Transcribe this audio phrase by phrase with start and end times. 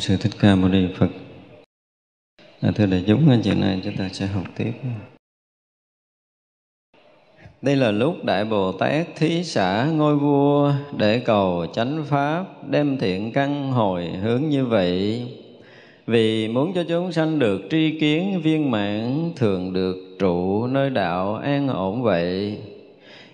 [0.00, 1.08] sư thích ca mâu ni phật.
[2.60, 4.72] À, thưa đại chúng chiều nay chúng ta sẽ học tiếp.
[7.62, 12.98] Đây là lúc đại bồ tát thí xã ngôi vua để cầu chánh pháp đem
[12.98, 15.26] thiện căn hồi hướng như vậy.
[16.06, 21.34] Vì muốn cho chúng sanh được tri kiến viên mãn thường được trụ nơi đạo
[21.34, 22.58] an ổn vậy.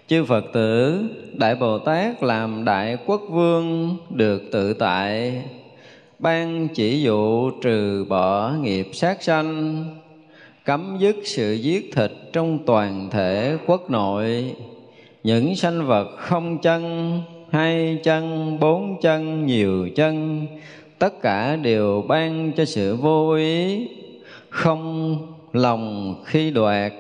[0.07, 1.03] Chư phật tử
[1.33, 5.43] đại bồ tát làm đại quốc vương được tự tại
[6.23, 9.85] ban chỉ dụ trừ bỏ nghiệp sát sanh,
[10.65, 14.55] cấm dứt sự giết thịt trong toàn thể quốc nội.
[15.23, 17.21] Những sanh vật không chân,
[17.51, 20.47] hai chân, bốn chân, nhiều chân,
[20.99, 23.89] tất cả đều ban cho sự vô ý,
[24.49, 25.17] không
[25.53, 26.93] lòng khi đoạt.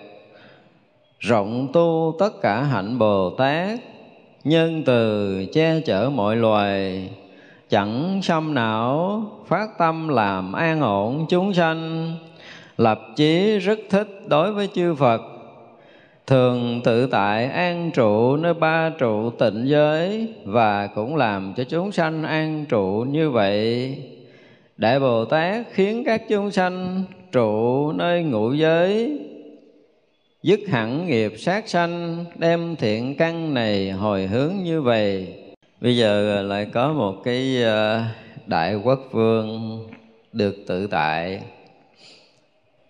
[1.19, 3.81] Rộng tu tất cả hạnh bồ tát,
[4.45, 7.09] nhân từ che chở mọi loài
[7.73, 12.13] chẳng xâm não, phát tâm làm an ổn chúng sanh.
[12.77, 15.23] Lập chí rất thích đối với chư Phật.
[16.27, 21.93] Thường tự tại an trụ nơi ba trụ tịnh giới và cũng làm cho chúng
[21.93, 23.97] sanh an trụ như vậy.
[24.77, 27.03] Đại bồ tát khiến các chúng sanh
[27.33, 29.19] trụ nơi ngũ giới,
[30.43, 35.42] dứt hẳn nghiệp sát sanh, đem thiện căn này hồi hướng như vậy
[35.83, 38.05] bây giờ ờ, lại có một cái ờ,
[38.47, 39.81] đại quốc vương
[40.33, 41.43] được tự tại.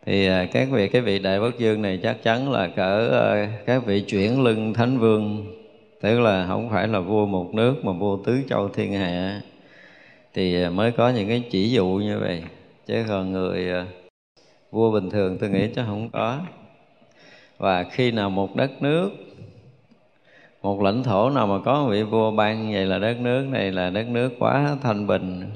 [0.06, 3.87] Thì ờ, các vị, cái vị đại quốc vương này chắc chắn là cỡ các
[3.87, 5.47] vị chuyển lưng thánh vương,
[6.00, 9.41] tức là không phải là vua một nước mà vua tứ châu thiên hạ.
[10.35, 12.43] Thì mới có những cái chỉ dụ như vậy.
[12.87, 13.87] Chứ còn người
[14.71, 16.41] vua bình thường tôi nghĩ chắc không có.
[17.59, 19.11] Và khi nào một đất nước
[20.62, 23.91] một lãnh thổ nào mà có vị vua ban vậy là đất nước này là
[23.91, 25.50] đất nước quá thanh bình.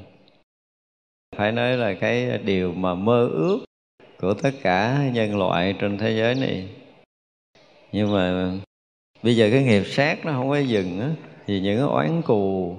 [1.35, 3.59] Phải nói là cái điều mà mơ ước
[4.19, 6.67] của tất cả nhân loại trên thế giới này.
[7.91, 8.51] Nhưng mà
[9.23, 11.09] bây giờ cái nghiệp sát nó không có dừng á,
[11.45, 12.75] thì những cái oán cù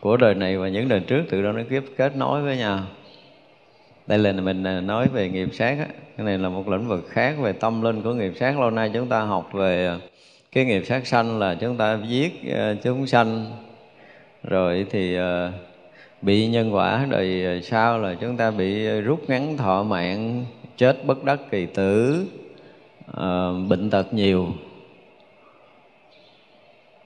[0.00, 2.80] của đời này và những đời trước tự đó nó kiếp kết nối với nhau.
[4.06, 5.86] Đây là mình nói về nghiệp sát á.
[6.16, 8.58] Cái này là một lĩnh vực khác về tâm linh của nghiệp sát.
[8.60, 9.98] Lâu nay chúng ta học về
[10.52, 13.46] cái nghiệp sát sanh là chúng ta giết ờ, chúng sanh.
[14.42, 15.52] Rồi thì ờ,
[16.22, 20.44] bị nhân quả đời ờ, sau là chúng ta bị rút ngắn thọ mạng,
[20.76, 22.26] chết bất đắc kỳ tử
[23.68, 24.48] bệnh tật nhiều.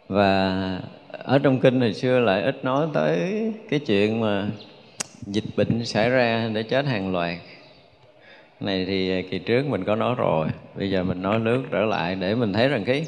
[0.09, 3.31] Và ở trong kinh hồi xưa lại ít nói tới
[3.71, 4.47] cái chuyện mà
[5.27, 7.37] dịch bệnh xảy ra để chết hàng loạt
[8.61, 12.15] này thì kỳ trước mình có nói rồi bây giờ mình nói nước trở lại
[12.15, 13.05] để mình thấy rằng cái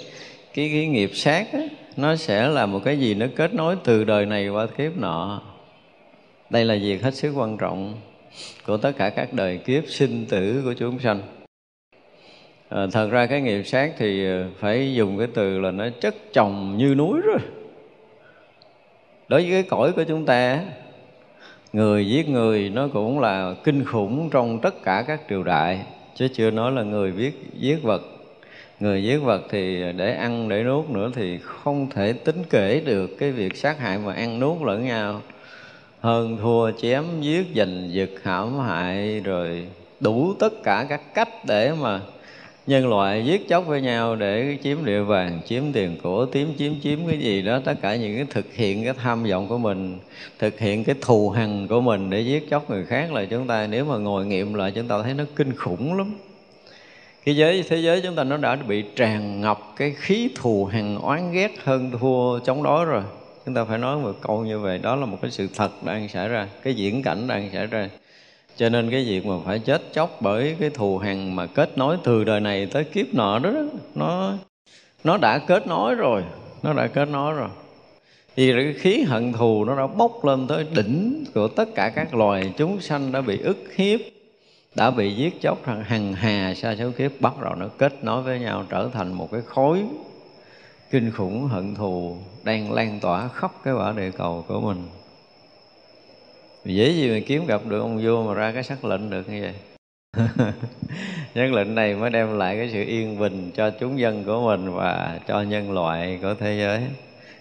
[0.54, 1.60] cái cái nghiệp sát á,
[1.96, 5.42] nó sẽ là một cái gì nó kết nối từ đời này qua kiếp nọ.
[6.50, 7.94] Đây là việc hết sức quan trọng
[8.66, 11.20] của tất cả các đời kiếp sinh tử của chúng sanh.
[12.68, 16.14] À, thật ra cái nghiệp sát thì ờ, phải dùng cái từ là nó chất
[16.32, 17.38] chồng như núi rồi.
[19.28, 20.60] Đối với cái cõi của chúng ta
[21.72, 25.80] người giết người, nó cũng là kinh khủng trong tất cả các triều đại,
[26.14, 28.02] chứ chưa nói là người biết giết vật.
[28.80, 33.10] Người giết vật thì để ăn, để nuốt nữa thì không thể tính kể được
[33.18, 35.22] cái việc sát hại mà ăn nuốt lẫn nhau.
[36.00, 39.66] Hơn thua chém, giết giành, giật hãm hại, rồi
[40.00, 42.00] đủ tất cả các cách để mà
[42.68, 46.72] nhân loại giết chóc với nhau để chiếm địa bàn chiếm tiền của chiếm chiếm
[46.80, 49.98] chiếm cái gì đó, tất cả những cái thực hiện cái tham vọng của mình,
[50.38, 53.66] thực hiện cái thù hằn của mình để giết chóc người khác là chúng ta,
[53.66, 56.14] nếu mà ngồi nghiệm lại, chúng ta thấy nó kinh khủng lắm.
[57.24, 60.98] Cái giới, thế giới chúng ta nó đã bị tràn ngập cái khí thù hằn,
[60.98, 63.02] oán ghét hơn thua chống đối rồi.
[63.46, 66.08] Chúng ta phải nói một câu như vậy, đó là một cái sự thật đang
[66.08, 67.88] xảy ra, cái diễn cảnh đang xảy ra
[68.58, 71.96] cho nên cái việc mà phải chết chóc bởi cái thù hằn mà kết nối
[72.04, 73.50] từ đời này tới kiếp nọ đó
[73.94, 74.32] nó
[75.04, 76.24] nó đã kết nối rồi,
[76.62, 77.48] nó đã kết nối rồi.
[78.36, 82.14] Vì cái khí hận thù nó đã bốc lên tới đỉnh của tất cả các
[82.14, 84.00] loài chúng sanh đã bị ức hiếp,
[84.74, 88.22] đã bị giết chóc rằng hằng hà sa số kiếp bắt đầu nó kết nối
[88.22, 89.82] với nhau, trở thành một cái khối
[90.90, 94.84] kinh khủng hận thù đang lan tỏa khắp cái quả địa cầu của mình
[96.64, 99.42] dễ gì mà kiếm gặp được ông vua mà ra cái sắc lệnh được như
[99.42, 99.54] vậy?
[101.34, 104.72] Nhân lệnh này mới đem lại cái sự yên bình cho chúng dân của mình
[104.72, 106.80] và cho nhân loại của thế giới,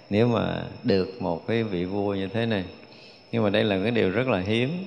[0.10, 2.64] nếu mà được một cái vị vua như thế này.
[3.32, 4.86] Nhưng mà đây là cái điều rất là hiếm.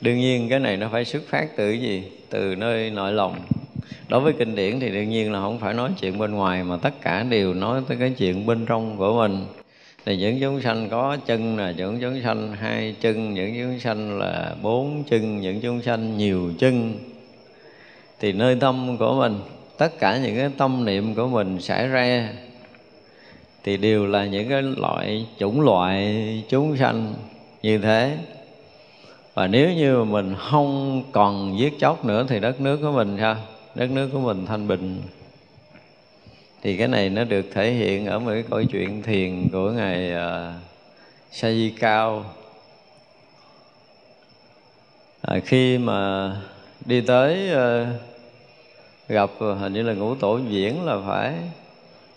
[0.00, 2.04] Đương nhiên cái này nó phải xuất phát từ cái gì?
[2.30, 3.40] Từ nơi nội lòng.
[4.08, 6.76] Đối với kinh điển thì đương nhiên là không phải nói chuyện bên ngoài, mà
[6.76, 9.46] tất cả đều nói tới cái chuyện bên trong của mình
[10.06, 14.18] thì những chúng sanh có chân là những chúng sanh hai chân, những chúng sanh
[14.18, 16.94] là bốn chân, những chúng sanh nhiều chân.
[18.20, 19.40] Thì nơi tâm của mình,
[19.78, 22.28] tất cả những cái tâm niệm của mình xảy ra,
[23.64, 27.14] thì đều là những cái loại, chủng loại chúng sanh
[27.62, 28.16] như thế.
[29.34, 33.16] Và nếu như mà mình không còn giết chóc nữa thì đất nước của mình
[33.20, 33.36] sao?
[33.74, 35.02] Đất nước của mình thanh bình
[36.66, 40.12] thì cái này nó được thể hiện ở một cái câu chuyện thiền của ngài
[40.12, 40.62] à, uh,
[41.32, 42.24] sa di cao
[45.22, 46.30] à, khi mà
[46.84, 47.88] đi tới uh,
[49.08, 51.34] gặp à, hình như là ngũ tổ diễn là phải.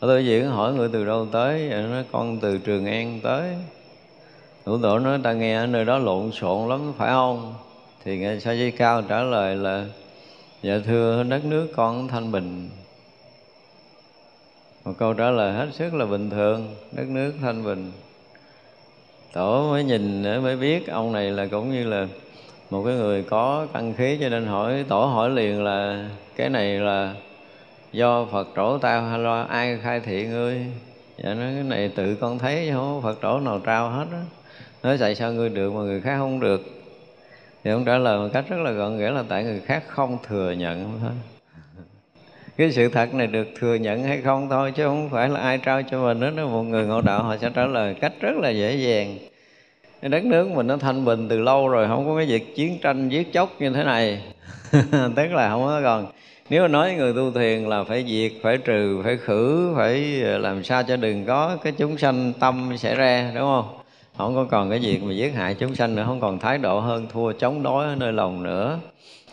[0.01, 3.56] Ngũ tổ diễn hỏi người từ đâu tới nó con từ trường an tới.
[4.65, 7.53] Ngũ tổ nói ta nghe ở nơi đó lộn xộn lắm phải không?
[8.03, 9.86] Thì ngài sa di cao trả lời là
[10.62, 12.70] dạ thưa đất nước con thanh bình
[14.86, 17.91] một câu trả lời hết sức là bình thường, đất nước thanh bình.
[19.33, 22.07] Tổ mới nhìn mới biết ông này là cũng như là
[22.69, 26.79] một cái người có căn khí cho nên hỏi, tổ hỏi liền là, cái này
[26.79, 27.13] là
[27.91, 30.65] do phật trổ tao hay lo ai khai thị ngươi?
[31.24, 34.24] Dạ nói, cái này tự con thấy, chứ không phật trổ nào trao hết á.
[34.83, 36.62] Nói, tại sao ngươi được mà người khác không được?
[37.63, 40.17] Thì ông trả lời một cách rất là gọn nghĩa là, tại người khác không
[40.27, 41.12] thừa nhận thôi
[42.60, 45.58] cái sự thật này được thừa nhận hay không thôi, chứ không phải là ai
[45.58, 46.48] trao cho mình đó.
[46.48, 49.18] Một người ngộ đạo họ sẽ trả lời cách rất là dễ dàng.
[50.01, 53.10] Đất nước mình nó thanh bình từ lâu rồi, không có cái việc chiến tranh
[53.10, 54.22] giết chóc như thế này.
[54.92, 56.06] Tức là không có còn.
[56.50, 60.38] Nếu mà nói người tu thiền là phải diệt, phải trừ, phải khử, phải ờ,
[60.38, 63.78] làm sao cho đừng có cái chúng sanh tâm xảy ra, đúng không?
[64.18, 66.80] Không có còn cái việc mà giết hại chúng sanh nữa, không còn thái độ
[66.80, 68.80] hơn, thua chống đối ở nơi lòng nữa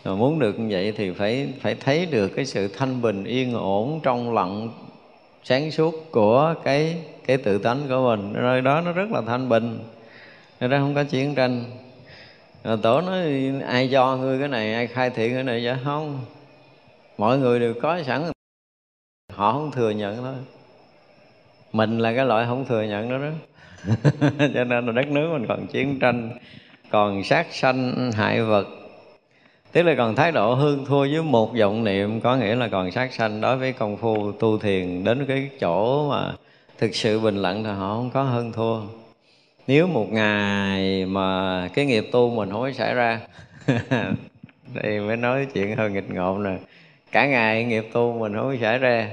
[0.07, 3.53] mà muốn được như vậy thì phải phải thấy được cái sự thanh bình, yên
[3.53, 4.69] ổn trong lặng,
[5.43, 8.33] sáng suốt của cái cái tự tánh của mình.
[8.33, 9.79] Nơi đó, nó rất là thanh bình.
[10.59, 11.63] Nơi đó không có chiến tranh.
[12.63, 15.75] Rồi tổ nói, ai cho ngươi cái này, ai khai thiện cái này vậy?
[15.83, 16.19] Không.
[17.17, 18.23] Mọi người đều có sẵn.
[19.33, 20.35] Họ không thừa nhận thôi.
[21.71, 23.31] Mình là cái loại không thừa nhận đó đó.
[24.53, 26.29] Cho nên là đất nước mình còn chiến tranh,
[26.89, 28.67] còn sát sanh hại vật
[29.77, 32.91] tức là còn thái độ hơn thua với một vọng niệm, có nghĩa là còn
[32.91, 36.33] sát sanh đối với công phu tu thiền đến cái chỗ mà
[36.77, 38.79] thực sự bình lặng thì họ không có hơn thua.
[39.67, 43.19] Nếu một ngày mà cái nghiệp tu mình không có xảy ra
[44.73, 46.57] đây mới nói chuyện hơi nghịch ngợm nè.
[47.11, 49.09] Cả ngày nghiệp tu mình không có xảy ra,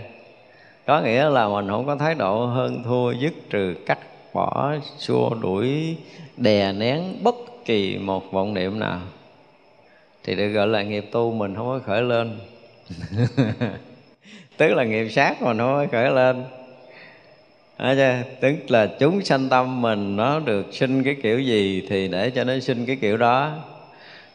[0.87, 3.99] có nghĩa là mình không có thái độ hơn thua, dứt trừ cắt,
[4.33, 5.97] bỏ, xua đuổi,
[6.37, 9.01] đè nén bất kỳ một vọng niệm nào
[10.25, 12.39] thì được gọi là nghiệp tu mình không có khởi lên.
[14.57, 16.45] Tức là nghiệp sát mình không có khởi lên.
[17.79, 18.23] Đó chưa?
[18.41, 22.45] tức là chúng sanh tâm mình nó được sinh cái kiểu gì thì để cho
[22.45, 23.53] nó sinh cái kiểu đó.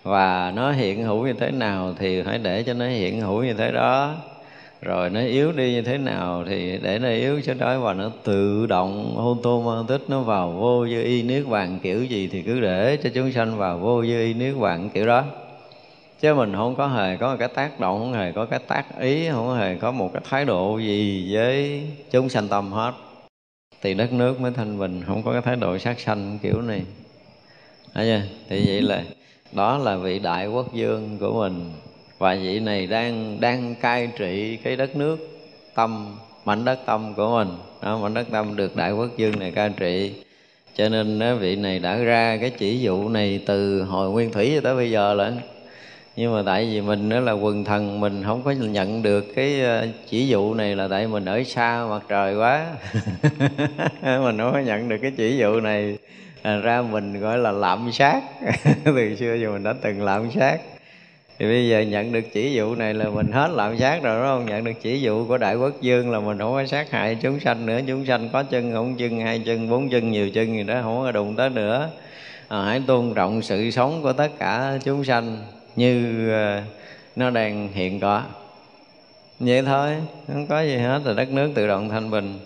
[0.03, 3.53] Và nó hiện hữu như thế nào thì phải để cho nó hiện hữu như
[3.53, 4.15] thế đó.
[4.81, 8.11] Rồi nó yếu đi như thế nào thì để nó yếu cho đó và nó
[8.23, 12.97] tự động automatic nó vào vô dư y nước vàng kiểu gì thì cứ để
[13.03, 15.23] cho chúng sanh vào vô dư y nước vàng kiểu đó
[16.19, 19.29] chứ mình không có hề có cái tác động không hề có cái tác ý
[19.29, 22.93] không hề có một cái thái độ gì với chúng sanh tâm hết.
[23.81, 26.81] Thì đất nước mới thanh bình không có cái thái độ sát sanh kiểu này.
[27.93, 28.27] Thấy chưa?
[28.49, 29.03] thì vậy là
[29.51, 31.71] đó là vị đại quốc dương của mình.
[32.17, 35.17] Và vị này đang đang cai trị cái đất nước
[35.75, 37.57] tâm mảnh đất tâm của mình.
[37.81, 40.13] Đó, mảnh đất tâm được đại quốc dương này cai trị.
[40.75, 44.61] Cho nên vị này đã ra cái chỉ dụ này từ hồi nguyên thủy cho
[44.61, 45.31] tới bây giờ là
[46.15, 49.61] nhưng mà tại vì mình nữa là quần thần mình không có nhận được cái
[49.61, 52.65] ờ, chỉ dụ này là tại mình ở xa mặt trời quá.
[54.03, 55.97] Mình không có nhận được cái chỉ dụ này.
[56.41, 58.21] À, ra mình gọi là lạm sát.
[58.83, 60.57] Từ xưa giờ mình đã từng lạm sát.
[61.39, 64.27] Thì bây giờ nhận được chỉ dụ này là mình hết lạm sát rồi đúng
[64.27, 64.45] không?
[64.45, 67.39] Nhận được chỉ dụ của đại quốc dương là mình không có sát hại chúng
[67.39, 67.79] sanh nữa.
[67.87, 71.01] Chúng sanh có chân không chân hai chân bốn chân nhiều chân gì đó không
[71.03, 71.89] có đụng tới nữa.
[72.47, 75.37] À, hãy tôn trọng sự sống của tất cả chúng sanh
[75.75, 76.61] như ờ,
[77.15, 78.23] nó đang hiện có
[79.39, 79.95] vậy thôi,
[80.27, 82.39] không có gì hết là đất nước tự động thanh bình.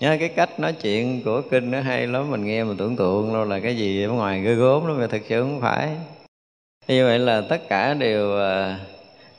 [0.00, 3.32] Nhớ cái cách nói chuyện của kinh nó hay lắm, mình nghe mình tưởng tượng
[3.32, 5.88] đâu là cái gì ở ngoài ghê gốm lắm, mà thực sự không phải.
[6.88, 8.74] Như vậy là tất cả đều ờ,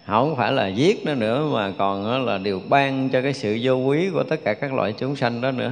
[0.05, 3.73] không phải là giết nó nữa, mà còn là điều ban cho cái sự vô
[3.73, 5.71] quý của tất cả các loại chúng sanh đó nữa.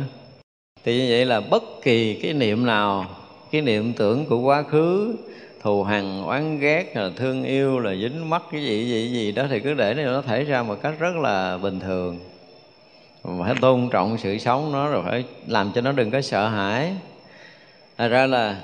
[0.84, 3.06] Thì như vậy là bất kỳ cái niệm nào,
[3.52, 5.16] cái niệm tưởng của quá khứ
[5.66, 9.44] thù hằn, oán ghét là thương yêu là dính mắc cái gì gì gì đó
[9.50, 12.20] thì cứ để nó thể ra một cách rất là bình thường.
[13.24, 16.94] Phải tôn trọng sự sống nó rồi phải làm cho nó đừng có sợ hãi.
[17.98, 18.58] Thật ra là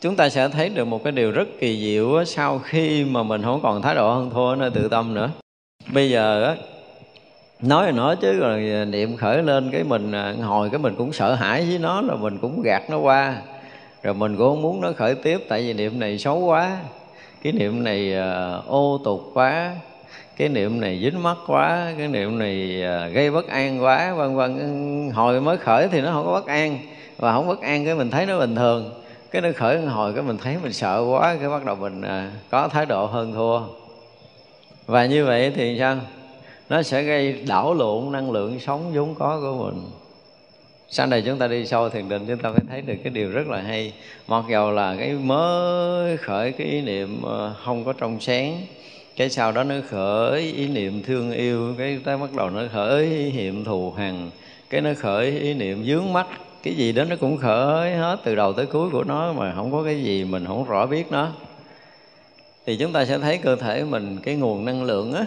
[0.00, 3.42] chúng ta sẽ thấy được một cái điều rất kỳ diệu sau khi mà mình
[3.42, 5.30] không còn thái độ hơn thua nơi tự tâm nữa.
[5.92, 6.56] Bây giờ á,
[7.62, 11.12] nói là nói chứ, rồi niệm khởi lên cái mình à, hồi cái mình cũng
[11.12, 13.36] sợ hãi với nó, là mình cũng gạt nó qua
[14.02, 16.78] rồi mình cũng không muốn nó khởi tiếp tại vì niệm này xấu quá.
[17.42, 19.76] Cái niệm này uh, ô tục quá.
[20.36, 21.92] Cái niệm này dính mắt quá.
[21.98, 25.10] Cái niệm này uh, gây bất an quá vân vân.
[25.14, 26.78] Hồi mới khởi thì nó không có bất an
[27.18, 28.92] và không bất an cái mình thấy nó bình thường.
[29.30, 32.32] Cái nó khởi hồi cái mình thấy mình sợ quá cái bắt đầu mình uh,
[32.50, 33.60] có thái độ hơn thua.
[34.86, 35.96] Và như vậy thì sao?
[36.68, 39.82] Nó sẽ gây đảo lộn năng lượng sống vốn có của mình
[40.94, 43.30] sau này chúng ta đi sâu thiền định, chúng ta phải thấy được cái điều
[43.30, 43.92] rất là hay.
[44.28, 48.60] Mặc dầu là cái mới khởi cái ý niệm ờ, không có trong sáng,
[49.16, 53.04] cái sau đó nó khởi ý niệm thương yêu, cái ta bắt đầu nó khởi
[53.04, 54.30] ý niệm thù hằn,
[54.70, 56.26] cái nó khởi ý niệm dướng mắt,
[56.62, 59.72] cái gì đó nó cũng khởi hết từ đầu tới cuối của nó mà không
[59.72, 61.28] có cái gì mình không rõ biết nó.
[62.66, 65.26] Thì chúng ta sẽ thấy cơ thể mình, cái nguồn năng lượng á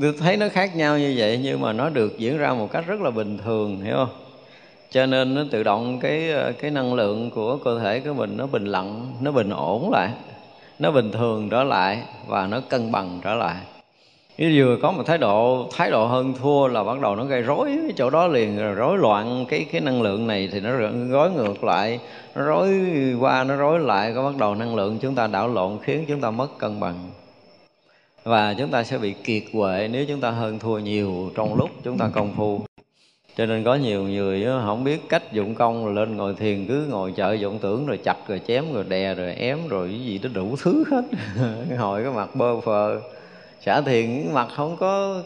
[0.00, 2.84] tôi thấy nó khác nhau như vậy, nhưng mà nó được diễn ra một cách
[2.86, 4.08] rất là bình thường, hiểu không?
[4.90, 8.36] Cho nên nó tự động cái ờ, cái năng lượng của cơ thể của mình
[8.36, 10.08] nó bình lặng, nó bình ổn lại,
[10.78, 13.56] nó bình thường trở lại và nó cân bằng trở lại.
[14.38, 17.42] Nếu vừa có một thái độ thái độ hơn thua là bắt đầu nó gây
[17.42, 20.70] rối cái chỗ đó liền, rồi rối loạn cái cái năng lượng này thì nó
[21.10, 21.98] rối ngược lại,
[22.34, 22.68] nó rối
[23.20, 26.20] qua, nó rối lại, có bắt đầu năng lượng chúng ta đảo lộn khiến chúng
[26.20, 27.10] ta mất cân bằng
[28.24, 31.70] và chúng ta sẽ bị kiệt quệ nếu chúng ta hơn thua nhiều trong lúc
[31.84, 32.60] chúng ta công phu.
[33.36, 37.12] Cho nên có nhiều người không biết cách dụng công lên ngồi thiền, cứ ngồi
[37.12, 40.30] chợ dụng tưởng, rồi chặt, rồi chém, rồi đè, rồi ém, rồi cái gì đó
[40.34, 41.02] đủ thứ hết.
[41.78, 43.00] Hồi cái mặt bơ phờ
[43.60, 45.22] xả thiền cái mặt không có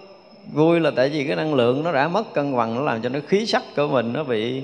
[0.52, 3.08] vui là tại vì cái năng lượng nó đã mất cân bằng, nó làm cho
[3.08, 4.62] nó khí sắc của mình nó bị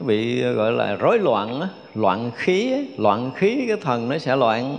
[0.00, 1.60] nó bị, gọi là rối loạn
[1.94, 4.78] loạn khí loạn khí cái thần nó sẽ loạn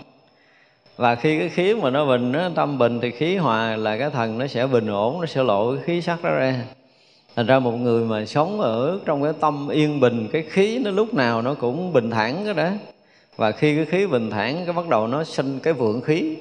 [0.97, 4.09] và khi cái khí mà nó bình, nó tâm bình thì khí hòa là cái
[4.09, 6.55] thần, nó sẽ bình ổn, nó sẽ lộ cái khí sắc đó ra.
[7.35, 10.91] Thành ra một người mà sống ở trong cái tâm yên bình, cái khí nó
[10.91, 12.69] lúc nào nó cũng bình thản cái đó.
[13.35, 16.35] Và khi cái khí bình thản, cái bắt đầu nó sinh cái vượng khí.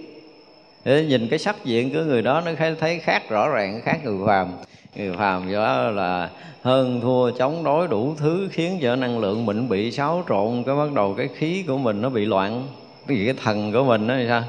[0.84, 4.26] Để nhìn cái sắc diện của người đó, nó thấy khác rõ ràng, khác người
[4.26, 4.48] phàm.
[4.96, 6.30] Người phàm do là
[6.62, 10.76] hơn thua, chống đối đủ thứ, khiến cho năng lượng mình bị xáo trộn, cái
[10.76, 12.66] bắt đầu cái khí của mình nó bị loạn
[13.08, 14.42] cái gì, cái thần của mình nó thì sao?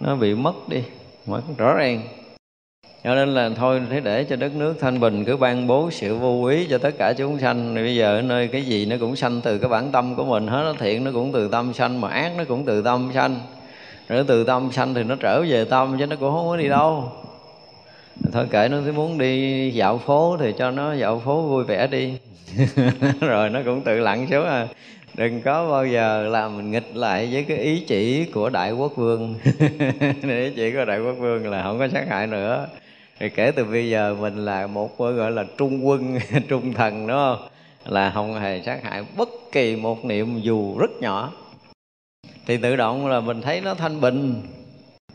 [0.00, 0.82] Nó bị mất đi
[1.26, 2.02] mất rõ ràng.
[3.04, 6.16] Cho nên là thôi, thế để cho đất nước thanh bình, cứ ban bố sự
[6.16, 7.74] vô quý cho tất cả chúng sanh.
[7.74, 10.46] Bây giờ ở nơi cái gì nó cũng sanh từ cái bản tâm của mình,
[10.46, 13.40] hết nó thiện nó cũng từ tâm sanh, mà ác nó cũng từ tâm sanh.
[14.08, 16.68] Rồi từ tâm sanh thì nó trở về tâm, chứ nó cũng không có đi
[16.68, 17.12] đâu.
[18.32, 21.86] Thôi kệ nó cứ muốn đi dạo phố thì cho nó dạo phố vui vẻ
[21.86, 22.12] đi.
[23.20, 24.68] Rồi nó cũng tự lặn xuống à
[25.20, 28.96] đừng có bao giờ làm mình nghịch lại với cái ý chỉ của đại quốc
[28.96, 29.34] vương.
[30.22, 32.66] Ý chỉ của đại quốc vương là không có sát hại nữa.
[33.18, 37.16] Thì kể từ bây giờ mình là một, gọi là, trung quân, trung thần, đúng
[37.16, 37.48] không?
[37.86, 41.32] Là không hề sát hại bất kỳ một niệm dù rất nhỏ.
[42.46, 44.42] Thì tự động là mình thấy nó thanh bình.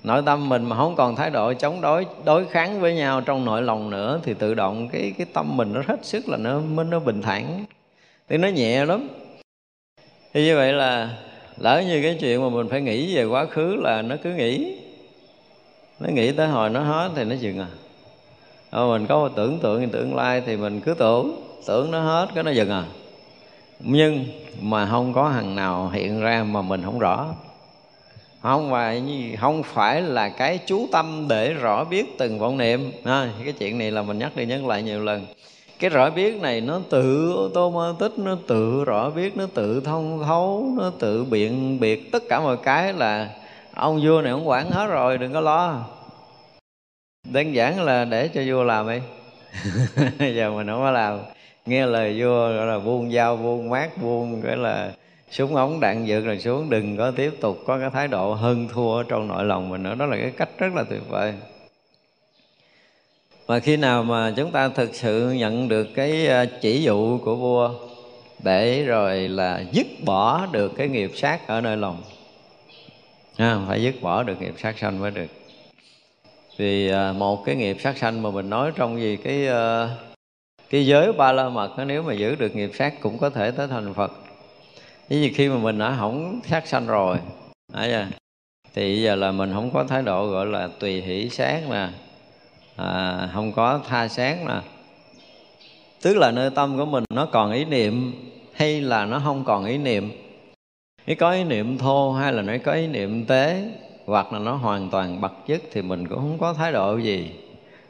[0.04, 3.46] Nội tâm mình mà không còn thái độ chống đối đối kháng với nhau trong
[3.46, 6.62] nội lòng nữa, thì tự động cái cái tâm mình nó hết sức là nó
[6.90, 7.66] nó bình thản.
[8.30, 9.08] Thì nó nhẹ lắm
[10.36, 11.10] thì như vậy là
[11.58, 14.76] lỡ như cái chuyện mà mình phải nghĩ về quá khứ là nó cứ nghĩ.
[16.00, 17.68] Nó nghĩ tới hồi nó hết thì nó dừng à.
[18.72, 22.02] Rồi mình có một tưởng tượng thì tương lai thì mình cứ tưởng tưởng nó
[22.02, 22.84] hết cái nó dừng à.
[23.80, 24.26] Nhưng
[24.62, 27.36] mà không có hằng nào hiện ra mà mình không rõ.
[28.42, 29.04] Không phải
[29.40, 32.92] không phải là cái chú tâm để rõ biết từng vọng niệm.
[33.04, 35.26] À, cái chuyện này là mình nhắc đi nhắc lại nhiều lần
[35.80, 39.82] cái rõ biết này nó tự tô mơ tích nó tự rõ biết, nó tự
[39.82, 42.12] thông thấu, nó tự biện biệt.
[42.12, 43.30] Tất cả mọi cái là
[43.74, 45.86] ông vua này ông quản hết rồi, đừng có lo.
[47.30, 49.00] Đơn giản là để cho vua làm đi.
[50.36, 51.20] Giờ mình không có làm.
[51.66, 54.92] Nghe lời vua gọi là buông dao buông mát buông cái là
[55.32, 58.68] súng ống đạn dược rồi xuống, đừng có tiếp tục có cái thái độ hơn
[58.74, 59.96] thua trong nội lòng mình nữa.
[59.96, 61.34] Đó là cái cách rất là tuyệt vời
[63.46, 67.36] và khi nào mà chúng ta thực sự nhận được cái ờ, chỉ dụ của
[67.36, 67.74] vua
[68.44, 72.04] để rồi là dứt bỏ được cái nghiệp sát ở nơi lòng.
[73.38, 75.28] À, phải dứt bỏ được nghiệp sát sanh mới được.
[76.58, 79.90] Vì ờ, một cái nghiệp sát sanh mà mình nói trong gì cái ờ,
[80.70, 83.68] cái giới ba la mật nếu mà giữ được nghiệp sát cũng có thể tới
[83.68, 84.12] thành phật.
[85.10, 87.18] Vì khi mà mình đã hỏng sát sanh rồi
[87.74, 88.10] à,
[88.74, 91.88] thì giờ là mình không có thái độ gọi là tùy hỷ sát nè
[92.76, 94.62] à, không có tha sáng nè
[96.02, 98.14] tức là nơi tâm của mình nó còn ý niệm
[98.54, 100.12] hay là nó không còn ý niệm?
[101.08, 103.64] Nếu có ý niệm thô hay là nó có ý niệm tế
[104.06, 107.32] hoặc là nó hoàn toàn bật dứt thì mình cũng không có thái độ gì.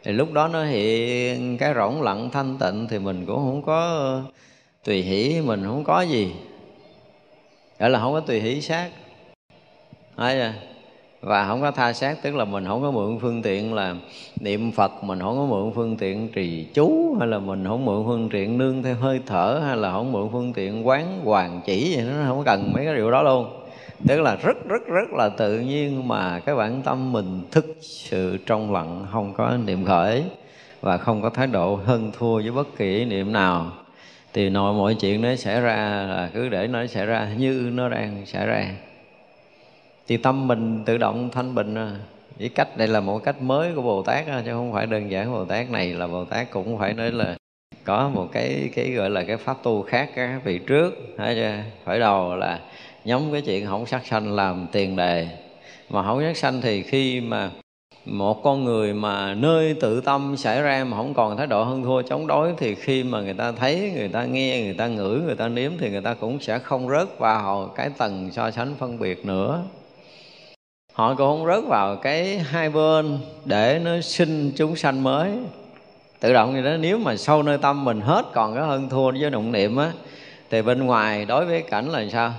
[0.03, 3.79] Thì lúc đó nó hiện cái rỗng lặng thanh tịnh thì mình cũng không có
[3.79, 4.23] ờ,
[4.83, 6.31] tùy hỷ mình không có gì.
[7.79, 8.89] Gọi là không có tùy hỷ sát.
[10.17, 10.53] Đấy à
[11.25, 13.95] và không có tha sát tức là mình không có mượn phương tiện là
[14.39, 18.03] niệm phật, mình không có mượn phương tiện trì chú, hay là mình không mượn
[18.05, 21.89] phương tiện nương theo hơi thở, hay là không mượn phương tiện quán, hoàng chỉ
[21.89, 23.47] gì nó không cần mấy cái điều đó luôn.
[24.07, 28.37] Tức là rất rất rất là tự nhiên mà cái bản tâm mình thức sự
[28.45, 30.23] trong lặng, không có niệm khởi
[30.81, 33.71] và không có thái độ hơn thua với bất kỳ niệm nào.
[34.33, 37.89] Thì nội mọi chuyện nó xảy ra là, cứ để nó xảy ra như nó
[37.89, 38.65] đang xảy ra
[40.07, 41.91] thì tâm mình tự động thanh bình à.
[42.37, 45.31] chỉ cách đây là một cách mới của bồ tát chứ không phải đơn giản
[45.31, 47.37] bồ tát này là bồ tát cũng phải nói là
[47.83, 51.99] có một cái cái gọi là cái pháp tu khác các vị trước phải khởi
[51.99, 52.59] đầu là
[53.05, 55.27] nhóm cái chuyện không sát sanh làm tiền đề.
[55.89, 57.51] Mà không sát sanh thì khi mà
[58.05, 61.83] một con người mà nơi tự tâm xảy ra mà không còn thái độ hơn
[61.83, 65.19] thua, chống đối, thì khi mà người ta thấy, người ta nghe, người ta ngửi,
[65.19, 68.75] người ta nếm, thì người ta cũng sẽ không rớt vào cái tầng so sánh
[68.79, 69.63] phân biệt nữa
[70.95, 75.31] họ cũng không rớt vào cái hai bên để nó sinh chúng sanh mới.
[76.19, 79.11] Tự động như đó nếu mà sâu nơi tâm mình hết còn cái hơn thua
[79.11, 79.91] với động niệm á
[80.49, 82.33] thì bên ngoài đối với cảnh là sao?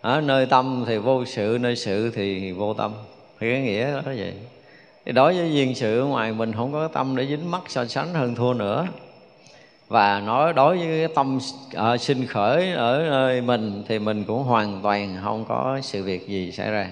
[0.00, 2.92] Ở nơi tâm thì vô sự nơi sự thì vô tâm.
[3.40, 4.32] Thì cái nghĩa đó vậy.
[5.06, 8.14] Thì đối với duyên sự ngoài mình không có tâm để dính mắt so sánh
[8.14, 8.86] hơn thua nữa.
[9.88, 11.38] Và nói đối với cái tâm
[11.76, 16.28] uh, sinh khởi ở nơi mình thì mình cũng hoàn toàn không có sự việc
[16.28, 16.86] gì xảy ra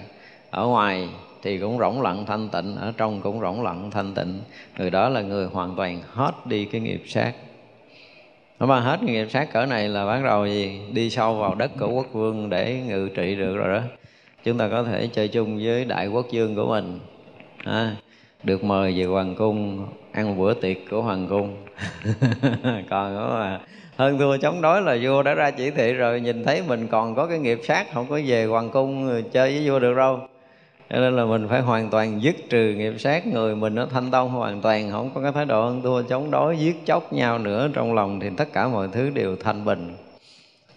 [0.51, 1.09] ở ngoài
[1.41, 4.39] thì cũng rỗng lặng thanh tịnh ở trong cũng rỗng lặng thanh tịnh.
[4.77, 7.33] Người đó là người hoàn toàn hết đi cái nghiệp sát.
[8.59, 10.81] Nó mà hết nghiệp sát cỡ này là bắt đầu gì?
[10.91, 13.81] Đi sâu vào đất của quốc vương để ngự trị được rồi đó.
[14.43, 16.99] Chúng ta có thể chơi chung với đại quốc dương của mình
[17.65, 17.95] à,
[18.43, 21.57] được mời về hoàng cung ăn bữa tiệc của hoàng cung.
[22.89, 23.59] Còn đó mà
[23.97, 27.15] hơn thua chống đối là vua đã ra chỉ thị rồi nhìn thấy mình còn
[27.15, 30.19] có cái nghiệp sát không có về hoàng cung chơi với vua được đâu
[30.89, 34.11] cho nên là mình phải hoàn toàn dứt trừ nghiệp sát người mình nó thanh
[34.11, 37.39] tông hoàn toàn, không có cái thái độ ăn thua, chống đối, giết chóc nhau
[37.39, 37.69] nữa.
[37.73, 39.95] Trong lòng thì tất cả mọi thứ đều thanh bình.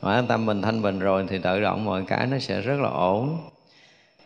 [0.03, 2.89] Mà tâm mình thanh bình rồi thì tự động mọi cái nó sẽ rất là
[2.89, 3.39] ổn.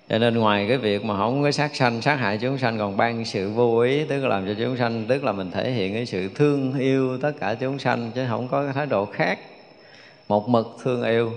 [0.09, 2.97] Cho nên ngoài cái việc mà không có sát sanh, sát hại chúng sanh, còn
[2.97, 5.95] ban sự vô ý, tức là làm cho chúng sanh, tức là mình thể hiện
[5.95, 9.39] cái sự thương yêu tất cả chúng sanh, chứ không có cái thái độ khác.
[10.29, 11.33] Một mực thương yêu,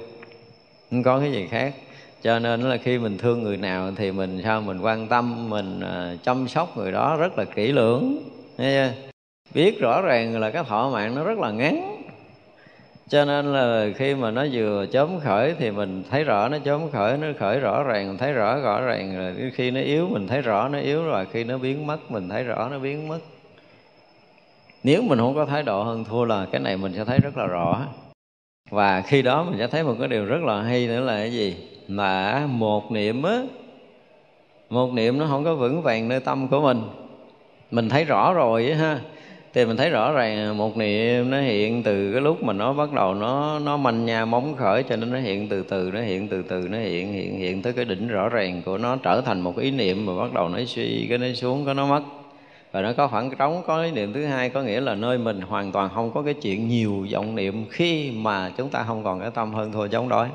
[0.92, 1.74] không có cái gì khác
[2.24, 5.80] cho nên là khi mình thương người nào thì mình, sao, mình quan tâm, mình
[5.80, 8.18] à, chăm sóc người đó rất là kỹ lưỡng,
[8.58, 9.10] nghe chưa?
[9.54, 11.96] biết rõ ràng là cái thọ mạng nó rất là ngắn.
[13.10, 16.90] Cho nên là khi mà nó vừa chớm khởi thì mình thấy rõ nó chớm
[16.92, 20.28] khởi, nó khởi rõ ràng mình thấy rõ rõ ràng rồi khi nó yếu mình
[20.28, 23.20] thấy rõ nó yếu rồi, khi nó biến mất mình thấy rõ nó biến mất.
[24.84, 27.38] Nếu mình không có thái độ hơn thua là cái này mình sẽ thấy rất
[27.38, 27.86] là rõ.
[28.70, 31.32] Và khi đó mình sẽ thấy một cái điều rất là hay nữa là cái
[31.32, 31.56] gì?
[31.90, 33.42] Là một niệm á,
[34.70, 36.82] một niệm nó không có vững vàng nơi tâm của mình.
[37.72, 39.00] Mình thấy rõ rồi á ha.
[39.54, 42.94] Thì mình thấy rõ ràng một niệm nó hiện từ cái lúc mà nó bắt
[42.94, 46.28] đầu nó nó manh nha móng khởi, cho nên nó hiện từ từ, nó hiện
[46.28, 49.42] từ từ, nó hiện hiện hiện tới cái đỉnh rõ ràng của nó, trở thành
[49.42, 52.02] một cái ý niệm mà bắt đầu nó suy, cái nó xuống, cái nó mất.
[52.72, 55.42] Và nó có khoảng trống, có ý niệm thứ hai, có nghĩa là nơi mình
[55.42, 59.20] hoàn toàn không có cái chuyện nhiều vọng niệm khi mà chúng ta không còn
[59.20, 60.28] cái tâm hơn thua chống đối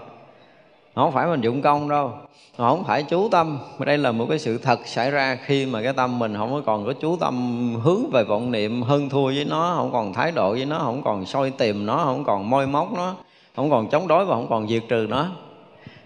[0.94, 2.12] không phải mình dụng công đâu.
[2.56, 3.58] Không phải chú tâm.
[3.78, 6.60] Đây là một cái sự thật xảy ra khi mà cái tâm mình không có
[6.66, 10.32] còn có chú tâm hướng về vọng niệm hơn thua với nó không còn thái
[10.32, 13.14] độ với nó không còn soi tìm nó không còn môi móc nó
[13.56, 15.26] không còn chống đối và không còn diệt trừ nó.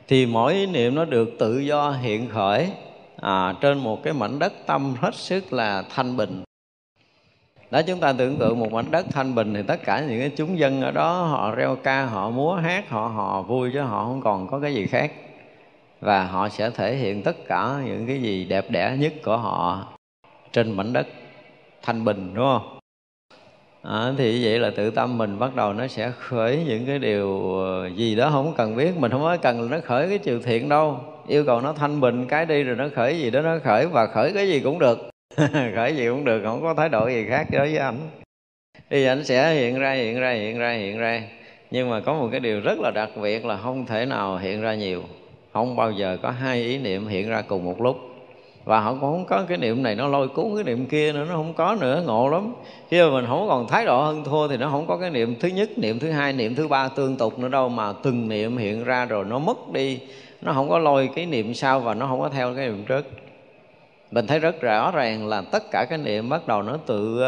[0.09, 2.69] Thì mỗi ý niệm nó được tự do hiện khởi
[3.21, 6.43] à, trên một cái mảnh đất tâm hết sức là thanh bình
[7.71, 10.31] đó chúng ta tưởng tượng một mảnh đất thanh bình thì tất cả những cái
[10.37, 14.05] chúng dân ở đó họ reo ca họ múa hát họ hò vui chứ họ
[14.05, 15.13] không còn có cái gì khác.
[16.01, 19.87] Và họ sẽ thể hiện tất cả những cái gì đẹp đẽ nhất của họ
[20.53, 21.07] trên mảnh đất
[21.83, 22.79] thanh bình đúng không?
[23.83, 27.55] À, thì vậy là tự tâm mình bắt đầu nó sẽ khởi những cái điều
[27.97, 28.97] gì đó không cần biết.
[28.97, 31.01] Mình không có cần nó khởi cái chiều thiện đâu.
[31.27, 34.07] Yêu cầu nó thanh bình cái đi rồi nó khởi gì đó nó khởi và
[34.07, 35.11] khởi cái gì cũng được.
[35.75, 38.11] khởi gì cũng được, không có thái độ gì khác đối với anh
[38.91, 41.23] thì anh sẽ hiện ra hiện ra hiện ra hiện ra.
[41.71, 44.61] Nhưng mà có một cái điều rất là đặc biệt là không thể nào hiện
[44.61, 45.03] ra nhiều.
[45.53, 47.97] Không bao giờ có hai ý niệm hiện ra cùng một lúc.
[48.65, 51.25] Và họ cũng không có cái niệm này nó lôi cuốn cái niệm kia nữa,
[51.29, 52.55] nó không có nữa, ngộ lắm.
[52.89, 55.35] Khi mà mình không còn thái độ hơn thua thì nó không có cái niệm
[55.41, 58.57] thứ nhất, niệm thứ hai, niệm thứ ba tương tục nữa đâu mà từng niệm
[58.57, 60.01] hiện ra rồi nó mất đi.
[60.43, 63.07] Nó không có lôi cái niệm sau và nó không có theo cái niệm trước
[64.11, 67.23] mình thấy rất rõ ràng là tất cả cái niệm bắt đầu nó tự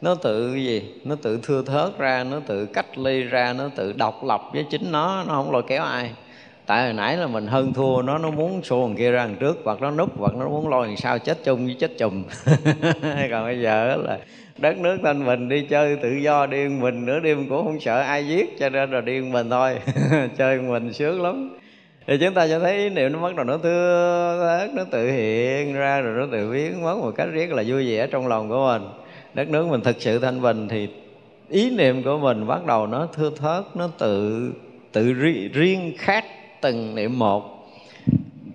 [0.00, 0.82] nó tự gì?
[1.04, 4.64] Nó tự thưa thớt ra, nó tự cách ly ra, nó tự độc lập với
[4.70, 6.10] chính nó nó không lôi kéo ai.
[6.66, 9.36] Tại hồi nãy là mình hơn thua, nó nó muốn xô thằng kia ra đằng
[9.36, 12.24] trước, hoặc nó núp, hoặc nó muốn lôi đằng sau chết chung với chết chùm.
[13.30, 14.18] Còn bây giờ là
[14.58, 18.00] đất nước thanh bình đi chơi, tự do điên mình, nửa đêm cũng không sợ
[18.00, 19.78] ai giết, cho nên là điên mình thôi.
[20.38, 21.56] Chơi mình sướng lắm
[22.06, 25.10] thì chúng ta cho thấy ý niệm nó bắt đầu nó thưa thớt nó tự
[25.10, 28.48] hiện ra, rồi nó tự biến mất một cách rất là vui vẻ trong lòng
[28.48, 28.88] của mình.
[29.34, 30.88] Đất nước mình thực sự thanh bình thì
[31.48, 34.52] ý niệm của mình bắt đầu nó thưa thớt, nó tự
[34.92, 35.12] tự
[35.52, 36.24] riêng khác
[36.60, 37.68] từng niệm một.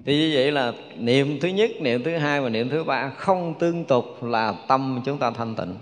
[0.06, 3.54] Thì như vậy là niệm thứ nhất, niệm thứ hai và niệm thứ ba không
[3.60, 5.76] tương tục là tâm chúng ta thanh tịnh.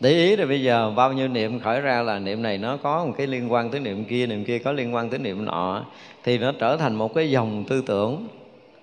[0.00, 3.04] Để ý rồi bây giờ bao nhiêu niệm khởi ra là niệm này nó có
[3.04, 5.84] một cái liên quan tới niệm kia niệm kia có liên quan tới niệm nọ
[6.24, 8.26] thì nó trở thành một cái dòng tư tưởng.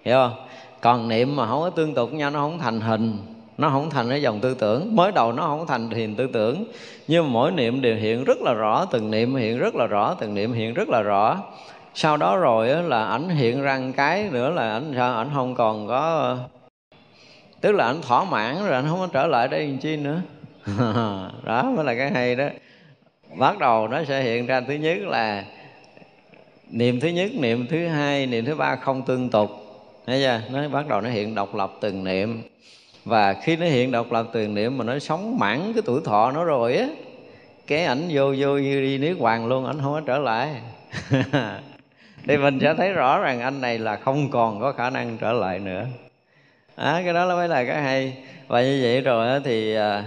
[0.06, 0.34] Hiểu không?
[0.82, 3.18] Còn niệm mà không có tương tục nhau, nó không thành hình,
[3.58, 4.96] nó không thành cái dòng tư tưởng.
[4.96, 6.64] Mới đầu nó không thành hình tư tưởng,
[7.08, 10.14] nhưng mà mỗi niệm đều hiện rất là rõ, từng niệm hiện rất là rõ,
[10.14, 11.44] từng niệm hiện rất là rõ.
[11.94, 15.16] Sau đó rồi là ảnh hiện ra cái nữa là ảnh sao?
[15.16, 16.38] Ảnh không còn có,
[17.62, 20.22] tức là ảnh thỏa mãn rồi ảnh không có trở lại đây làm chi nữa.
[21.44, 22.46] Đó mới là cái hay đó.
[23.38, 25.44] Bắt đầu nó sẽ hiện ra thứ nhất là
[26.72, 29.52] niệm thứ nhất niệm thứ hai niệm thứ ba không tương tục.
[30.06, 30.42] Thấy chưa?
[30.52, 32.44] Nó bắt đầu nó hiện độc lập từng niệm.
[33.06, 36.32] Và khi nó hiện độc lập từng niệm mà nó sống mãn cái tuổi thọ
[36.32, 36.88] nó rồi á
[37.68, 40.50] cái ảnh vô vô như đi nước hoàng luôn ảnh không có trở lại.
[42.28, 45.32] Thì mình sẽ thấy rõ rằng anh này là không còn có khả năng trở
[45.32, 45.86] lại nữa.
[46.76, 48.14] À, cái đó là mới là cái hay.
[48.48, 50.04] Và như vậy rồi thì à,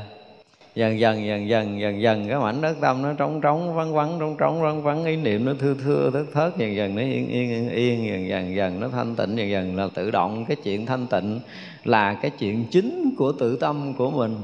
[0.74, 2.28] dần dần dần dần dần dần.
[2.28, 5.04] Cái mảnh đất tâm nó trống trống, vắng vắng, trống trống, vắng vắng.
[5.04, 8.54] Ý niệm nó thưa thưa, thớt thớt, dần dần, nó yên yên yên dần dần
[8.54, 8.80] dần.
[8.80, 11.40] Nó thanh tịnh, dần dần, là tự động cái chuyện thanh tịnh
[11.84, 14.36] là cái chuyện chính của tự tâm của mình.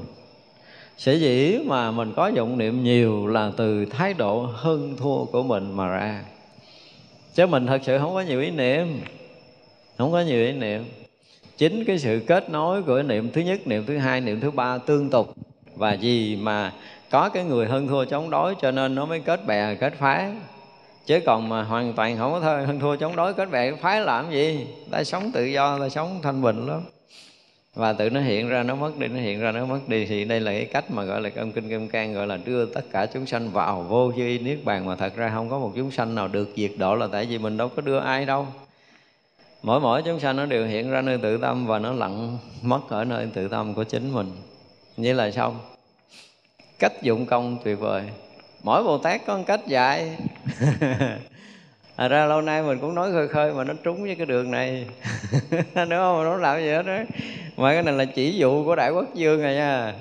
[0.97, 5.43] Sở dĩ mà mình có dụng niệm nhiều là từ thái độ hơn thua của
[5.43, 6.25] mình mà ra.
[7.35, 9.01] Chứ mình thật sự không có nhiều ý niệm,
[9.99, 10.85] không có nhiều ý niệm.
[11.57, 14.79] Chính cái sự kết nối của niệm thứ nhất, niệm thứ hai, niệm thứ ba
[14.79, 15.35] tương tục
[15.81, 16.73] và vì mà
[17.11, 20.31] có cái người hơn thua chống đối cho nên nó mới kết bè, kết phái
[21.07, 23.77] chứ còn mà hoàn toàn không có thôi hơn thua chống đối, kết bè, kết
[23.81, 24.67] phái làm gì?
[24.91, 26.81] Ta sống tự do, ta sống thanh bình lắm.
[27.75, 30.07] Và tự nó hiện ra, nó mất đi, nó hiện ra, nó mất đi.
[30.07, 32.67] Thì đây là cái cách mà gọi là âm kinh kim cang gọi là đưa
[32.67, 34.87] tất cả chúng sanh vào vô duy niết bàn.
[34.87, 37.39] Mà thật ra không có một chúng sanh nào được diệt độ là tại vì
[37.39, 38.47] mình đâu có đưa ai đâu.
[39.63, 42.81] Mỗi mỗi chúng sanh nó đều hiện ra nơi tự tâm và nó lặng mất
[42.89, 44.27] ở nơi tự tâm của chính mình
[45.01, 45.61] như là xong.
[46.79, 48.03] Cách dụng công tuyệt vời.
[48.63, 50.17] Mỗi bồ tát có một cách dạy.
[51.97, 54.51] À ra lâu nay mình cũng nói khơi khơi mà nó trúng với cái đường
[54.51, 54.87] này.
[55.75, 56.97] Đúng không nó làm gì hết đó
[57.57, 59.95] mà cái này là chỉ dụ của đại quốc dương rồi nha.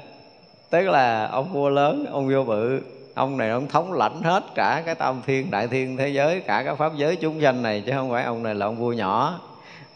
[0.70, 2.82] Tức là ông vua lớn ông vua bự.
[3.14, 6.64] Ông này ông thống lãnh hết cả cái tam thiên đại thiên thế giới cả
[6.64, 7.84] các pháp giới chúng sanh này.
[7.86, 9.40] Chứ không phải ông này là ông vua nhỏ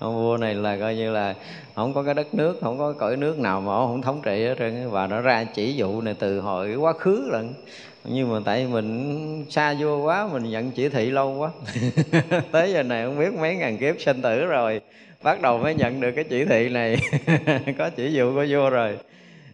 [0.04, 1.36] ông vua này là coi như là
[1.76, 4.46] không có cái đất nước, không có cõi nước nào mà ông không thống trị
[4.46, 7.54] hết trơn và nó ra chỉ dụ này từ hồi quá khứ lận.
[8.06, 11.50] Nhưng mà tại mình xa vua quá, mình nhận chỉ thị lâu quá.
[12.52, 14.82] Tới giờ này không biết mấy ngàn kiếp sinh tử rồi,
[15.24, 16.98] bắt đầu mới nhận được cái chỉ thị này.
[17.78, 18.98] Có chỉ dụ của vua rồi.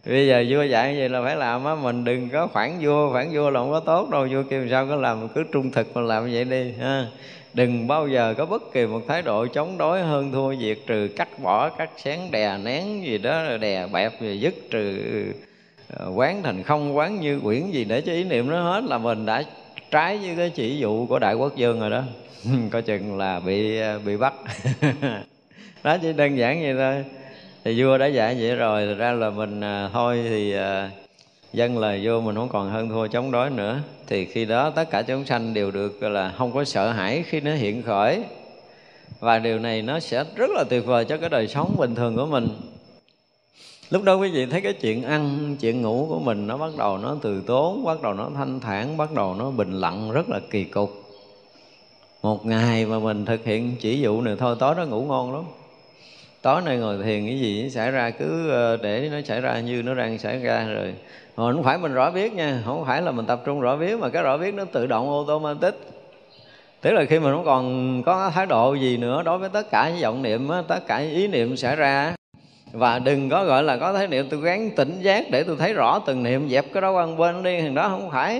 [0.05, 3.29] Bây giờ vua dạy vậy là phải làm á, mình đừng có phản vua phản
[3.33, 4.27] vua là không có tốt đâu.
[4.31, 7.07] Vua kêu sao có làm, cứ trung thực mà làm vậy đi, ha
[7.53, 11.09] đừng bao giờ có bất kỳ một thái độ chống đối hơn thua diệt trừ
[11.15, 14.97] cắt bỏ cắt xén đè nén gì đó, đè bẹp gì dứt trừ
[15.87, 18.97] ờ, quán thành không, quán như quyển gì để cho ý niệm nó hết là
[18.97, 19.43] mình đã
[19.91, 22.03] trái với cái chỉ dụ của đại quốc dương rồi đó.
[22.71, 24.33] Coi chừng là bị ờ, bị bắt.
[25.83, 27.05] Đó, chỉ đơn giản vậy thôi.
[27.63, 30.55] Thì vua đã dạy vậy rồi thật ra là mình ờ, thôi thì
[31.53, 34.89] dân lời vô mình không còn hơn thua chống đối nữa, thì khi đó tất
[34.89, 38.23] cả chúng sanh đều được là, không có sợ hãi khi nó hiện khởi.
[39.19, 42.15] Và điều này nó sẽ rất là tuyệt vời cho cái đời sống bình thường
[42.15, 42.47] của mình.
[43.89, 46.97] Lúc đó quý vị thấy cái chuyện ăn, chuyện ngủ của mình nó bắt đầu
[46.97, 50.39] nó từ tốn, bắt đầu nó thanh thản, bắt đầu nó bình lặng, rất là
[50.51, 51.03] kỳ cục.
[52.21, 55.43] Một ngày mà mình thực hiện chỉ dụ này thôi, tối nó ngủ ngon lắm.
[56.41, 59.81] Tối nay ngồi thiền cái gì xảy ra cứ ờ, để nó xảy ra như
[59.83, 60.93] nó đang xảy ra rồi
[61.39, 63.99] mà không phải mình rõ biết nha, không phải là mình tập trung rõ biết
[63.99, 65.73] mà cái rõ biết nó tự động automatic.
[66.81, 69.89] Tức là khi mình không còn có thái độ gì nữa đối với tất cả
[69.89, 72.15] những vọng niệm tất cả những ý niệm xảy ra
[72.71, 75.73] và đừng có gọi là có thái niệm, tôi gắng tỉnh giác để tôi thấy
[75.73, 78.39] rõ từng niệm, dẹp cái đó quan bên đi, thằng đó không phải.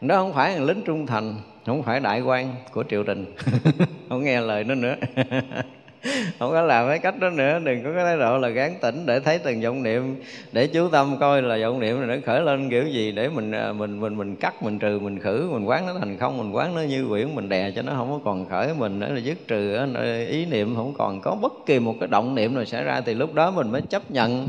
[0.00, 1.34] Thằng đó không phải thằng lính trung thành,
[1.66, 3.34] không phải đại quan của triều đình.
[4.08, 4.94] Không nghe lời nó nữa.
[6.38, 9.06] không có làm cái cách đó nữa, đừng có cái thái độ là gán tỉnh
[9.06, 10.16] để thấy từng vọng niệm,
[10.52, 13.52] để chú tâm coi là vọng niệm này nó khởi lên kiểu gì để mình
[13.52, 16.56] à, mình mình mình cắt, mình trừ, mình khử, mình quán nó thành không, mình
[16.56, 19.18] quán nó như quyển, mình đè cho nó không có còn khởi mình nữa là
[19.18, 19.78] dứt trừ
[20.28, 21.20] ý niệm không còn.
[21.20, 23.82] Có bất kỳ một cái động niệm nào xảy ra thì lúc đó mình mới
[23.82, 24.48] chấp nhận.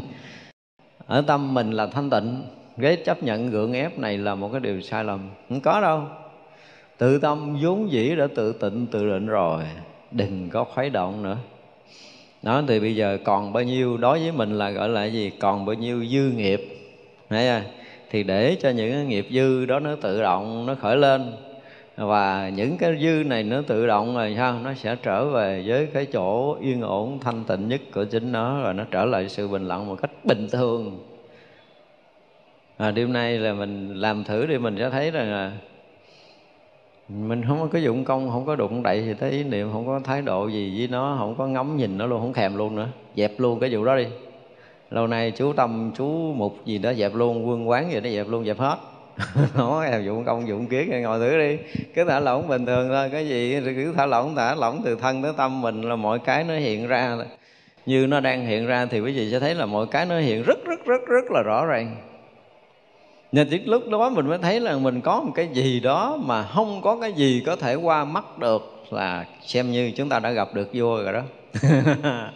[1.07, 2.43] Ở tâm mình là thanh tịnh
[2.81, 5.19] cái chấp nhận gượng ép này là một cái điều sai lầm.
[5.49, 6.01] Không có đâu.
[6.97, 9.63] Tự tâm vốn dĩ đã tự tịnh, tự định rồi
[10.15, 11.37] đừng có khuấy động nữa.
[12.43, 15.31] Đó thì bây giờ còn bao nhiêu đối với mình là gọi là gì?
[15.39, 16.61] Còn bao nhiêu dư nghiệp.
[17.29, 17.63] Thấy à?
[18.09, 21.33] thì để cho những cái nghiệp dư đó nó tự động nó khởi lên.
[21.97, 25.87] Và những cái dư này nó tự động rồi sao nó sẽ trở về với
[25.93, 29.47] cái chỗ yên ổn thanh tịnh nhất của chính nó rồi nó trở lại sự
[29.47, 30.99] bình lặng một cách bình thường.
[32.77, 35.51] À, đêm nay là mình làm thử đi mình sẽ thấy rằng là
[37.09, 39.99] mình không có dụng công, không có đụng đậy gì tới ý niệm, không có
[40.03, 42.87] thái độ gì với nó, không có ngắm nhìn nó luôn, không thèm luôn nữa.
[43.15, 44.05] Dẹp luôn cái vụ đó đi.
[44.91, 48.27] Lâu nay chú tâm, chú mục gì đó dẹp luôn, quân quán gì đó dẹp
[48.29, 48.77] luôn, dẹp hết.
[49.57, 51.57] Nó em dụng công, dụng kiến ngồi thử đi.
[51.95, 55.23] Cứ thả lỏng bình thường thôi, cái gì cứ thả lỏng thả lỏng từ thân
[55.23, 57.17] tới tâm mình là mọi cái nó hiện ra.
[57.85, 60.43] Như nó đang hiện ra thì quý vị sẽ thấy là mọi cái nó hiện
[60.43, 61.95] rất rất rất rất là rõ ràng
[63.35, 66.43] nên đến lúc đó mình mới thấy là mình có một cái gì đó mà
[66.43, 70.31] không có cái gì có thể qua mắt được là xem như chúng ta đã
[70.31, 71.21] gặp được vua rồi đó.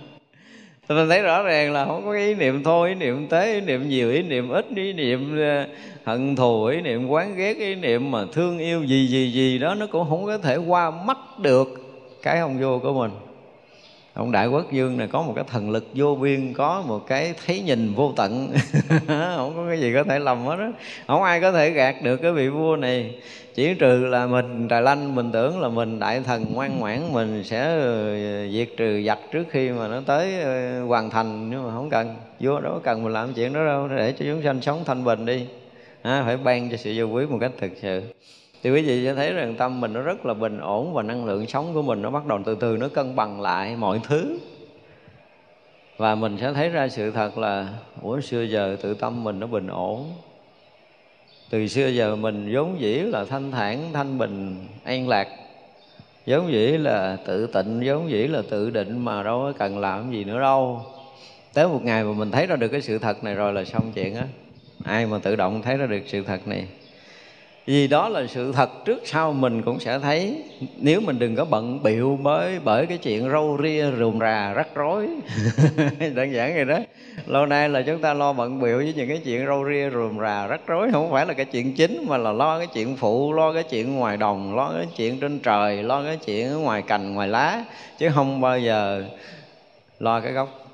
[0.90, 3.62] Thì mình thấy rõ ràng là không có ý niệm thôi, ý niệm tế, ý
[3.62, 5.66] niệm nhiều, ý niệm ít, ý niệm ờ,
[6.04, 9.76] hận thù, ý niệm quán ghét, ý niệm mà thương yêu gì gì gì đó,
[9.76, 11.68] nó cũng không có thể qua mắt được
[12.22, 13.12] cái ông vua của mình
[14.20, 17.34] ông đại quốc dương này có một cái thần lực vô biên có một cái
[17.46, 18.48] thấy nhìn vô tận.
[19.08, 20.72] Không có cái gì có thể lầm hết đó
[21.08, 23.16] không ai có thể gạt được cái vị vua này.
[23.56, 27.44] Chỉ trừ là mình trà lanh mình tưởng là mình đại thần ngoan ngoãn mình
[27.44, 31.50] sẽ ờ, diệt trừ giặc trước khi mà nó tới ờ, hoàn thành.
[31.50, 32.16] Nhưng mà không cần.
[32.40, 33.88] Vua đâu cần mình làm chuyện đó đâu.
[33.88, 35.46] Để cho chúng sanh sống thanh bình đi.
[36.02, 38.02] À, phải ban cho sự vô quý một cách thực sự
[38.64, 41.26] thì quý vị sẽ thấy rằng tâm mình nó rất là bình ổn và năng
[41.26, 44.40] lượng sống của mình nó bắt đầu từ từ nó cân bằng lại mọi thứ.
[45.98, 47.68] Và mình sẽ thấy ra sự thật là,
[48.02, 50.14] ủa, xưa giờ tự tâm mình nó bình ổn.
[51.50, 55.28] Từ xưa giờ mình vốn dĩ là thanh thản, thanh bình, an lạc.
[56.26, 60.12] Vốn dĩ là tự tịnh, vốn dĩ là tự định mà đâu có cần làm
[60.12, 60.82] gì nữa đâu.
[61.54, 63.92] Tới một ngày mà mình thấy ra được cái sự thật này rồi là xong
[63.92, 64.24] chuyện á.
[64.84, 66.68] Ai mà tự động thấy ra được sự thật này?
[67.70, 70.44] Vì đó là sự thật trước sau mình cũng sẽ thấy,
[70.78, 74.68] nếu mình đừng có bận biệu bởi bởi cái chuyện râu ria rườm rà, rắc
[74.76, 75.08] rối.
[76.16, 76.80] Đơn giản vậy đó.
[77.26, 80.20] Lâu nay là chúng ta lo bận biệu với những cái chuyện râu ria rườm
[80.20, 80.92] rà, rắc rối.
[80.92, 83.96] Không phải là cái chuyện chính, mà là lo cái chuyện phụ, lo cái chuyện
[83.96, 87.66] ngoài đồng, lo cái chuyện trên trời, lo cái chuyện ở ngoài cành, ngoài lá.
[88.00, 89.04] Chứ không bao giờ
[90.00, 90.70] lo cái gốc.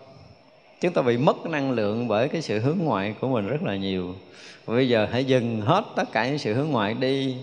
[0.82, 3.76] Chúng ta bị mất năng lượng bởi cái sự hướng ngoại của mình rất là
[3.76, 4.16] nhiều
[4.74, 7.36] bây giờ hãy dừng hết tất cả những sự hướng ngoại đi.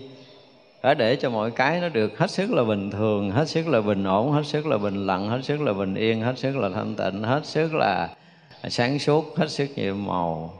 [0.81, 3.81] Phải để cho mọi cái nó được hết sức là bình thường, hết sức là
[3.81, 6.69] bình ổn, hết sức là bình lặng, hết sức là bình yên, hết sức là
[6.69, 8.09] thanh tịnh, hết sức là
[8.69, 10.53] sáng suốt, hết sức nhiệm màu.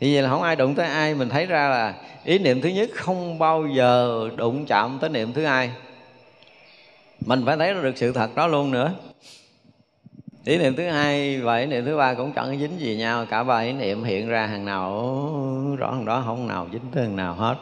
[0.00, 1.14] Thì vậy là không ai đụng tới ai.
[1.14, 5.32] Mình thấy ra là ý niệm thứ nhất không bao giờ đụng chạm tới niệm
[5.32, 5.70] thứ hai.
[7.26, 8.92] Mình phải thấy được sự thật đó luôn nữa
[10.46, 13.26] ý niệm thứ hai và ý niệm thứ ba cũng chẳng dính gì nhau.
[13.30, 17.04] Cả ba ý niệm hiện ra hàng nào rõ hàng đó không nào dính tới
[17.04, 17.56] hàng nào hết.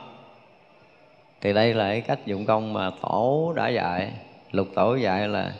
[1.40, 4.12] Thì đây là cái cách dụng công mà tổ đã dạy.
[4.52, 5.52] Lục tổ dạy là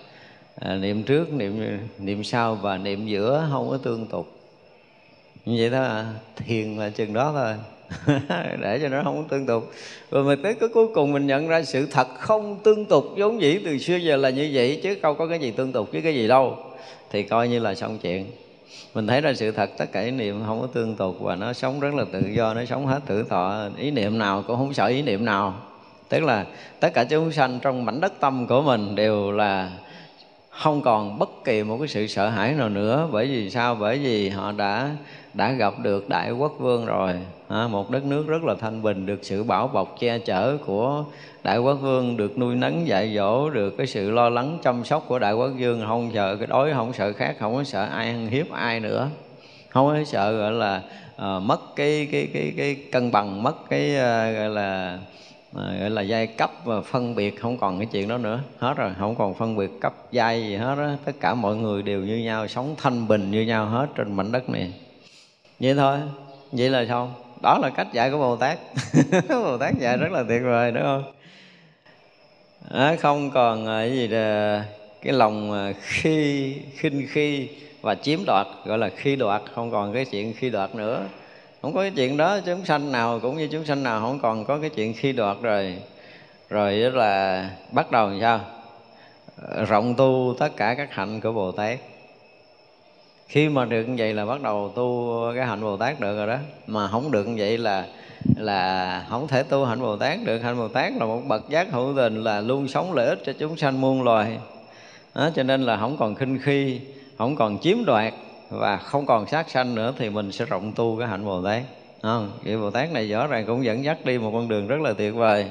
[0.61, 4.27] à, niệm trước niệm niệm sau và niệm giữa không có tương tục.
[5.45, 6.07] Như vậy đó à,
[6.37, 7.55] thiền là chừng đó thôi.
[8.61, 9.73] Để cho nó không tương tục.
[10.11, 13.43] Rồi mà tới cái cuối cùng mình nhận ra sự thật không tương tục vốn
[13.43, 16.03] dĩ từ xưa giờ là như vậy chứ không có cái gì tương tục với
[16.03, 16.59] cái gì đâu
[17.13, 18.27] thì coi như là xong chuyện.
[18.95, 21.53] Mình thấy ra sự thật, tất cả ý niệm không có tương tục và nó
[21.53, 23.69] sống rất là tự do, nó sống hết tử thọ.
[23.77, 25.55] Ý niệm nào cũng không sợ ý niệm nào.
[26.09, 26.47] Tức là
[26.81, 29.71] tất cả chúng sanh trong mảnh đất tâm của mình đều là
[30.51, 33.09] không còn bất kỳ một cái sự sợ hãi nào nữa.
[33.13, 33.75] Bởi vì sao?
[33.75, 34.91] Bởi vì họ đã
[35.35, 37.13] đã gặp được đại quốc vương rồi
[37.53, 41.05] à, một đất nước rất là thanh bình được sự bảo bọc che chở của
[41.43, 45.05] đại quốc vương được nuôi nấng dạy dỗ được cái sự lo lắng chăm sóc
[45.09, 45.85] của đại quốc vương.
[45.87, 49.09] Không sợ cái đói không sợ khác không có sợ ai ăn hiếp ai nữa.
[49.69, 50.83] Không có sợ gọi là
[51.17, 54.99] à, mất cái cái cái cái cân bằng mất cái à, gọi là
[55.57, 57.41] à, gọi là giai cấp và phân biệt.
[57.41, 58.41] Không còn cái chuyện đó nữa.
[58.59, 60.97] Hết rồi không còn phân biệt cấp giai gì hết á.
[61.05, 64.33] Tất cả mọi người đều như nhau sống thanh bình như nhau hết trên mảnh
[64.33, 64.73] đất này.
[65.61, 65.99] Vậy thôi.
[66.53, 68.59] Vậy là xong đó là cách dạy của bồ tát.
[69.29, 71.05] Bồ tát dạy rất là tuyệt vời đúng không?
[72.71, 74.65] À, không còn ờ, cái gì là
[75.03, 77.49] cái lòng ờ, khi khinh khi
[77.81, 81.05] và chiếm đoạt gọi là khi đoạt không còn cái chuyện khi đoạt nữa.
[81.63, 84.45] Không có cái chuyện đó chúng sanh nào cũng như chúng sanh nào không còn
[84.45, 85.77] có cái chuyện khi đoạt rồi.
[86.49, 88.41] Rồi đó là bắt đầu làm sao?
[89.69, 91.79] Rộng tu tất cả các hạnh của bồ tát
[93.29, 96.27] khi mà được như vậy là bắt đầu tu cái hạnh bồ tát được rồi
[96.27, 96.37] đó.
[96.67, 97.87] Mà không được như vậy là
[98.37, 100.39] là không thể tu hạnh bồ tát được.
[100.39, 103.33] Hạnh bồ tát là một bậc giác hữu tình là luôn sống lợi ích cho
[103.39, 104.39] chúng sanh muôn loài.
[105.15, 106.81] Đó, cho nên là không còn khinh khi
[107.19, 108.15] không còn chiếm đoạt
[108.51, 111.63] và không còn sát sanh nữa thì mình sẽ rộng tu cái hạnh bồ tát.
[112.03, 114.81] Không vị bồ tát này rõ ràng cũng dẫn dắt đi một con đường rất
[114.81, 115.47] là tuyệt vời.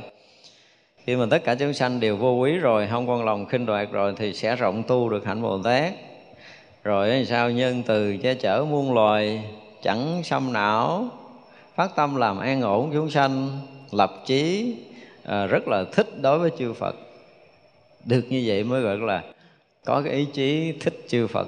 [1.05, 3.91] Khi mà tất cả chúng sanh đều vô quý rồi không còn lòng khinh đoạt
[3.91, 5.91] rồi thì sẽ rộng tu được hạnh bồ tát
[6.83, 9.43] rồi sao nhân từ che chở muôn loài
[9.83, 11.07] chẳng xâm não.
[11.75, 13.59] Phát tâm làm an ổn chúng sanh
[13.91, 14.75] lập chí
[15.23, 16.95] à, rất là thích đối với chư Phật.
[18.05, 19.23] Được như vậy mới gọi là
[19.85, 21.47] có cái ý chí thích chư Phật.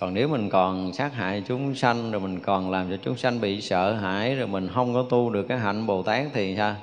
[0.00, 3.40] Còn nếu mình còn sát hại chúng sanh rồi mình còn làm cho chúng sanh
[3.40, 6.74] bị sợ hãi rồi mình không có tu được cái hạnh Bồ Tát thì sao?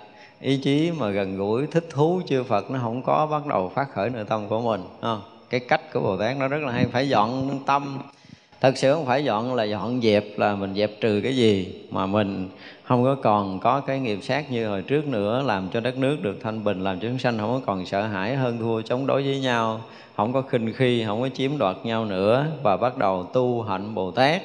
[0.42, 3.88] Ý chí mà gần gũi thích thú chư Phật nó không có bắt đầu phát
[3.94, 5.22] khởi nội tâm của mình không?
[5.54, 6.86] Cái cách của Bồ Tát nó rất là hay.
[6.86, 8.00] Phải dọn tâm.
[8.62, 12.06] Thật sự không phải dọn là dọn dẹp là mình dẹp trừ cái gì mà
[12.06, 12.50] mình
[12.84, 16.18] không có còn có cái nghiệp sát như hồi trước nữa làm cho đất nước
[16.22, 19.08] được thanh bình làm cho chúng sanh không có còn sợ hãi hơn thua chống
[19.08, 19.82] đối với nhau
[20.16, 23.96] không có khinh khi không có chiếm đoạt nhau nữa và bắt đầu tu hạnh
[23.96, 24.42] bồ tát.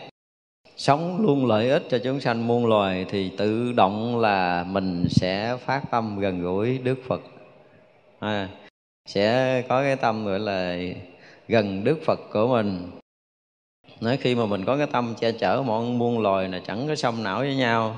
[0.77, 5.57] Sống luôn lợi ích cho chúng sanh muôn loài thì tự động là mình sẽ
[5.65, 7.21] phát tâm gần gũi đức phật.
[8.19, 8.49] À,
[9.09, 10.77] sẽ có cái tâm gọi là
[11.49, 12.91] gần đức phật của mình.
[14.01, 16.95] Nói khi mà mình có cái tâm che chở mọi muôn loài là chẳng có
[16.95, 17.97] xông não với nhau.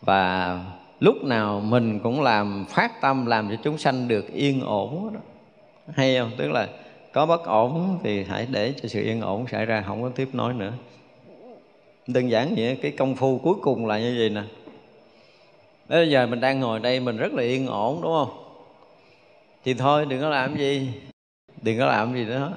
[0.00, 0.60] Và
[1.00, 5.20] lúc nào mình cũng làm phát tâm làm cho chúng sanh được yên ổn đó.
[5.94, 6.30] Hay không?
[6.36, 6.68] Tức là
[7.12, 10.28] có bất ổn thì hãy để cho sự yên ổn xảy ra, không có tiếp
[10.32, 10.72] nối nữa.
[12.06, 14.42] Đơn giản vậy, cái công phu cuối cùng là như vậy nè.
[15.88, 18.45] Bây giờ mình đang ngồi đây mình rất là yên ổn, đúng không?
[19.66, 20.92] Thì thôi, đừng có làm gì.
[21.62, 22.52] Đừng có làm gì nữa.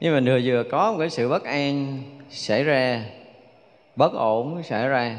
[0.00, 3.04] Nhưng mà vừa vừa có một cái sự bất an xảy ra,
[3.96, 5.16] bất ổn xảy ra,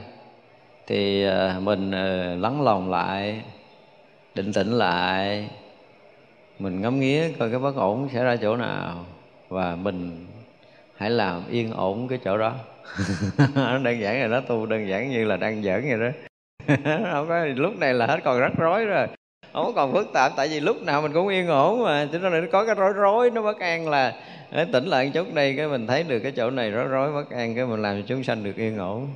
[0.87, 3.41] thì ờ, mình ờ, lắng lòng lại,
[4.35, 5.49] định tĩnh lại.
[6.59, 9.05] Mình ngắm nghía coi cái bất ổn xảy ra chỗ nào
[9.49, 10.27] và mình
[10.95, 12.53] hãy làm yên ổn cái chỗ đó.
[13.83, 16.09] Đơn giản là nó tu đơn giản như là đang giỡn vậy đó.
[17.13, 19.07] Không có, lúc này là hết còn rắc rối rồi
[19.53, 22.07] không còn phức tạp, tại vì lúc nào mình cũng yên ổn mà.
[22.11, 24.13] Cho nên nó có cái rối rối, nó bất an là
[24.71, 27.55] tỉnh lại chút đây cái mình thấy được cái chỗ này rối rối, bất an,
[27.55, 29.07] cái mình làm cho chúng sanh được yên ổn.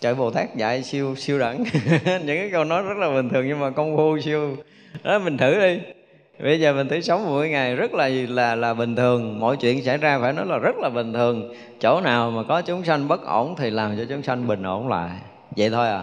[0.00, 1.64] Trời bồ tát dạy siêu siêu đẳng.
[2.04, 4.56] Những cái câu nói rất là bình thường nhưng mà công phu siêu.
[5.02, 5.80] Đó, mình thử đi.
[6.42, 9.40] Bây giờ mình thử sống mỗi ngày, rất là là là bình thường.
[9.40, 11.54] Mọi chuyện xảy ra phải nói là rất là bình thường.
[11.80, 14.88] Chỗ nào mà có chúng sanh bất ổn thì làm cho chúng sanh bình ổn
[14.88, 15.10] lại.
[15.56, 16.02] Vậy thôi à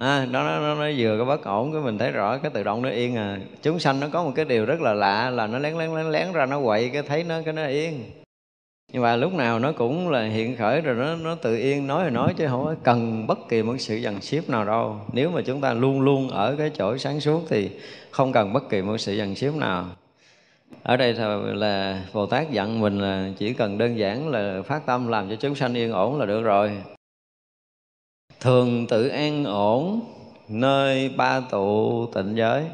[0.00, 2.62] à, nó, nó, nó, nó vừa có bất ổn cái mình thấy rõ cái tự
[2.62, 3.38] động nó yên à.
[3.62, 6.06] Chúng sanh nó có một cái điều rất là lạ là nó lén lén lén
[6.06, 8.04] lén ra nó quậy cái thấy nó cái nó yên.
[8.92, 12.04] Nhưng mà lúc nào nó cũng là hiện khởi rồi nó nó tự yên nói
[12.04, 14.96] thì nói chứ không có cần bất kỳ một sự dằn xếp nào đâu.
[15.12, 17.70] Nếu mà chúng ta luôn luôn ở cái chỗ sáng suốt thì
[18.10, 19.84] không cần bất kỳ một sự dằn xếp nào.
[20.82, 21.14] Ở đây
[21.54, 25.36] là Bồ Tát dặn mình là chỉ cần đơn giản là phát tâm làm cho
[25.36, 26.70] chúng sanh yên ổn là được rồi
[28.40, 30.00] thường tự an ổn,
[30.48, 32.70] nơi ba tụ tịnh giới.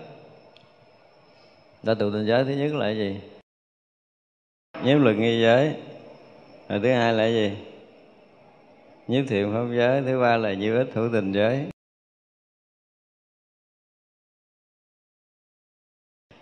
[1.82, 3.20] Ba tụ tịnh giới thứ nhất là gì?
[4.84, 5.76] Nhiếp luật nghi giới.
[6.68, 7.56] Rồi thứ hai là gì?
[9.06, 10.02] Nhiếp thiện pháp giới.
[10.02, 11.66] Thứ ba là nhiếp ích thủ tình giới.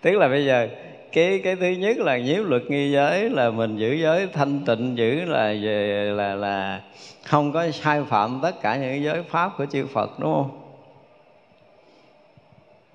[0.00, 0.68] Tức là bây giờ
[1.14, 4.96] cái cái thứ nhất là nhiếp luật nghi giới là mình giữ giới thanh tịnh
[4.98, 6.82] giữ là về là là
[7.24, 10.60] không có sai phạm tất cả những giới pháp của chư Phật đúng không?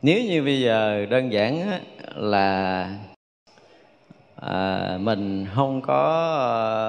[0.01, 1.79] Nếu như bây giờ đơn giản
[2.15, 2.89] là
[4.35, 6.03] à, mình không có
[6.39, 6.87] à,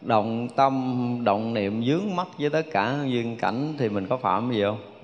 [0.00, 4.52] động tâm động niệm dướng mắt với tất cả duyên cảnh thì mình có phạm
[4.52, 4.97] gì không?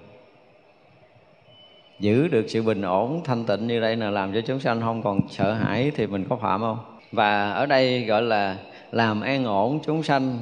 [2.00, 5.02] Giữ được sự bình ổn thanh tịnh như đây là làm cho chúng sanh không
[5.02, 6.78] còn sợ hãi thì mình có phạm không?
[7.12, 8.56] Và ở đây gọi là
[8.92, 10.38] làm an ổn chúng sanh.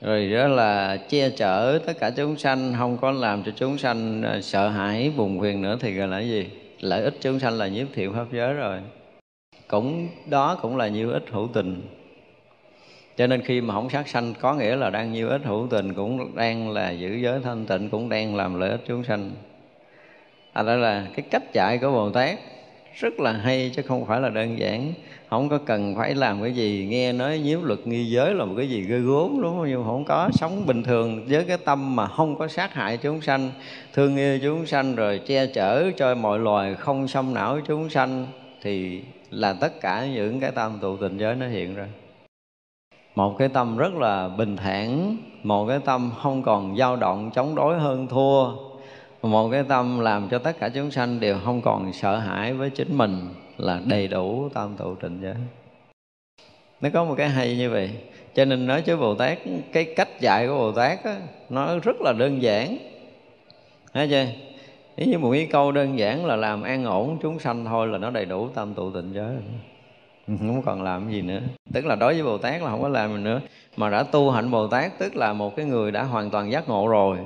[0.00, 4.22] Rồi đó là che chở tất cả chúng sanh, không có làm cho chúng sanh
[4.22, 6.46] à, sợ hãi vùng quyền nữa thì gọi là gì?
[6.80, 8.78] Lợi ích chúng sanh là nhiếp thiện pháp giới rồi.
[9.68, 11.82] Cũng đó cũng là nhiêu ích hữu tình.
[13.16, 15.94] Cho nên khi mà không sát sanh, có nghĩa là đang nhiêu ích hữu tình,
[15.94, 19.30] cũng đang là giữ giới thanh tịnh, cũng đang làm lợi ích chúng sanh
[20.52, 22.38] à ra là cái cách chạy của bồ tát.
[22.94, 24.92] Rất là hay chứ không phải là đơn giản.
[25.28, 26.86] Không có cần phải làm cái gì.
[26.90, 29.66] Nghe nói nhiễu luật nghi giới là một cái gì ghê gốm đúng không?
[29.68, 30.30] Nhưng không có.
[30.32, 33.50] Sống bình thường với cái tâm mà không có sát hại chúng sanh,
[33.92, 38.26] thương yêu chúng sanh, rồi che chở cho mọi loài không xâm não chúng sanh,
[38.62, 41.86] thì là tất cả những cái tâm tụ tình giới nó hiện ra.
[43.14, 47.54] Một cái tâm rất là bình thản, một cái tâm không còn dao động, chống
[47.54, 48.69] đối hơn thua
[49.22, 52.70] một cái tâm làm cho tất cả chúng sanh đều không còn sợ hãi với
[52.70, 55.34] chính mình là đầy đủ tam tụ trình giới.
[56.80, 57.90] Nó có một cái hay như vậy.
[58.34, 59.38] Cho nên nói với bồ tát
[59.72, 61.16] cái cách dạy của bồ tát á,
[61.50, 62.76] nó rất là đơn giản.
[63.94, 64.26] Thấy chưa?
[64.96, 67.98] Ý như một cái câu đơn giản là làm an ổn chúng sanh thôi là
[67.98, 69.36] nó đầy đủ tam tụ tịnh giới.
[70.26, 71.40] Không còn làm gì nữa.
[71.72, 73.40] Tức là đối với bồ tát là không có làm gì nữa.
[73.76, 76.68] Mà đã tu hạnh bồ tát tức là một cái người đã hoàn toàn giác
[76.68, 77.18] ngộ rồi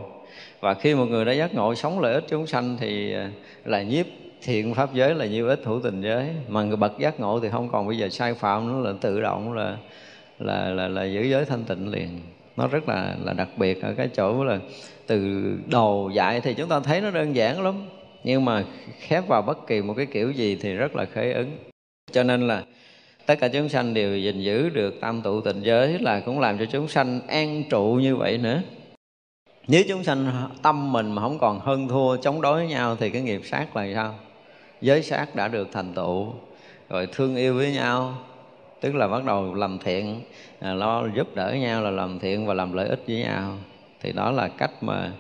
[0.65, 3.31] và khi một người đã giác ngộ sống lợi ích chúng sanh thì à,
[3.65, 4.07] là nhiếp
[4.43, 6.29] thiện pháp giới là nhiêu ích hữu tình giới.
[6.49, 7.87] Mà người bậc giác ngộ thì không còn.
[7.87, 9.77] Bây giờ sai phạm nữa là tự động là
[10.39, 12.21] là là, là giữ giới thanh tịnh liền.
[12.57, 14.59] Nó rất là là đặc biệt ở cái chỗ là
[15.07, 17.87] từ đầu dạy thì chúng ta thấy nó đơn giản lắm.
[18.25, 18.65] Nhưng mà
[18.99, 21.51] khép vào bất kỳ một cái kiểu gì thì rất là khế ứng
[22.13, 22.63] cho nên là
[23.27, 26.59] tất cả chúng sanh đều gìn giữ được tam tụ tịnh giới là cũng làm
[26.59, 28.63] cho chúng sanh an trụ như vậy nữa
[29.69, 33.11] nếu chúng sanh tâm mình mà không còn hơn thua chống đối với nhau thì
[33.11, 34.15] cái nghiệp sát là sao?
[34.81, 36.33] Giới sát đã được thành tựu
[36.89, 38.15] rồi thương yêu với nhau
[38.85, 40.21] tức là bắt đầu làm thiện
[40.61, 43.57] à, lo giúp đỡ nhau là làm thiện và làm lợi ích với nhau.
[44.01, 45.13] Thì đó là cách mà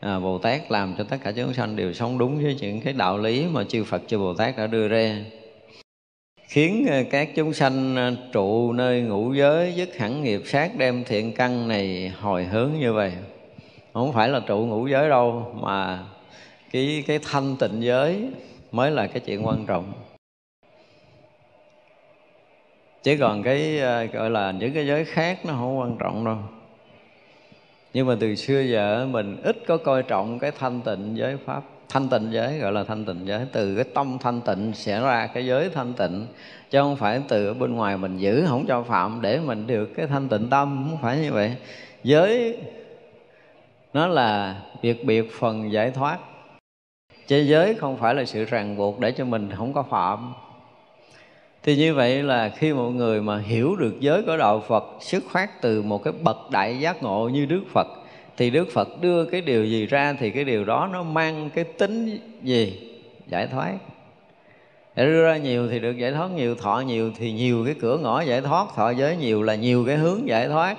[0.00, 2.92] à, Bồ Tát làm cho tất cả chúng sanh đều sống đúng với những cái
[2.92, 5.16] đạo lý mà chư Phật chư Bồ Tát đã đưa ra.
[6.48, 11.04] Khiến à, các chúng sanh à, trụ nơi ngũ giới dứt hẳn nghiệp sát đem
[11.04, 13.12] thiện căn này hồi hướng như vậy
[13.94, 16.04] không phải là trụ ngũ giới đâu, mà
[16.72, 18.30] cái cái thanh tịnh giới
[18.72, 19.92] mới là cái chuyện quan trọng.
[23.02, 26.36] Chứ còn cái ờ, gọi là những cái giới khác nó không quan trọng đâu.
[27.92, 31.62] Nhưng mà từ xưa giờ mình ít có coi trọng cái thanh tịnh giới pháp.
[31.88, 33.46] Thanh tịnh giới gọi là thanh tịnh giới.
[33.52, 36.26] Từ cái tâm thanh tịnh sẽ ra cái giới thanh tịnh.
[36.70, 39.86] Chứ không phải từ ở bên ngoài mình giữ, không cho phạm để mình được
[39.96, 40.86] cái thanh tịnh tâm.
[40.90, 41.56] Không phải như vậy.
[42.04, 42.58] Giới
[43.94, 46.18] nó là việc biệt phần giải thoát.
[47.26, 50.34] Chứ giới không phải là sự ràng buộc để cho mình không có phạm.
[51.62, 55.22] Thì như vậy là khi một người mà hiểu được giới của đạo Phật, xuất
[55.30, 57.86] phát từ một cái bậc đại giác ngộ như Đức Phật,
[58.36, 61.64] thì Đức Phật đưa cái điều gì ra thì cái điều đó nó mang cái
[61.64, 62.90] tính gì?
[63.26, 63.72] Giải thoát.
[64.96, 67.98] Để đưa ra nhiều thì được giải thoát, nhiều thọ nhiều thì nhiều cái cửa
[67.98, 70.76] ngõ giải thoát, thọ giới nhiều là nhiều cái hướng giải thoát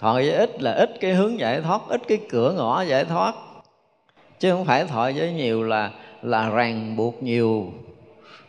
[0.00, 3.34] thọ giới ít là ít cái hướng giải thoát, ít cái cửa ngõ giải thoát.
[4.38, 5.90] Chứ không phải thọ giới nhiều là
[6.22, 7.72] là ràng buộc nhiều.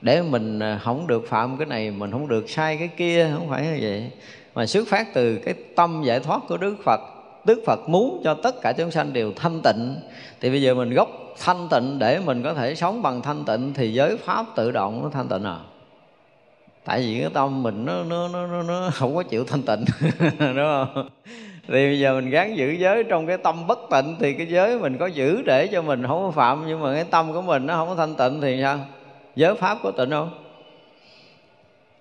[0.02, 3.50] Để mình à, không được phạm cái này, mình không được sai cái kia, không
[3.50, 4.12] phải như vậy.
[4.56, 7.02] Mà xuất phát từ cái tâm giải thoát của Đức Phật
[7.48, 9.96] Đức Phật muốn cho tất cả chúng sanh đều thanh tịnh.
[10.42, 13.74] Thì bây giờ mình gốc thanh tịnh để mình có thể sống bằng thanh tịnh,
[13.74, 15.58] thì giới pháp tự động nó thanh tịnh à
[16.88, 19.86] tại vì cái tâm mình nó nó nó nó, nó không có chịu thanh tịnh
[20.40, 21.10] đúng không?
[21.68, 24.80] Thì bây giờ mình gắng giữ giới trong cái tâm bất tịnh thì cái giới
[24.80, 27.66] mình có giữ để cho mình không có phạm nhưng mà cái tâm của mình
[27.66, 28.80] nó không có thanh tịnh thì sao?
[29.36, 30.30] Giới pháp có tịnh không?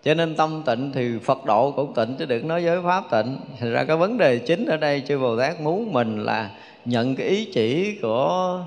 [0.03, 3.37] Cho nên tâm tịnh thì Phật độ cũng tịnh chứ đừng nói giới pháp tịnh.
[3.61, 6.51] Thành ra cái vấn đề chính ở đây chư Bồ Tát muốn mình là
[6.85, 8.61] nhận cái ý chỉ của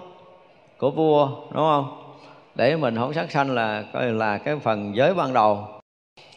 [0.78, 2.16] của vua đúng không?
[2.56, 5.79] Để mình không sát sanh là coi là cái phần giới ban đầu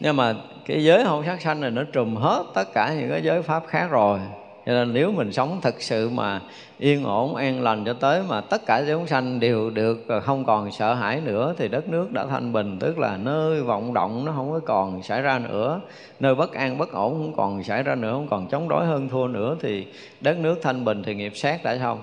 [0.00, 0.34] nhưng mà
[0.66, 3.62] cái giới không sát sanh này nó trùm hết tất cả những cái giới pháp
[3.66, 4.18] khác rồi,
[4.66, 6.40] cho nên nếu mình sống thật sự mà
[6.78, 10.72] yên ổn, an lành cho tới mà tất cả chúng sanh đều được không còn
[10.72, 14.32] sợ hãi nữa, thì đất nước đã thanh bình, tức là nơi vọng động nó
[14.36, 15.80] không có còn xảy ra nữa,
[16.20, 19.08] nơi bất an, bất ổn không còn xảy ra nữa, không còn chống đối hơn
[19.08, 19.86] thua nữa, thì
[20.20, 21.98] đất nước thanh bình thì nghiệp sát đã xong.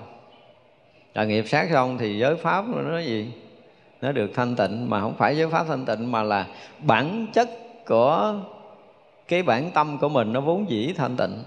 [1.14, 3.32] Là nghiệp sát xong thì giới pháp nó gì?
[4.00, 6.46] Nó được thanh tịnh, mà không phải giới pháp thanh tịnh mà là
[6.78, 7.50] bản chất
[7.90, 8.34] của
[9.28, 11.42] cái bản tâm của mình nó vốn dĩ thanh tịnh.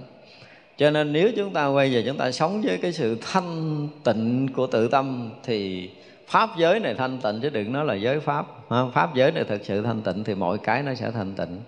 [0.78, 4.48] Cho nên nếu chúng ta quay về chúng ta sống với cái sự thanh tịnh
[4.56, 5.90] của tự tâm thì
[6.28, 8.46] pháp giới này thanh tịnh chứ đừng nói là giới pháp
[8.94, 11.60] pháp giới này thực sự thanh tịnh thì mọi cái nó sẽ thanh tịnh.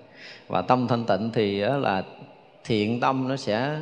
[0.48, 2.04] Và tâm thanh tịnh thì là
[2.64, 3.80] thiện tâm nó sẽ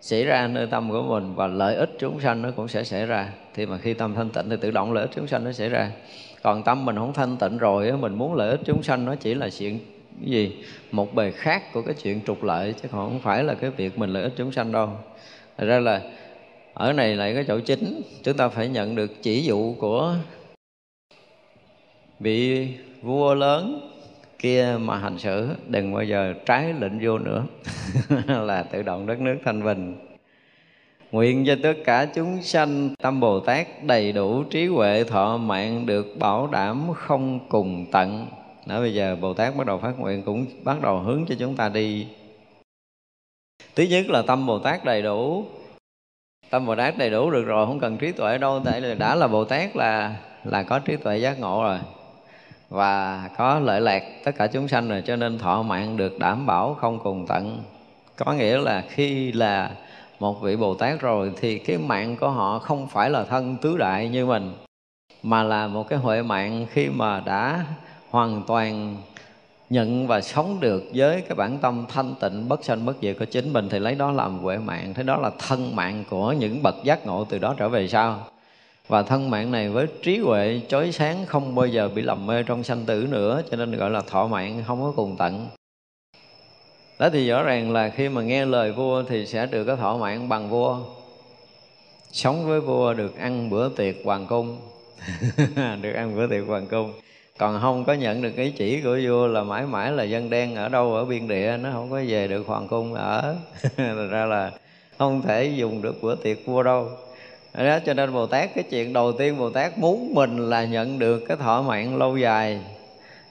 [0.00, 3.06] xảy ra nơi tâm của mình và lợi ích chúng sanh nó cũng sẽ xảy
[3.06, 3.28] ra.
[3.54, 5.68] Thì mà khi tâm thanh tịnh thì tự động lợi ích chúng sanh nó xảy
[5.68, 5.90] ra
[6.44, 9.34] còn tâm mình không thanh tịnh rồi mình muốn lợi ích chúng sanh nó chỉ
[9.34, 9.78] là chuyện
[10.20, 10.56] cái gì?
[10.92, 13.98] Một bề khác của cái chuyện trục lợi, chứ còn không phải là cái việc
[13.98, 14.88] mình lợi ích chúng sanh đâu.
[15.58, 16.00] Thật ra là
[16.74, 20.14] ở này lại cái chỗ chính, chúng ta phải nhận được chỉ dụ của
[22.20, 22.68] vị
[23.02, 23.90] vua lớn
[24.38, 25.48] kia mà hành xử.
[25.68, 27.44] Đừng bao giờ trái lệnh vua nữa.
[28.46, 30.13] Là tự động đất nước thanh bình.
[31.14, 35.86] Nguyện cho tất cả chúng sanh tâm Bồ Tát đầy đủ trí huệ thọ mạng
[35.86, 38.26] được bảo đảm không cùng tận.
[38.66, 41.56] Đó bây giờ bồ tát bắt đầu phát nguyện cũng bắt đầu hướng cho chúng
[41.56, 42.06] ta đi.
[43.74, 45.44] Thứ nhất là tâm bồ tát đầy đủ.
[46.50, 49.14] Tâm bồ tát đầy đủ được rồi, không cần trí tuệ đâu, tại là đã
[49.14, 51.78] là bồ tát là là có trí tuệ giác ngộ rồi.
[52.68, 56.46] Và có lợi lạc tất cả chúng sanh rồi, cho nên thọ mạng được đảm
[56.46, 57.62] bảo không cùng tận.
[58.16, 59.70] Có nghĩa là khi là
[60.20, 63.76] một vị bồ tát rồi thì cái mạng của họ không phải là thân tứ
[63.76, 64.52] đại như mình,
[65.22, 67.64] mà là một cái huệ mạng khi mà đã
[68.10, 68.96] hoàn toàn
[69.70, 73.24] nhận và sống được với cái bản tâm thanh tịnh, bất sanh, bất diệt của
[73.24, 74.94] chính mình, thì lấy đó làm huệ mạng.
[74.94, 78.26] Thế đó là thân mạng của những bậc giác ngộ từ đó trở về sau.
[78.88, 82.42] Và thân mạng này với trí huệ chói sáng không bao giờ bị lầm mê
[82.42, 85.46] trong sanh tử nữa, cho nên gọi là thọ mạng, không có cùng tận
[86.98, 89.96] đó thì rõ ràng là khi mà nghe lời vua thì sẽ được cái thọ
[89.96, 90.78] mạng bằng vua.
[92.12, 94.58] Sống với vua được ăn bữa tiệc hoàng cung.
[95.82, 96.92] Được ăn bữa tiệc hoàng cung.
[97.38, 100.54] Còn không có nhận được ý chỉ của vua là mãi mãi là dân đen
[100.54, 103.36] ở đâu ở biên địa, nó không có về được hoàng cung ở.
[103.76, 104.50] Thật ra là
[104.98, 106.88] không thể dùng được bữa tiệc vua đâu.
[107.54, 110.98] Đó, cho nên bồ tát, cái chuyện đầu tiên bồ tát muốn mình là nhận
[110.98, 112.60] được cái thọ mạng lâu dài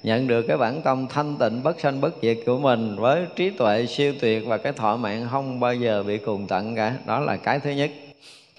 [0.04, 3.50] nhận được cái bản tâm thanh tịnh, bất sanh, bất diệt của mình với trí
[3.50, 6.96] tuệ siêu tuyệt và cái thọ mạng không bao giờ bị cùng tận cả.
[7.06, 7.92] Đó là cái thứ nhất.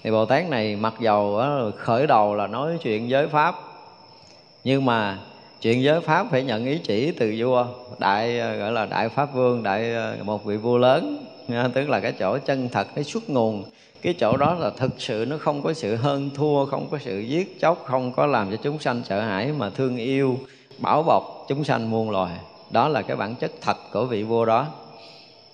[0.03, 1.40] Thì bồ tát này mặc dầu
[1.76, 3.55] khởi đầu là nói chuyện giới pháp,
[4.64, 5.18] nhưng mà
[5.61, 7.66] chuyện giới pháp phải nhận ý chỉ từ vua,
[7.99, 11.26] đại à, gọi là đại pháp vương, đại à, một vị vua lớn
[11.74, 13.64] tức là cái chỗ chân thật, cái xuất nguồn.
[14.03, 17.20] Cái chỗ đó là thực sự, nó không có sự hơn thua, không có sự
[17.20, 20.38] giết chóc, không có làm cho chúng sanh sợ hãi mà thương yêu
[20.78, 22.32] bảo bọc chúng sanh muôn loài.
[22.70, 24.66] Đó là cái bản chất thật của vị vua đó.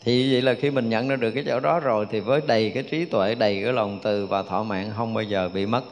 [0.04, 2.70] Thì vậy là khi mình nhận ra được cái chỗ đó rồi thì với đầy
[2.70, 5.82] cái trí tuệ, đầy cái lòng từ và thọ mạng không bao giờ bị mất.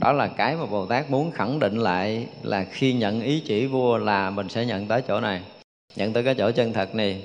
[0.00, 3.66] Đó là cái mà bồ tát muốn khẳng định lại là khi nhận ý chỉ
[3.66, 5.42] vua là mình sẽ nhận tới chỗ này.
[5.96, 7.22] Nhận tới cái chỗ chân thật này.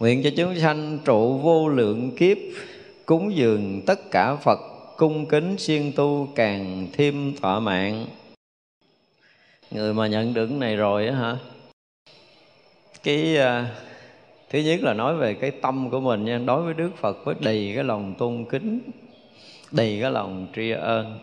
[0.00, 2.36] Nguyện cho chúng sanh trụ vô lượng kiếp,
[3.06, 4.58] cúng dường tất cả phật,
[4.96, 8.06] cung kính siêng tu càng thêm thọ mạng
[9.74, 11.36] người mà nhận được cái này rồi á hả?
[13.02, 13.66] Cái uh,
[14.50, 16.38] thứ nhất là nói về cái tâm của mình nha.
[16.46, 18.80] Đối với đức phật với đầy cái lòng tôn kính
[19.72, 21.18] đầy cái lòng tri ân.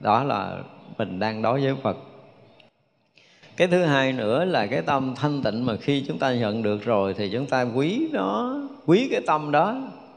[0.00, 0.58] Đó là
[0.98, 1.96] mình đang đối với phật.
[3.56, 6.84] Cái thứ hai nữa là cái tâm thanh tịnh mà khi chúng ta nhận được
[6.84, 9.76] rồi thì chúng ta quý nó quý cái tâm đó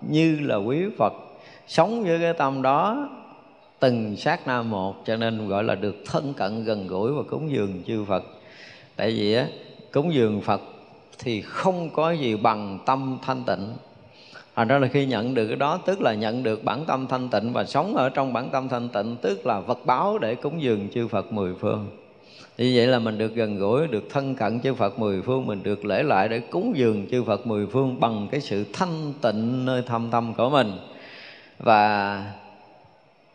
[0.09, 1.13] như là quý phật.
[1.67, 3.09] Sống với cái tâm đó
[3.85, 7.51] từng sát na một cho nên gọi là được thân cận gần gũi và cúng
[7.51, 8.23] dường chư phật
[8.95, 9.47] tại vì á
[9.91, 10.61] cúng dường phật
[11.19, 13.73] thì không có gì bằng tâm thanh tịnh
[14.55, 17.29] Thành ra là khi nhận được cái đó tức là nhận được bản tâm thanh
[17.29, 20.61] tịnh và sống ở trong bản tâm thanh tịnh tức là vật báo để cúng
[20.61, 21.87] dường chư Phật mười phương.
[22.57, 25.63] Như vậy là mình được gần gũi, được thân cận chư Phật mười phương, mình
[25.63, 29.65] được lễ lại để cúng dường chư Phật mười phương bằng cái sự thanh tịnh
[29.65, 30.71] nơi thâm tâm của mình.
[31.59, 32.23] Và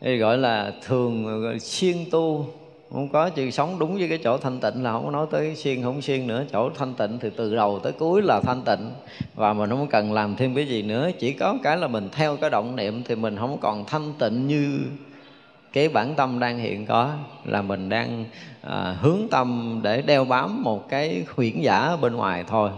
[0.01, 2.45] gọi là thường siêng tu.
[2.91, 5.55] Không có chữ sống đúng với cái chỗ thanh tịnh là không có nói tới
[5.55, 6.43] xuyên không xuyên nữa.
[6.51, 8.91] Chỗ thanh tịnh thì từ đầu tới cuối là thanh tịnh.
[9.35, 11.09] Và mình không cần làm thêm cái gì nữa.
[11.19, 14.47] Chỉ có cái là mình theo cái động niệm thì mình không còn thanh tịnh
[14.47, 14.79] như
[15.73, 17.13] cái bản tâm đang hiện có.
[17.45, 18.25] Là mình đang
[18.61, 22.69] à, hướng tâm để đeo bám một cái huyễn giả bên ngoài thôi.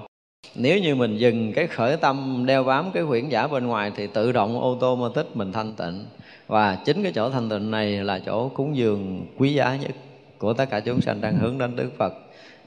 [0.56, 4.08] Nếu như mình dừng cái khởi tâm đeo bám cái huyễn giả bên ngoài thì
[4.08, 6.06] tự động ô tô mô tích mình thanh tịnh
[6.48, 9.92] và chính cái chỗ thanh tịnh này là chỗ cúng dường quý giá nhất
[10.38, 12.14] của tất cả chúng sanh đang hướng đến Đức Phật.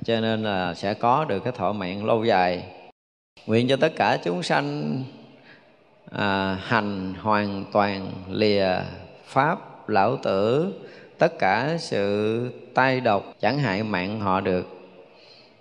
[0.05, 2.63] Cho nên là sẽ có được cái thọ mạng lâu dài.
[3.47, 4.97] Nguyện cho tất cả chúng sanh
[6.11, 8.81] à, hành hoàn toàn lìa
[9.25, 10.73] pháp lão tử
[11.19, 14.67] tất cả sự tai độc chẳng hại mạng họ được.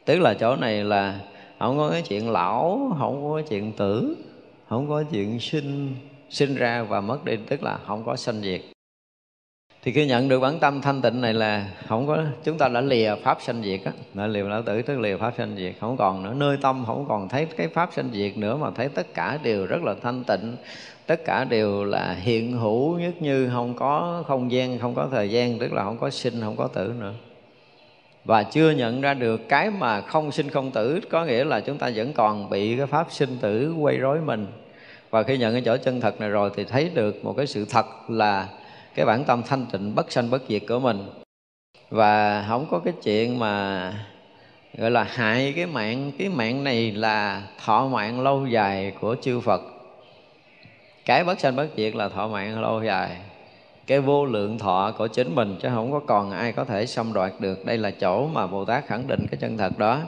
[0.05, 1.19] Tức là chỗ này là
[1.59, 4.15] không có cái chuyện lão không có cái chuyện tử
[4.69, 5.95] không có chuyện sinh
[6.29, 8.61] sinh ra và mất đi, tức là không có sanh diệt.
[9.83, 12.81] Thì khi nhận được bản tâm thanh tịnh này là không có, chúng ta đã
[12.81, 13.91] lìa pháp sanh diệt á.
[14.13, 16.33] Đã lìa lão tử tức lìa pháp sanh diệt, không còn nữa.
[16.37, 19.65] Nơi tâm không còn thấy cái pháp sanh diệt nữa mà thấy tất cả đều
[19.65, 20.55] rất là thanh tịnh.
[21.05, 25.29] Tất cả đều là hiện hữu, nhất như không có không gian, không có thời
[25.29, 27.13] gian, tức là không có sinh, không có tử nữa.
[28.25, 31.77] Và chưa nhận ra được cái mà không sinh không tử, có nghĩa là chúng
[31.77, 34.47] ta vẫn còn bị cái pháp sinh tử quay rối mình
[35.15, 37.65] và khi nhận cái chỗ chân thật này rồi thì thấy được một cái sự
[37.69, 38.47] thật là
[38.95, 41.09] cái bản tâm thanh tịnh, bất sanh bất diệt của mình.
[41.89, 43.93] Và không có cái chuyện mà,
[44.77, 49.39] gọi là, hại cái mạng cái mạng này là thọ mạng lâu dài của chư
[49.39, 49.61] Phật.
[51.05, 53.17] Cái bất sanh bất diệt là thọ mạng lâu dài.
[53.87, 57.13] Cái vô lượng thọ của chính mình, chứ không có còn ai có thể xâm
[57.13, 57.65] đoạt được.
[57.65, 60.01] Đây là chỗ mà bồ tát khẳng định cái chân thật đó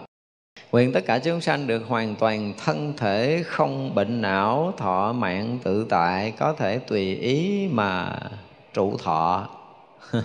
[0.72, 5.60] nguyện tất cả chúng sanh được hoàn toàn thân thể không bệnh não thọ mạng
[5.64, 8.20] tự tại có thể tùy ý mà
[8.74, 9.49] trụ thọ.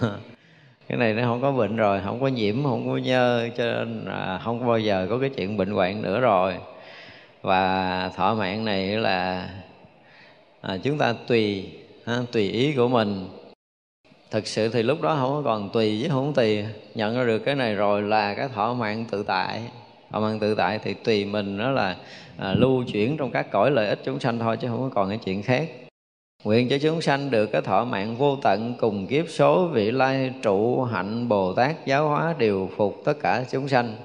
[0.89, 4.05] Cái này nó không có bệnh rồi không có nhiễm không có nhơ cho nên
[4.05, 6.55] là không bao giờ có cái chuyện bệnh hoạn nữa rồi.
[7.43, 9.49] Và thọ mạng này là
[10.61, 11.73] à, chúng ta tùy
[12.07, 13.29] ha, tùy ý của mình.
[14.31, 16.65] Thực sự thì lúc đó không còn tùy với không tùy
[16.95, 19.63] nhận ra được cái này rồi là cái thọ mạng tự tại
[20.13, 21.97] thọ mạng tự tại thì tùy mình đó là
[22.39, 25.09] à, lưu chuyển trong các cõi lợi ích chúng sanh thôi chứ không có còn
[25.09, 25.71] cái chuyện khác.
[26.45, 30.33] Nguyện cho chúng sanh được cái thọ mạng vô tận cùng kiếp số vị lai
[30.43, 33.97] trụ hạnh Bồ Tát giáo hóa điều phục tất cả chúng sanh.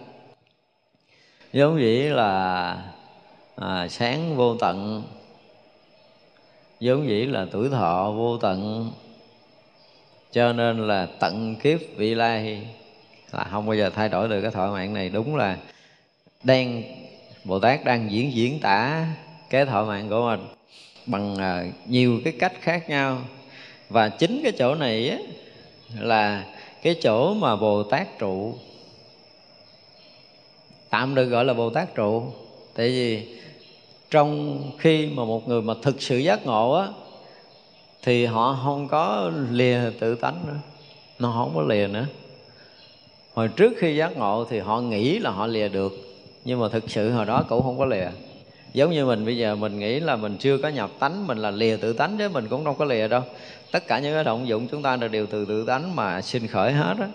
[1.54, 2.78] Giống vậy là
[3.56, 5.04] à, sáng vô tận,
[6.80, 8.92] giống vậy là tuổi thọ vô tận,
[10.32, 12.68] cho nên là tận kiếp vị lai
[13.32, 15.10] là không bao giờ thay đổi được cái thọ mạng này.
[15.10, 15.58] Đúng là
[16.44, 16.84] đang
[17.44, 19.08] Bồ Tát đang diễn diễn tả
[19.50, 20.48] cái thọ mạng của mình
[21.06, 23.22] bằng à, nhiều cái cách khác nhau.
[23.90, 25.18] Và chính cái chỗ này á,
[26.00, 26.46] là
[26.82, 28.56] cái chỗ mà bồ tát trụ.
[30.90, 32.24] Tạm được gọi là bồ tát trụ
[32.76, 33.28] tại vì
[34.10, 36.88] trong khi mà một người mà thực sự giác ngộ á
[38.04, 40.60] thì họ không có lìa tự tánh nữa.
[41.20, 42.06] Nó không có lìa nữa.
[43.34, 46.07] Hồi trước khi giác ngộ thì họ nghĩ là họ lìa được
[46.48, 48.08] nhưng mà thực sự hồi đó cũng không có lìa.
[48.74, 51.52] Giống như mình bây giờ, mình nghĩ là mình chưa có nhập tánh, mình là
[51.52, 53.22] lìa tự tánh chứ, mình cũng đâu có lìa đâu.
[53.72, 56.72] Tất cả những cái động dụng chúng ta đều từ tự tánh mà sinh khởi
[56.72, 57.08] hết á.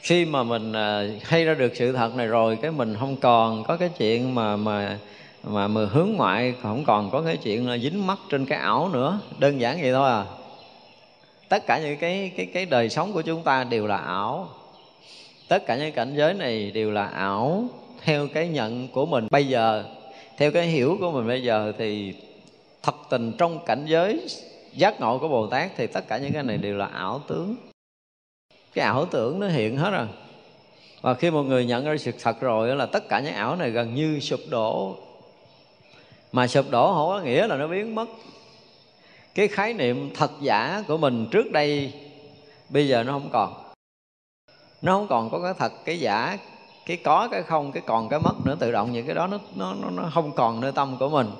[0.00, 3.64] Khi mà mình à, hay ra được sự thật này rồi, cái mình không còn
[3.64, 4.98] có cái chuyện mà mà
[5.44, 8.88] mà mà hướng ngoại, không còn có cái chuyện là dính mắt trên cái ảo
[8.92, 9.20] nữa.
[9.38, 10.24] Đơn giản vậy thôi à.
[11.48, 14.48] Tất cả những cái cái cái đời sống của chúng ta đều là ảo
[15.48, 17.64] tất cả những cảnh giới này đều là ảo
[18.04, 19.26] theo cái nhận của mình.
[19.30, 19.84] Bây giờ,
[20.36, 22.14] theo cái hiểu của mình bây giờ thì
[22.82, 24.20] thật tình trong cảnh giới
[24.72, 27.56] giác ngộ của bồ tát thì tất cả những cái này đều là ảo tướng
[28.76, 30.06] cái ảo tưởng nó hiện hết rồi.
[31.00, 33.70] Và khi một người nhận ra sự thật rồi là tất cả những ảo này
[33.70, 34.96] gần như sụp đổ.
[36.32, 38.08] Mà sụp đổ không có nghĩa là nó biến mất.
[39.34, 41.92] Cái khái niệm thật giả của mình trước đây
[42.68, 43.65] bây giờ nó không còn
[44.86, 46.38] nó không còn có cái thật cái giả
[46.86, 48.56] cái có cái không cái còn cái mất nữa.
[48.58, 51.30] Tự động những cái đó nó nó nó không còn nơi tâm của mình.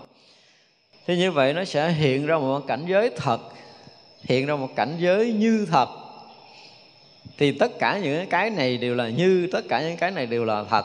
[1.07, 3.41] Thì như vậy nó sẽ hiện ra một cảnh giới thật
[4.23, 5.89] hiện ra một cảnh giới như thật.
[7.39, 10.45] Thì tất cả những cái này đều là như tất cả những cái này đều
[10.45, 10.85] là thật.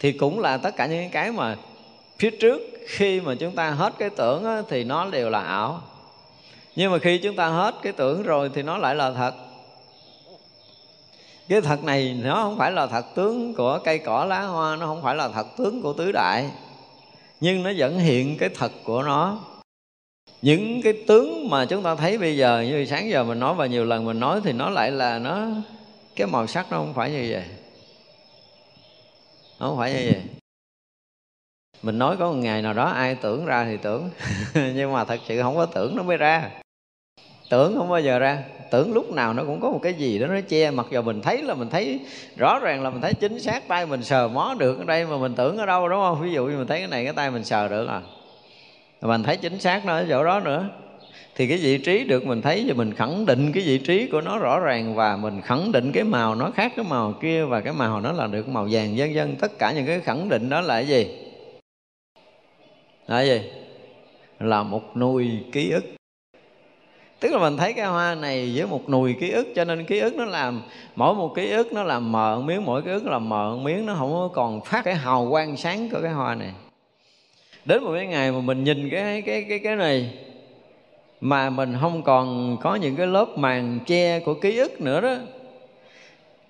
[0.00, 1.56] Thì cũng là tất cả những cái mà
[2.18, 5.82] phía trước khi mà chúng ta hết cái tưởng á, thì nó đều là ảo.
[6.76, 9.34] Nhưng mà khi chúng ta hết cái tưởng rồi thì nó lại là thật
[11.48, 14.86] cái thật này nó không phải là thật tướng của cây cỏ lá hoa, nó
[14.86, 16.50] không phải là thật tướng của tứ đại.
[17.40, 19.40] Nhưng nó vẫn hiện cái thật của nó.
[20.42, 23.66] Những cái tướng mà chúng ta thấy bây giờ, như sáng giờ mình nói và
[23.66, 25.46] nhiều lần mình nói thì nó lại là nó,
[26.16, 27.44] cái màu sắc nó không phải như vậy.
[29.60, 30.22] Nó không phải như vậy.
[31.82, 34.10] Mình nói có một ngày nào đó ai tưởng ra thì tưởng.
[34.54, 36.50] Nhưng mà thật sự không có tưởng nó mới ra.
[37.50, 40.26] Tưởng không bao giờ ra tưởng lúc nào nó cũng có một cái gì đó
[40.26, 42.00] nó che, mặc dù mình thấy là mình thấy
[42.36, 45.18] rõ ràng là mình thấy chính xác, tay mình sờ mó được ở đây mà
[45.18, 46.22] mình tưởng ở đâu, đúng không?
[46.22, 48.00] Ví dụ như mình thấy cái này, cái tay mình sờ được à.
[49.00, 50.68] Mình thấy chính xác nó ở chỗ đó nữa.
[51.36, 54.20] Thì cái vị trí được mình thấy và mình khẳng định cái vị trí của
[54.20, 57.60] nó rõ ràng và mình khẳng định cái màu nó khác cái màu kia và
[57.60, 59.36] cái màu nó là được màu vàng vân vân.
[59.36, 61.06] Tất cả những cái khẳng định đó là cái gì?
[63.06, 63.40] Là cái gì?
[64.40, 65.84] Là một nuôi ký ức
[67.24, 69.98] tức là mình thấy cái hoa này với một nùi ký ức, cho nên ký
[69.98, 70.62] ức nó làm,
[70.96, 73.94] mỗi một ký ức nó làm mờ miếng, mỗi ký ức làm mờ miếng, nó
[73.94, 76.52] không còn phát cái hào quang sáng của cái hoa này.
[77.64, 80.14] Đến một cái ngày mà mình nhìn cái cái cái cái này,
[81.20, 85.16] mà mình không còn có những cái lớp màn che của ký ức nữa đó,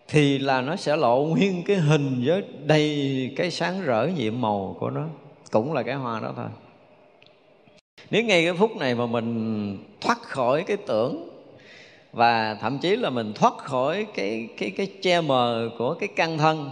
[0.09, 4.77] thì là nó sẽ lộ nguyên cái hình với đầy cái sáng rỡ nhiệm màu
[4.81, 5.05] của nó.
[5.51, 6.47] Cũng là cái hoa đó thôi
[8.15, 11.29] nếu ngay cái phút này mà mình thoát khỏi cái tưởng
[12.13, 16.39] và thậm chí là mình thoát khỏi cái cái cái che mờ của cái căn
[16.39, 16.71] thân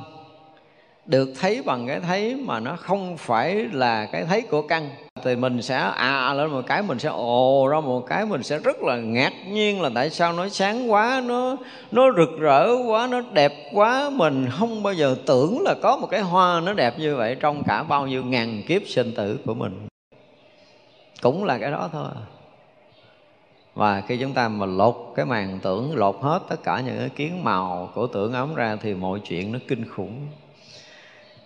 [1.07, 4.91] được thấy bằng cái thấy mà nó không phải là cái thấy của căn
[5.25, 8.43] thì mình sẽ à, à lên một cái mình sẽ ồ ra một cái mình
[8.43, 11.57] sẽ rất là ngạc nhiên là tại sao nó sáng quá nó
[11.93, 14.11] nó rực rỡ quá nó đẹp quá.
[14.11, 17.63] Mình không bao giờ tưởng là có một cái hoa nó đẹp như vậy trong
[17.65, 19.92] cả bao nhiêu ngàn kiếp sinh tử của mình
[21.23, 22.09] cũng là cái đó thôi.
[23.75, 27.09] Và khi chúng ta mà lột cái màn tưởng, lột hết tất cả những cái
[27.09, 30.27] kiến màu của tưởng ấm ra thì mọi chuyện nó kinh khủng.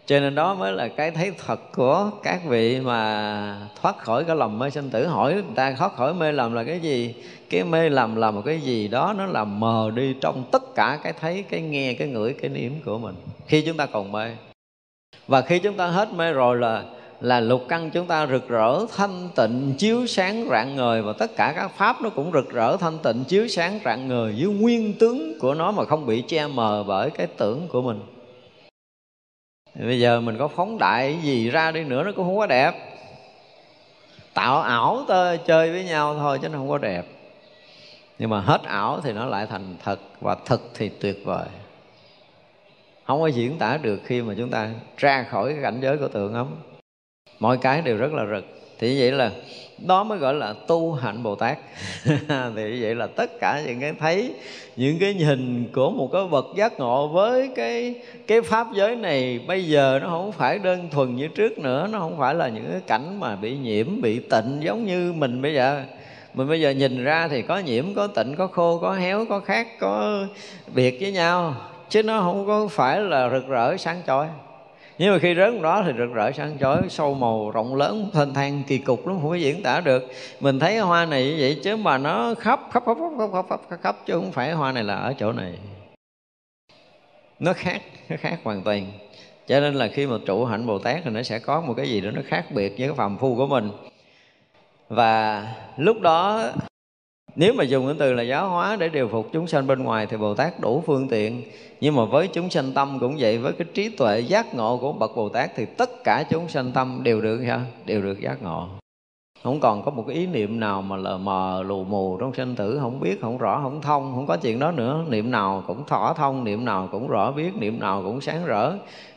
[0.07, 4.37] Cho nên đó mới là cái thấy thật của các vị mà thoát khỏi cái
[4.37, 5.07] lầm mê sinh tử.
[5.07, 7.15] Hỏi người ta thoát khỏi mê lầm là cái gì?
[7.51, 10.99] Cái mê lầm là một cái gì đó, nó làm mờ đi trong tất cả
[11.03, 13.15] cái thấy, cái nghe, cái ngửi, cái niệm của mình.
[13.47, 14.31] Khi chúng ta còn mê.
[15.27, 16.85] Và khi chúng ta hết mê rồi là
[17.21, 21.37] là lục căn chúng ta rực rỡ, thanh tịnh, chiếu sáng rạng ngời và tất
[21.37, 24.95] cả các pháp nó cũng rực rỡ, thanh tịnh, chiếu sáng rạng ngời với nguyên
[24.99, 28.01] tướng của nó mà không bị che mờ bởi cái tưởng của mình.
[29.75, 32.73] Bây giờ mình có phóng đại gì ra đi nữa nó cũng không có đẹp.
[34.35, 37.07] Tạo ảo tơ chơi với nhau thôi chứ nó không có đẹp.
[38.19, 41.47] Nhưng mà hết ảo thì nó lại thành thật và thật thì tuyệt vời.
[43.05, 46.09] Không có diễn tả được khi mà chúng ta ra khỏi cái cảnh giới của
[46.09, 46.47] tượng ấm
[47.41, 48.45] mọi cái đều rất là rực.
[48.79, 49.31] Thì vậy là,
[49.79, 51.59] đó mới gọi là tu hạnh bồ tát.
[52.57, 54.35] Thì vậy là tất cả những cái thấy,
[54.77, 57.95] những cái nhìn của một cái vật giác ngộ với cái
[58.27, 61.99] cái pháp giới này bây giờ nó không phải đơn thuần như trước nữa, nó
[61.99, 65.55] không phải là những cái cảnh mà bị nhiễm, bị tịnh giống như mình bây
[65.55, 65.83] giờ.
[66.35, 69.41] Mình bây giờ nhìn ra thì có nhiễm, có tịnh, có khô, có héo, có
[69.41, 70.25] khác, có
[70.75, 71.55] biệt với nhau,
[71.89, 74.27] chứ nó không có phải là rực rỡ, sáng chói
[74.99, 78.35] nhưng mà khi rớt đó thì rực rỡ sáng chói sâu màu rộng lớn thênh
[78.35, 80.09] thang kỳ cục lắm không có diễn tả được.
[80.41, 83.61] Mình thấy hoa này như vậy chứ mà nó khắp khắp khắp khắp khắp khắp,
[83.71, 85.59] khắp, khắp chứ không phải hoa này là ở chỗ này.
[87.39, 88.87] Nó khác nó khác hoàn toàn.
[89.47, 91.91] Cho nên là khi mà trụ hạnh bồ tát thì nó sẽ có một cái
[91.91, 93.71] gì đó nó khác biệt với cái phàm phu của mình.
[94.89, 96.43] Và lúc đó
[97.37, 100.07] nếu mà dùng cái từ là giáo hóa để điều phục chúng sanh bên ngoài
[100.07, 101.43] thì bồ tát đủ phương tiện.
[101.81, 104.93] Nhưng mà với chúng sanh tâm cũng vậy, với cái trí tuệ giác ngộ của
[104.93, 108.43] bậc bồ tát thì tất cả chúng sanh tâm đều được ha đều được giác
[108.43, 108.69] ngộ.
[109.43, 112.55] Không còn có một cái ý niệm nào mà lờ mờ, lù mù trong sanh
[112.55, 115.05] tử, không biết, không rõ, không thông, không có chuyện đó nữa.
[115.09, 118.73] Niệm nào cũng thỏa thông, niệm nào cũng rõ biết, niệm nào cũng sáng rỡ,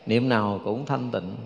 [0.06, 1.36] niệm nào cũng thanh tịnh.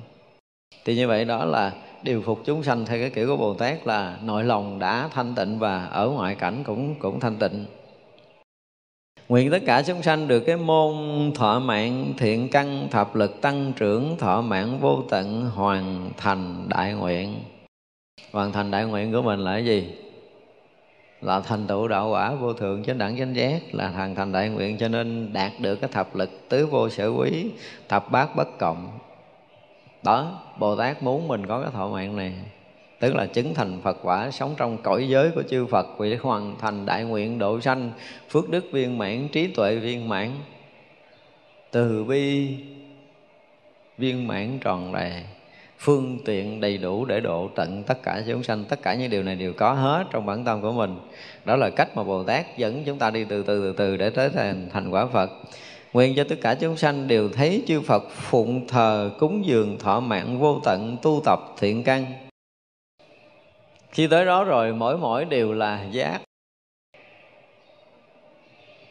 [0.85, 1.73] Thì như vậy đó là
[2.05, 5.35] điều phục chúng sanh theo cái kiểu của Bồ Tát là nội lòng đã thanh
[5.35, 7.65] tịnh và ở ngoại cảnh cũng cũng thanh tịnh.
[9.29, 10.95] Nguyện tất cả chúng sanh được cái môn
[11.35, 16.93] thọ mạng thiện căn, thập lực tăng trưởng, thọ mạng vô tận hoàn thành đại
[16.93, 17.35] nguyện.
[18.33, 19.95] Hoàn thành đại nguyện của mình là cái gì?
[21.21, 24.49] Là thành tựu đạo quả vô thượng chánh đẳng chánh giác, là hoàn thành đại
[24.49, 27.47] nguyện cho nên đạt được cái thập lực tứ vô sở quý,
[27.89, 28.99] thập bát bất cộng
[30.05, 32.33] đó, bồ tát muốn mình có cái thọ mạng này.
[33.01, 36.57] Tức là chứng thành phật quả, sống trong cõi giới của chư phật, vì hoàn
[36.61, 37.91] thành đại nguyện độ sanh,
[38.31, 40.31] phước đức viên mãn, trí tuệ viên mãn.
[41.71, 42.57] Từ bi
[43.99, 45.13] viên mãn tròn đầy,
[45.79, 48.65] phương tiện đầy đủ để độ tận tất cả chúng sanh.
[48.65, 50.97] Tất cả những điều này đều có hết trong bản tâm của mình.
[51.45, 54.11] Đó là cách mà bồ tát dẫn chúng ta đi từ từ từ từ để
[54.11, 55.31] tới thành thành quả phật.
[55.95, 60.01] Nguyện cho tất cả chúng sanh đều thấy chư Phật phụng thờ, cúng dường, thọ
[60.01, 62.07] mạng, vô tận, tu tập, thiện căn.
[63.91, 66.21] Khi tới đó rồi, mỗi mỗi đều là giác.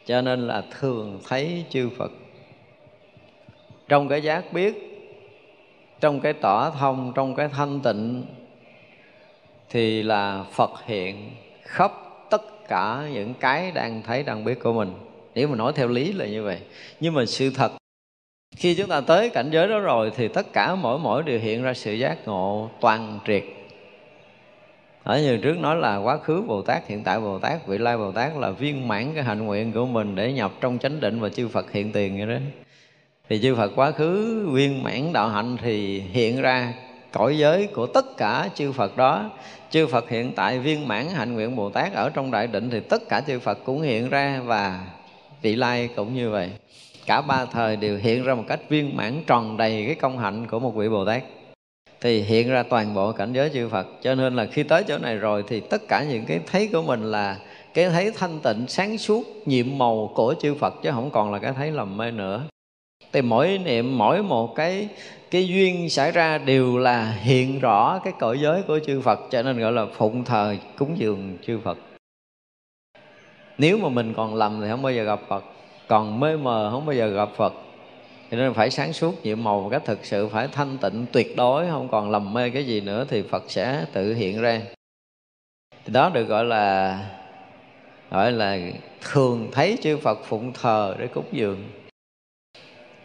[0.06, 2.12] Cho nên là thường thấy chư phật.
[3.88, 4.74] Trong cái giác biết,
[6.00, 8.24] trong cái tỏ thông, trong cái thanh tịnh,
[9.70, 11.30] thì là phật hiện
[11.62, 11.92] khắp
[12.30, 14.92] tất cả những cái đang thấy, đang biết của mình
[15.34, 16.58] nếu mà nói theo lý là như vậy
[17.00, 17.72] nhưng mà sự thật
[18.56, 21.62] khi chúng ta tới cảnh giới đó rồi thì tất cả mỗi mỗi đều hiện
[21.62, 23.42] ra sự giác ngộ toàn triệt
[25.04, 27.96] ở như trước nói là quá khứ Bồ Tát, hiện tại Bồ Tát, vị lai
[27.96, 31.20] Bồ Tát là viên mãn cái hạnh nguyện của mình để nhập trong chánh định
[31.20, 32.42] và chư Phật hiện tiền vậy đó.
[33.28, 36.74] Thì chư Phật quá khứ viên mãn đạo hạnh thì hiện ra
[37.12, 39.30] cõi giới của tất cả chư Phật đó.
[39.70, 42.80] Chư Phật hiện tại viên mãn hạnh nguyện Bồ Tát ở trong đại định thì
[42.80, 44.86] tất cả chư Phật cũng hiện ra và
[45.44, 46.50] vị lai cũng như vậy.
[47.06, 50.46] Cả ba thời đều hiện ra một cách viên mãn tròn đầy cái công hạnh
[50.46, 51.22] của một vị Bồ Tát.
[52.00, 53.86] Thì hiện ra toàn bộ cảnh giới chư Phật.
[54.02, 56.82] Cho nên là khi tới chỗ này rồi thì tất cả những cái thấy của
[56.82, 57.38] mình là
[57.74, 61.38] cái thấy thanh tịnh, sáng suốt, nhiệm màu của chư Phật chứ không còn là
[61.38, 62.42] cái thấy lầm mê nữa.
[63.12, 64.88] Thì mỗi niệm, mỗi một cái
[65.30, 69.20] cái duyên xảy ra đều là hiện rõ cái cõi giới của chư Phật.
[69.30, 71.78] Cho nên gọi là phụng thờ cúng dường chư Phật
[73.58, 75.44] nếu mà mình còn lầm thì không bao giờ gặp Phật.
[75.88, 77.52] Còn mê mờ không bao giờ gặp Phật.
[78.30, 81.36] Cho nên phải sáng suốt nhiệm màu một cách thực sự, phải thanh tịnh, tuyệt
[81.36, 84.60] đối, không còn lầm mê cái gì nữa thì phật sẽ tự hiện ra.
[85.84, 86.98] Thì đó được gọi là
[88.10, 88.58] gọi là
[89.12, 91.64] thường thấy chư phật phụng thờ để cúng dường.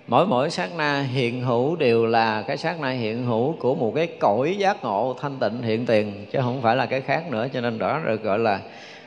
[0.08, 3.92] Mỗi mỗi sát na hiện hữu đều là cái sát na hiện hữu của một
[3.96, 7.48] cái cõi giác ngộ thanh tịnh hiện tiền, chứ không phải là cái khác nữa.
[7.54, 8.60] Cho nên đó được gọi là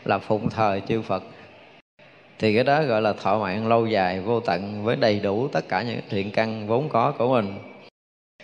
[0.05, 1.23] là phụng thờ chư phật.
[2.39, 5.69] Thì cái đó gọi là thọ mạng lâu dài, vô tận, với đầy đủ tất
[5.69, 7.59] cả những thiện căn vốn có của mình.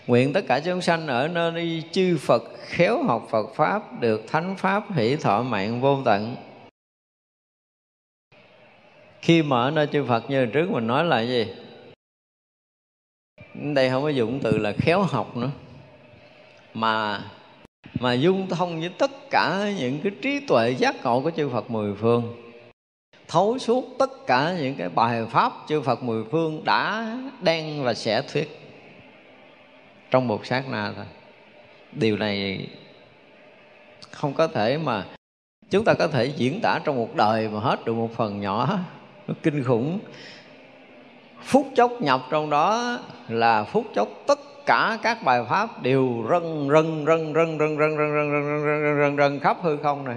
[0.07, 4.25] Nguyện tất cả chúng sanh ở nơi đi, chư Phật khéo học Phật pháp, được
[4.29, 6.37] thánh pháp hỷ thọ mạng vô tận.
[9.23, 11.47] Khi mà ở nơi chư Phật như trước mình nói là gì?
[13.55, 15.51] Đây không có dụng từ là khéo học nữa.
[16.75, 17.25] Mà
[18.01, 21.71] mà dung thông với tất cả những cái trí tuệ giác ngộ của chư Phật
[21.71, 22.53] mười phương,
[23.29, 27.95] thấu suốt tất cả những cái bài pháp chư Phật mười phương đã đang và
[27.95, 28.61] sẽ thuyết
[30.11, 31.05] trong một sát na thôi.
[31.93, 32.69] Điều này
[34.11, 35.05] không có thể mà
[35.71, 38.79] chúng ta có thể diễn tả trong một đời mà hết được một phần nhỏ.
[39.27, 39.99] Nó kinh khủng.
[41.43, 42.99] Phút chốc nhập trong đó
[43.29, 44.39] là phút chốc tất
[44.69, 48.83] cả các bài pháp đều rân rân rân rân rân rân rân rân rân rân
[48.83, 50.17] rân rân rân khắp hư không này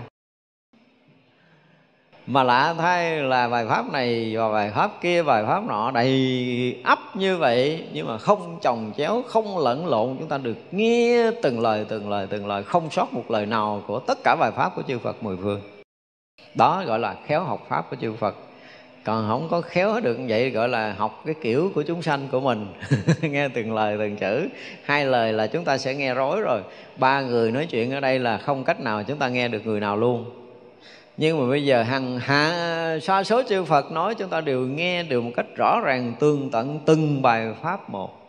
[2.27, 6.81] mà lạ thay là bài pháp này và bài pháp kia bài pháp nọ đầy
[6.83, 11.31] ấp như vậy nhưng mà không chồng chéo không lẫn lộn chúng ta được nghe
[11.41, 14.51] từng lời từng lời từng lời không sót một lời nào của tất cả bài
[14.51, 15.61] pháp của chư Phật mười phương
[16.55, 18.35] đó gọi là khéo học pháp của chư Phật
[19.03, 22.27] còn không có khéo được như vậy gọi là học cái kiểu của chúng sanh
[22.31, 22.67] của mình.
[23.21, 24.47] Nghe từng lời từng chữ.
[24.83, 26.61] Hai lời là chúng ta sẽ nghe rối rồi.
[26.97, 29.79] Ba người nói chuyện ở đây là không cách nào chúng ta nghe được người
[29.79, 30.25] nào luôn.
[31.17, 35.03] Nhưng mà bây giờ hằng hạ sa số chư Phật nói chúng ta đều nghe
[35.03, 38.21] được một cách rõ ràng tương tận từng bài pháp một.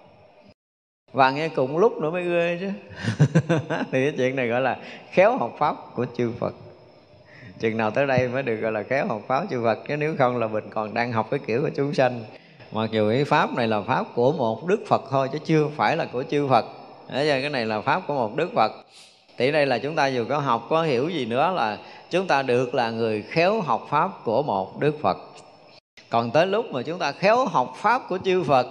[1.12, 2.70] Và nghe cùng lúc nữa mới ghê chứ.
[3.68, 4.76] Thì cái chuyện này gọi là
[5.10, 6.54] khéo học pháp của chư Phật
[7.62, 10.14] chừng nào tới đây mới được, gọi là, khéo học pháp chư Phật, chứ nếu
[10.18, 12.24] không là mình còn đang học cái kiểu của chúng sanh.
[12.72, 15.96] Mặc dù cái pháp này là pháp của một đức Phật thôi, chứ chưa phải
[15.96, 16.64] là của chư Phật.
[17.12, 18.72] Bây giờ cái này là pháp của một đức Phật.
[19.38, 21.78] Thì đây là chúng ta dù có học, có hiểu gì nữa là
[22.10, 25.16] chúng ta được là người khéo học pháp của một đức phật.
[26.10, 28.66] Còn tới lúc mà chúng ta khéo học pháp của chư phật,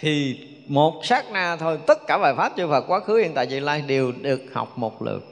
[0.00, 3.46] thì một sát na thôi, tất cả bài pháp chư phật quá khứ hiện tại,
[3.46, 5.29] vị lai đều được học một lượt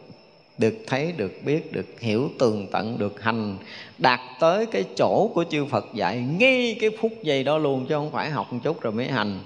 [0.59, 3.57] được thấy, được biết, được hiểu, tường tận, được hành.
[3.99, 7.95] Đạt tới cái chỗ của chư phật dạy, ngay cái phút giây đó luôn, chứ
[7.95, 9.41] không phải học một chút rồi mới hành.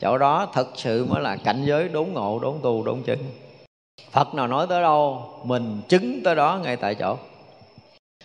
[0.00, 3.24] Chỗ đó thật sự mới là cảnh giới đốn ngộ, đốn tu, đốn chứng.
[4.12, 7.16] Phật nào nói tới đâu, mình chứng tới đó ngay tại chỗ.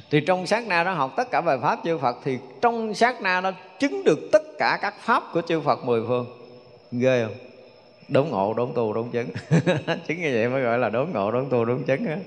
[0.09, 3.21] Thì trong sát na đó học tất cả bài pháp chư Phật, thì trong sát
[3.21, 6.25] na đó chứng được tất cả các pháp của chư Phật mười phương.
[6.91, 7.50] Ghê không?
[8.11, 9.27] Đốn ngộ đốn tu đốn chứng
[10.07, 12.17] chứng như vậy mới gọi là đốn ngộ đốn tu đốn chứng á.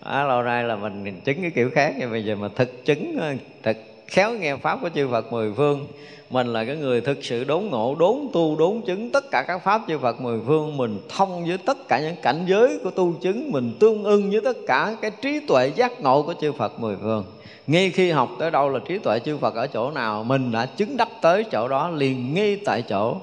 [0.00, 3.18] À, lâu nay là mình chứng cái kiểu khác nhưng bây giờ mà thực chứng
[3.62, 5.86] thực khéo nghe pháp của chư Phật mười phương.
[6.30, 9.58] Mình là cái người thực sự đốn ngộ đốn tu đốn chứng tất cả các
[9.64, 10.76] pháp chư Phật mười phương.
[10.76, 14.40] Mình thông với tất cả những cảnh giới của tu chứng mình tương ưng với
[14.40, 17.24] tất cả cái trí tuệ giác ngộ của chư Phật mười phương.
[17.66, 20.66] Ngay khi học tới đâu là trí tuệ chư Phật ở chỗ nào mình đã
[20.66, 23.16] chứng đắc tới chỗ đó liền ngay tại chỗ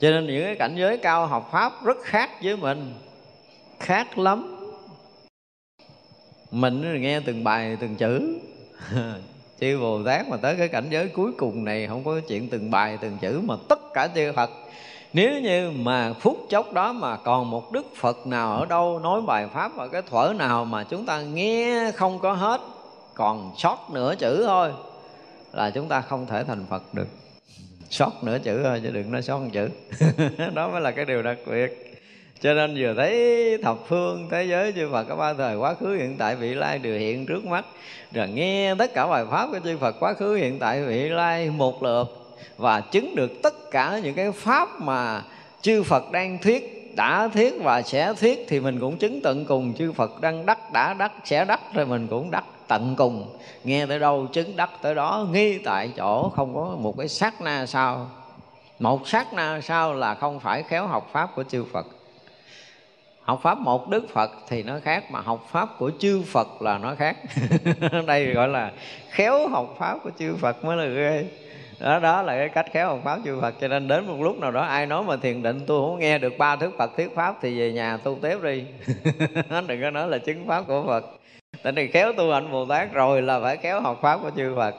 [0.00, 2.94] cho nên những cái cảnh giới cao học pháp rất khác với mình,
[3.80, 4.54] khác lắm.
[6.50, 8.38] Mình nghe từng bài, từng chữ.
[9.60, 12.70] Chư bồ tát mà tới cái cảnh giới cuối cùng này, không có chuyện từng
[12.70, 14.50] bài, từng chữ mà tất cả chư phật.
[15.12, 19.22] Nếu như mà phút chốc đó mà còn một đức phật nào ở đâu nói
[19.22, 22.60] bài pháp và cái thuở nào mà chúng ta nghe không có hết,
[23.14, 24.72] còn sót nửa chữ thôi,
[25.52, 27.08] là chúng ta không thể thành phật được
[27.90, 29.68] sót nửa chữ thôi, chứ đừng nói sót một chữ.
[30.54, 31.84] Đó mới là cái điều đặc biệt.
[32.40, 35.96] Cho nên vừa thấy thập phương thế giới chư Phật có ba thời quá khứ,
[35.96, 37.64] hiện tại vị lai đều hiện trước mắt.
[38.12, 41.50] Rồi nghe tất cả bài pháp của chư Phật quá khứ, hiện tại vị lai
[41.50, 42.36] một lượt.
[42.56, 45.22] Và chứng được tất cả những cái pháp mà
[45.62, 49.74] chư Phật đang thuyết, đã thuyết và sẽ thuyết thì mình cũng chứng tận cùng.
[49.74, 53.36] Chư Phật đang đắc, đã đắc, sẽ đắc, rồi mình cũng đắc tận cùng.
[53.64, 57.40] Nghe tới đâu chứng đắc tới đó, nghi tại chỗ, không có một cái sát
[57.40, 58.06] na sao.
[58.78, 61.86] Một sát na sao là không phải khéo học pháp của chư Phật.
[63.22, 66.78] Học pháp một đức phật thì nó khác, mà học pháp của chư phật là
[66.78, 67.16] nó khác.
[68.06, 68.72] Đây gọi là
[69.10, 71.24] khéo học pháp của chư phật mới là ghê.
[71.80, 73.54] Đó đó là cái cách khéo học pháp chư Phật.
[73.60, 76.18] Cho nên đến một lúc nào đó, ai nói mà thiền định, tôi không nghe
[76.18, 78.64] được ba thức Phật, thuyết pháp, thì về nhà tu tiếp đi.
[79.66, 81.17] Đừng có nói là chứng pháp của Phật
[81.62, 84.54] tại vì khéo tu hành Bồ Tát rồi là phải khéo học pháp của chư
[84.56, 84.74] Phật.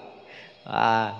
[0.65, 1.11] À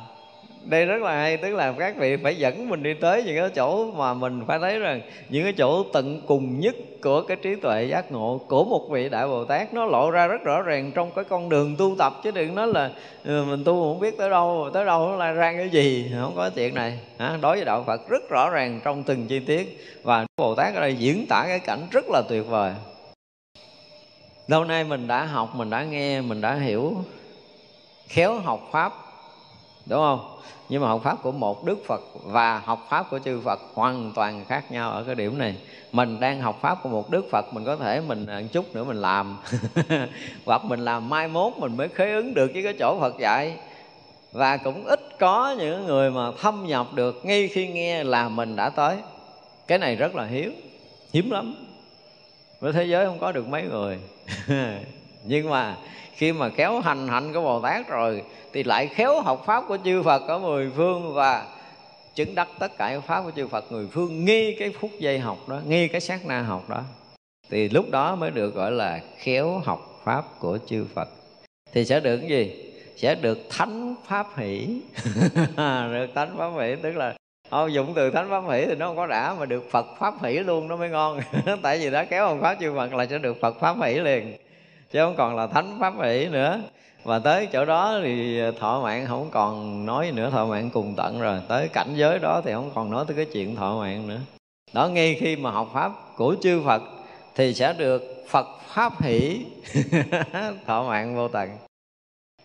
[0.65, 3.49] đây rất là hay tức là các vị phải dẫn mình đi tới những cái
[3.55, 7.55] chỗ mà mình phải thấy rằng những cái chỗ tận cùng nhất của cái trí
[7.55, 10.91] tuệ giác ngộ của một vị đại bồ tát nó lộ ra rất rõ ràng
[10.95, 12.13] trong cái con đường tu tập.
[12.23, 12.91] Chứ đừng nói là
[13.25, 16.33] ừ, mình tu không biết tới đâu tới đâu nó là ra cái gì không
[16.35, 16.99] có chuyện này.
[17.17, 19.85] À, đối với đạo phật rất rõ ràng trong từng chi tiết.
[20.03, 22.71] Và bồ tát ở đây diễn tả cái cảnh rất là tuyệt vời
[24.49, 27.03] lâu nay mình đã học, mình đã nghe, mình đã hiểu
[28.07, 28.93] khéo học pháp,
[29.85, 30.39] đúng không?
[30.69, 34.11] Nhưng mà học pháp của một đức phật và học pháp của chư phật hoàn
[34.15, 35.55] toàn khác nhau ở cái điểm này.
[35.91, 38.83] Mình đang học pháp của một đức phật, mình có thể mình một chút nữa
[38.83, 39.37] mình làm.
[40.45, 43.57] Hoặc mình làm mai mốt mình mới khế ứng được với cái chỗ phật dạy.
[44.31, 48.55] Và cũng ít có những người mà thâm nhập được ngay khi nghe là mình
[48.55, 48.97] đã tới.
[49.67, 50.61] Cái này rất là hiếm
[51.13, 51.68] hiếm lắm
[52.59, 53.99] với thế giới không có được mấy người.
[55.23, 55.75] Nhưng mà
[56.13, 59.77] khi mà khéo hành hạnh của bồ tát rồi thì lại khéo học pháp của
[59.85, 61.45] chư phật ở mười phương và
[62.15, 63.71] chứng đắc tất cả pháp của chư phật.
[63.71, 66.83] Người phương nghi cái phút giây học đó nghi cái sát na học đó
[67.49, 71.09] thì lúc đó mới được gọi là khéo học pháp của chư phật.
[71.73, 72.71] Thì sẽ được cái gì?
[72.97, 74.81] Sẽ được thánh pháp hỷ.
[75.91, 77.15] Được thánh pháp hỷ tức là
[77.49, 80.13] không dùng từ thánh pháp hỷ thì nó không có đã mà được phật pháp
[80.23, 81.19] hỷ luôn, nó mới ngon.
[81.61, 84.37] Tại vì đã kéo ông pháp chư phật là sẽ được phật pháp hỷ liền,
[84.91, 86.61] chứ không còn là thánh pháp hỷ nữa.
[87.03, 91.21] Và tới chỗ đó thì thọ mạng không còn nói nữa, thọ mạng cùng tận
[91.21, 91.39] rồi.
[91.47, 94.19] Tới cảnh giới đó thì không còn nói tới cái chuyện thọ mạng nữa.
[94.73, 96.81] Đó, ngay khi mà học pháp của chư phật
[97.35, 99.45] thì sẽ được phật pháp hỷ
[100.65, 101.49] thọ mạng vô tận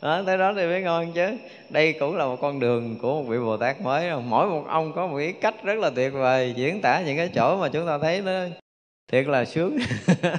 [0.05, 1.37] đó, tới đó thì mới ngon chứ.
[1.71, 4.11] Đây cũng là một con đường của một vị bồ tát mới.
[4.29, 7.31] Mỗi một ông có một cái cách rất là tuyệt vời diễn tả những cái
[7.35, 8.33] chỗ mà chúng ta thấy nó
[9.13, 9.77] thiệt là sướng.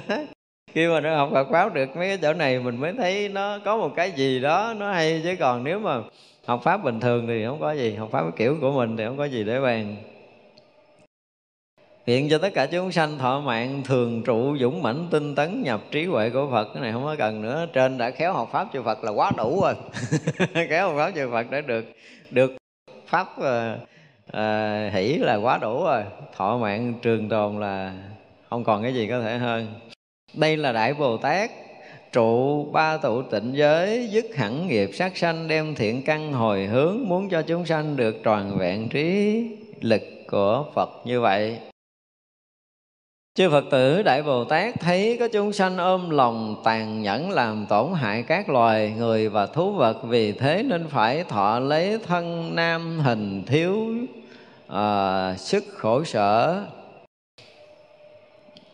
[0.72, 3.58] Khi mà nó học Phật pháp được mấy cái chỗ này mình mới thấy nó
[3.64, 5.34] có một cái gì đó nó hay chứ.
[5.38, 6.00] Còn nếu mà
[6.46, 9.18] học pháp bình thường thì không có gì học pháp kiểu của mình thì không
[9.18, 9.96] có gì để bàn
[12.06, 15.80] hiện cho tất cả chúng sanh thọ mạng thường trụ dũng mãnh tinh tấn nhập
[15.90, 16.68] trí huệ của Phật.
[16.74, 17.66] Cái này không có cần nữa.
[17.72, 19.74] Trên đã khéo học pháp chư Phật là quá đủ rồi.
[20.68, 21.84] Khéo học pháp chư Phật đã được
[22.30, 22.56] được
[23.06, 23.78] pháp uh,
[24.28, 26.02] uh, hỷ là quá đủ rồi.
[26.36, 27.92] Thọ mạng trường tồn là
[28.50, 29.74] không còn cái gì có thể hơn.
[30.34, 31.50] Đây là đại bồ tát
[32.12, 36.98] trụ ba tụ tịnh giới dứt hẳn nghiệp sát sanh đem thiện căn hồi hướng
[37.06, 39.40] muốn cho chúng sanh được tròn vẹn trí
[39.80, 40.90] lực của phật.
[41.04, 41.58] Như vậy
[43.36, 47.66] Chư Phật tử Đại Bồ Tát thấy có chúng sanh ôm lòng tàn nhẫn làm
[47.68, 52.54] tổn hại các loài người và thú vật Vì thế nên phải thọ lấy thân
[52.54, 53.86] nam hình thiếu
[54.68, 56.62] à, sức khổ sở.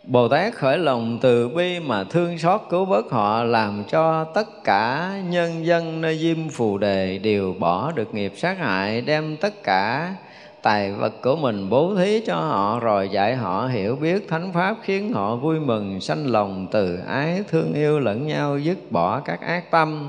[0.04, 4.64] Bồ Tát khởi lòng từ bi mà thương xót cứu vớt họ làm cho tất
[4.64, 9.62] cả nhân dân nơi diêm phù đề đều bỏ được nghiệp sát hại đem tất
[9.62, 10.14] cả
[10.62, 14.76] tài vật của mình bố thí cho họ rồi dạy họ hiểu biết thánh pháp
[14.82, 19.40] khiến họ vui mừng, sanh lòng từ ái, thương yêu lẫn nhau, dứt bỏ các
[19.40, 20.08] ác tâm.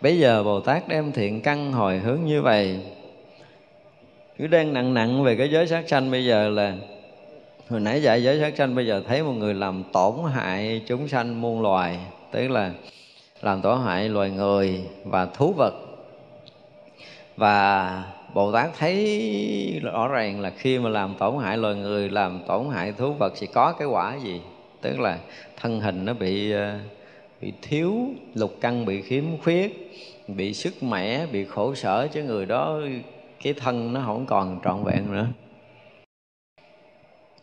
[0.00, 2.80] Bây giờ bồ tát đem thiện căn hồi hướng như vậy.
[4.38, 6.74] Cứ đang nặng nặng về cái giới sát sanh bây giờ là,
[7.70, 11.08] hồi nãy dạy giới sát sanh bây giờ thấy một người làm tổn hại chúng
[11.08, 11.98] sanh muôn loài,
[12.32, 12.70] tức là
[13.42, 15.74] làm tổn hại loài người và thú vật.
[17.36, 18.02] Và
[18.38, 22.70] Bồ Tát thấy rõ ràng là khi mà làm tổn hại loài người, làm tổn
[22.70, 24.40] hại thú vật thì có cái quả gì?
[24.80, 25.18] Tức là
[25.56, 26.78] thân hình nó bị ờ,
[27.40, 27.94] bị thiếu
[28.34, 29.92] lục căn bị khiếm khuyết
[30.28, 32.78] bị sức mẻ bị khổ sở chứ người đó
[33.42, 35.26] cái thân nó không còn trọn vẹn nữa.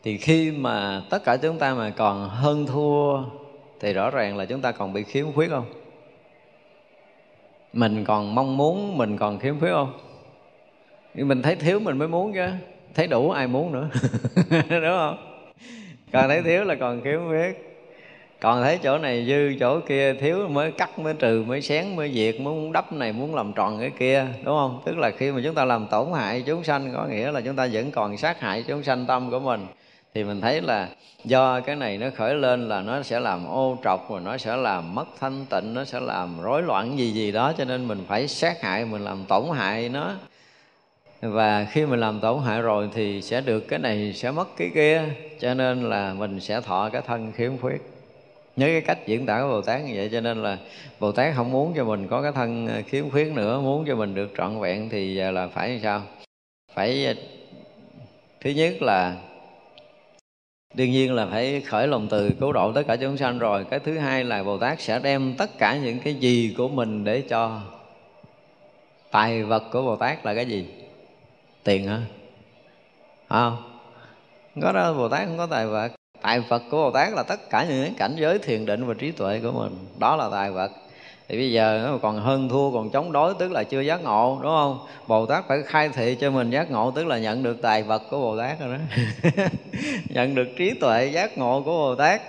[0.04, 3.24] Thì khi mà tất cả chúng ta mà còn hơn thua
[3.80, 5.66] thì rõ ràng là chúng ta còn bị khiếm khuyết không?
[7.74, 10.05] Mình còn mong muốn mình còn khiếm khuyết không?
[11.16, 12.48] Nhưng mình thấy thiếu mình mới muốn chứ.
[12.96, 13.90] Thấy đủ ai muốn nữa.
[14.70, 15.18] Đúng không?
[16.14, 17.76] Còn thấy thiếu là còn khiếm khuyết
[18.46, 22.12] còn thấy chỗ này dư, chỗ kia thiếu, mới cắt, mới trừ, mới xén, mới
[22.14, 24.26] diệt, muốn đắp này, muốn làm tròn cái kia.
[24.44, 24.82] Đúng không?
[24.86, 27.56] Tức là khi mà chúng ta làm tổn hại chúng sanh, có nghĩa là chúng
[27.56, 29.68] ta vẫn còn sát hại chúng sanh tâm của mình.
[30.14, 30.90] Thì mình thấy là
[31.24, 34.56] do cái này nó khởi lên là nó sẽ làm ô trọc, rồi nó sẽ
[34.56, 38.04] làm mất thanh tịnh, nó sẽ làm rối loạn gì gì đó, cho nên mình
[38.08, 40.12] phải sát hại, mình làm tổn hại nó
[41.22, 44.72] và khi mình làm tổn hại rồi thì sẽ được cái này sẽ mất cái
[44.74, 45.04] kia,
[45.40, 47.82] cho nên là mình sẽ thọ cái thân khiếm khuyết.
[48.56, 50.58] Nhớ cái cách diễn tả của bồ tát như vậy, cho nên là
[51.00, 53.96] bồ tát không muốn cho mình có cái thân ờ, khiếm khuyết nữa, muốn cho
[53.96, 56.02] mình được trọn vẹn thì giờ là phải sao?
[56.74, 57.14] Phải ờ,
[58.42, 59.16] thứ nhất là
[60.74, 63.66] đương nhiên là phải khởi lòng từ cứu độ tất cả chúng sanh rồi.
[63.70, 67.04] Cái thứ hai là bồ tát sẽ đem tất cả những cái gì của mình
[67.04, 67.62] để cho
[69.12, 70.66] tài vật của bồ tát là cái gì?
[71.66, 72.00] Tiền hả?
[73.30, 73.58] Không?
[74.62, 75.92] Có đó, bồ tát không có tài vật.
[76.22, 79.12] Tài vật của bồ tát là tất cả những cảnh giới thiền định và trí
[79.12, 79.78] tuệ của mình.
[80.00, 80.72] Đó là tài vật.
[81.28, 84.40] Thì bây giờ nó còn hơn thua, còn chống đối, tức là chưa giác ngộ,
[84.44, 84.80] đúng không?
[85.08, 88.02] Bồ tát phải khai thị cho mình giác ngộ, tức là nhận được tài vật
[88.10, 88.80] của bồ tát rồi đó.
[90.10, 92.22] Nhận được trí tuệ giác ngộ của bồ tát.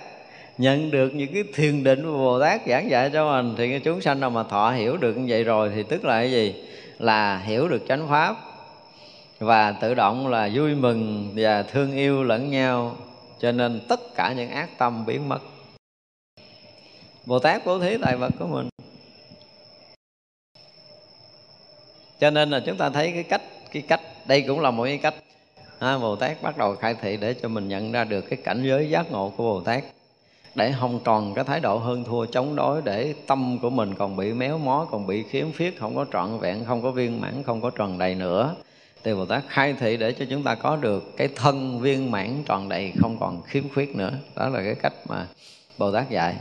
[0.57, 3.79] Nhận được những cái thiền định của bồ tát giảng dạy cho mình, thì cái
[3.79, 6.55] chúng sanh nào mà thọ hiểu được như vậy rồi, thì tức là cái gì?
[6.99, 8.35] Là hiểu được chánh pháp
[9.39, 12.95] và tự động là vui mừng và thương yêu lẫn nhau
[13.39, 15.39] cho nên tất cả những ác tâm biến mất.
[17.25, 18.69] Bồ tát bố thí tài vật của mình.
[22.19, 23.41] Cho nên là chúng ta thấy cái cách
[23.71, 25.15] cái cách đây cũng là một cái cách
[25.79, 28.63] ha, bồ tát bắt đầu khai thị để cho mình nhận ra được cái cảnh
[28.63, 29.83] giới giác ngộ của bồ tát
[30.55, 34.17] để không còn cái thái độ hơn thua chống đối để tâm của mình còn
[34.17, 37.43] bị méo mó còn bị khiếm khuyết không có trọn vẹn không có viên mãn
[37.43, 38.55] không có tròn đầy nữa
[39.07, 42.43] thì bồ tát, khai thị để cho chúng ta có được cái thân viên mãn
[42.45, 44.11] tròn đầy, không còn khiếm khuyết nữa.
[44.35, 45.27] Đó là cái cách mà
[45.77, 46.35] bồ tát dạy.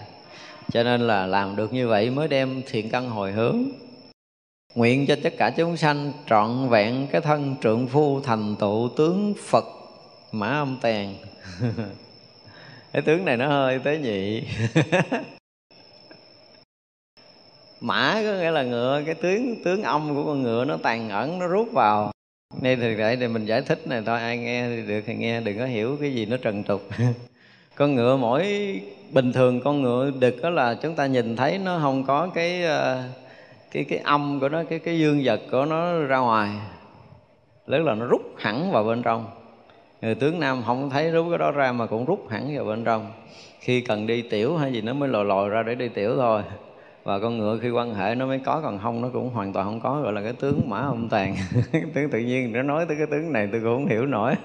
[0.73, 3.65] Cho nên là làm được như vậy mới đem thiện căn hồi hướng.
[4.75, 9.35] Nguyện cho tất cả chúng sanh trọn vẹn cái thân trượng phu thành tựu tướng
[9.45, 9.65] phật
[10.33, 11.15] mã âm tèn
[12.93, 14.43] cái tướng này nó hơi tế nhị.
[17.81, 21.39] Mã có nghĩa là ngựa, cái tướng tướng âm của con ngựa nó tàn ẩn,
[21.39, 22.13] nó rút vào.
[22.55, 25.41] Nên thì để để mình giải thích này, thôi, ai nghe thì được, thì nghe,
[25.41, 26.83] đừng có hiểu cái gì nó trần tục.
[27.75, 28.47] Con ngựa mỗi,
[29.13, 32.63] bình thường con ngựa đực đó là chúng ta nhìn thấy nó không có cái
[32.63, 33.03] ờ,
[33.71, 36.51] cái cái âm của nó, cái cái dương vật của nó ra ngoài.
[37.67, 39.27] Lớn là nó rút hẳn vào bên trong.
[40.03, 42.85] Người tướng nam không thấy rút cái đó ra mà cũng rút hẳn vào bên
[42.85, 43.13] trong.
[43.61, 46.43] Khi cần đi tiểu hay gì nó mới lòi lòi ra để đi tiểu thôi
[47.07, 49.67] và con ngựa khi quan hệ nó mới có, còn không nó cũng hoàn toàn
[49.67, 51.37] không có, gọi là cái tướng mã âm tàn.
[51.73, 54.35] Cái tướng tự nhiên, nó nói tới cái tướng này tôi cũng không hiểu nổi.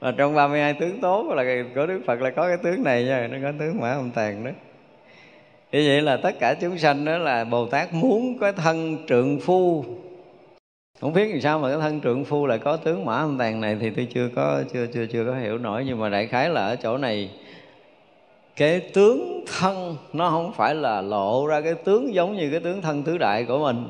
[0.00, 1.44] Và trong 32 tướng tốt là
[1.74, 4.44] của Đức Phật là có cái tướng này nha, nó có tướng mã âm tàn
[4.44, 4.50] đó.
[5.72, 9.40] Như vậy là tất cả chúng sanh đó là Bồ Tát muốn cái thân trượng
[9.40, 9.84] phu.
[11.00, 13.60] Không biết làm sao mà cái thân trượng phu lại có tướng mã âm tàn
[13.60, 16.50] này thì tôi chưa có, chưa chưa chưa có hiểu nổi, nhưng mà đại khái
[16.50, 17.30] là ở chỗ này
[18.56, 22.82] cái tướng thân, nó không phải là lộ ra cái tướng giống như cái tướng
[22.82, 23.88] thân tứ đại của mình.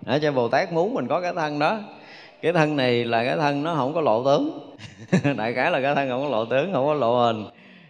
[0.00, 1.78] Để cho bồ tát muốn mình có cái thân đó.
[2.42, 4.60] Cái thân này là cái thân nó không có lộ tướng.
[5.36, 7.44] Đại khái là cái thân không có lộ tướng, không có lộ hình.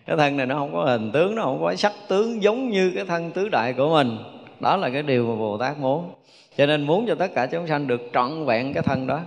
[0.07, 2.93] Cái thân này nó không có hình tướng, nó không có sắc tướng giống như
[2.95, 4.19] cái thân tứ đại của mình.
[4.61, 6.11] Đó là cái điều mà bồ tát muốn.
[6.57, 9.21] Cho nên muốn cho tất cả chúng sanh được trọn vẹn cái thân đó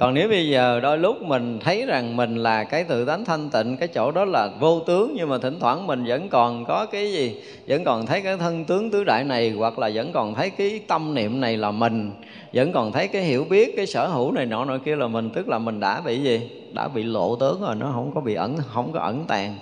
[0.00, 3.50] còn nếu bây giờ đôi lúc mình thấy rằng mình là cái tự tánh thanh
[3.50, 6.86] tịnh, cái chỗ đó là vô tướng, nhưng mà thỉnh thoảng mình vẫn còn có
[6.86, 7.36] cái gì,
[7.68, 10.80] vẫn còn thấy cái thân tướng tứ đại này, hoặc là vẫn còn thấy cái
[10.86, 12.12] tâm niệm này là mình,
[12.54, 15.30] vẫn còn thấy cái hiểu biết, cái sở hữu này nọ nọ kia là mình,
[15.30, 16.50] tức là mình đã bị gì?
[16.72, 19.56] Đã bị lộ tướng rồi, nó không có bị ẩn, không có ẩn tàng.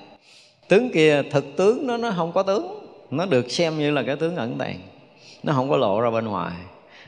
[0.69, 2.79] Tướng kia thực tướng, nó nó không có tướng,
[3.11, 4.77] nó được xem như là cái tướng ẩn tàng,
[5.43, 6.53] nó không có lộ ra bên ngoài.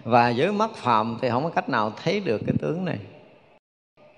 [0.05, 2.99] Và với mắt phàm thì không có cách nào thấy được cái tướng này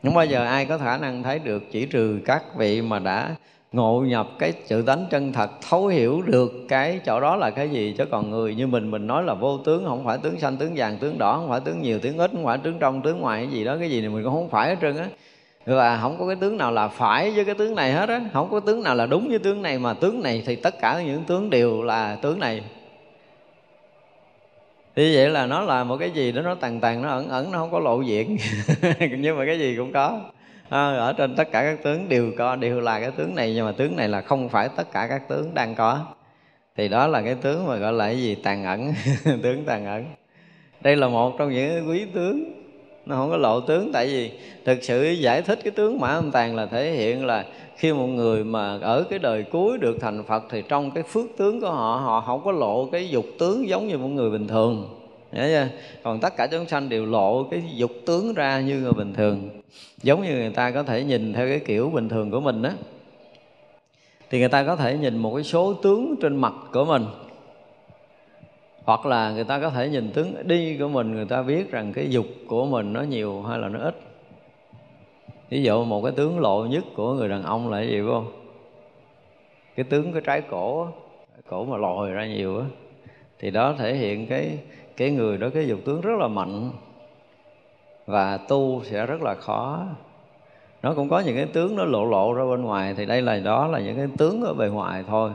[0.03, 3.35] không bao giờ ai có khả năng thấy được chỉ trừ các vị mà đã
[3.73, 7.69] ngộ nhập cái sự tánh chân thật, thấu hiểu được cái chỗ đó là cái
[7.69, 7.95] gì?
[7.99, 10.73] Chứ còn người như mình mình nói là vô tướng, không phải tướng xanh, tướng
[10.77, 13.43] vàng, tướng đỏ, không phải tướng nhiều, tướng ít, không phải tướng trong, tướng ngoài,
[13.45, 15.07] cái gì đó, cái gì này mình cũng không phải hết trơn á.
[15.67, 18.21] Và không có cái tướng nào là phải với cái tướng này hết á.
[18.33, 21.03] Không có tướng nào là đúng với tướng này mà tướng này thì tất cả
[21.03, 22.63] những tướng đều là tướng này
[24.97, 27.53] thì vậy là nó là một cái gì đó nó tàn tàn nó ẩn ẩn
[27.53, 28.37] nó không có lộ diện.
[29.19, 30.21] Nhưng mà cái gì cũng có.
[30.69, 33.67] À, ở trên tất cả các tướng đều có đều là cái tướng này nhưng
[33.67, 36.07] mà tướng này là không phải tất cả các tướng đang có.
[36.77, 38.35] Thì đó là cái tướng mà gọi là cái gì?
[38.35, 38.93] Tàn ẩn.
[39.43, 40.05] Tướng tàn ẩn.
[40.81, 42.53] Đây là một trong những quý tướng.
[43.07, 44.31] Nó không có lộ tướng tại vì
[44.65, 47.45] thực sự giải thích cái tướng mã âm tàn là thể hiện là
[47.83, 51.27] khi một người mà ở cái đời cuối được thành phật thì trong cái phước
[51.37, 54.49] tướng của họ họ không có lộ cái dục tướng giống như một người bình
[54.49, 54.99] thường.
[55.33, 55.69] Nhớ chưa?
[56.03, 59.49] còn tất cả chúng sanh đều lộ cái dục tướng ra như người bình thường.
[60.03, 62.73] Giống như người ta có thể nhìn theo cái kiểu bình thường của mình á.
[64.31, 67.05] Thì người ta có thể nhìn một cái số tướng trên mặt của mình.
[68.85, 71.93] Hoặc là người ta có thể nhìn tướng đi của mình, người ta biết rằng
[71.93, 74.12] cái dục của mình nó nhiều hay là nó ít
[75.53, 78.11] ví dụ một cái tướng lộ nhất của người đàn ông là cái gì, phải
[78.11, 78.33] không?
[79.77, 80.87] Cái tướng cái trái cổ
[81.49, 82.65] cổ mà lòi ra nhiều á,
[83.39, 84.59] thì đó thể hiện cái
[84.97, 86.71] cái người đó, cái dục tướng rất là mạnh
[88.07, 89.85] và tu sẽ rất là khó.
[90.83, 93.39] Nó cũng có những cái tướng nó lộ lộ ra bên ngoài, thì đây là,
[93.39, 95.31] đó là những cái tướng ở bề ngoài thôi.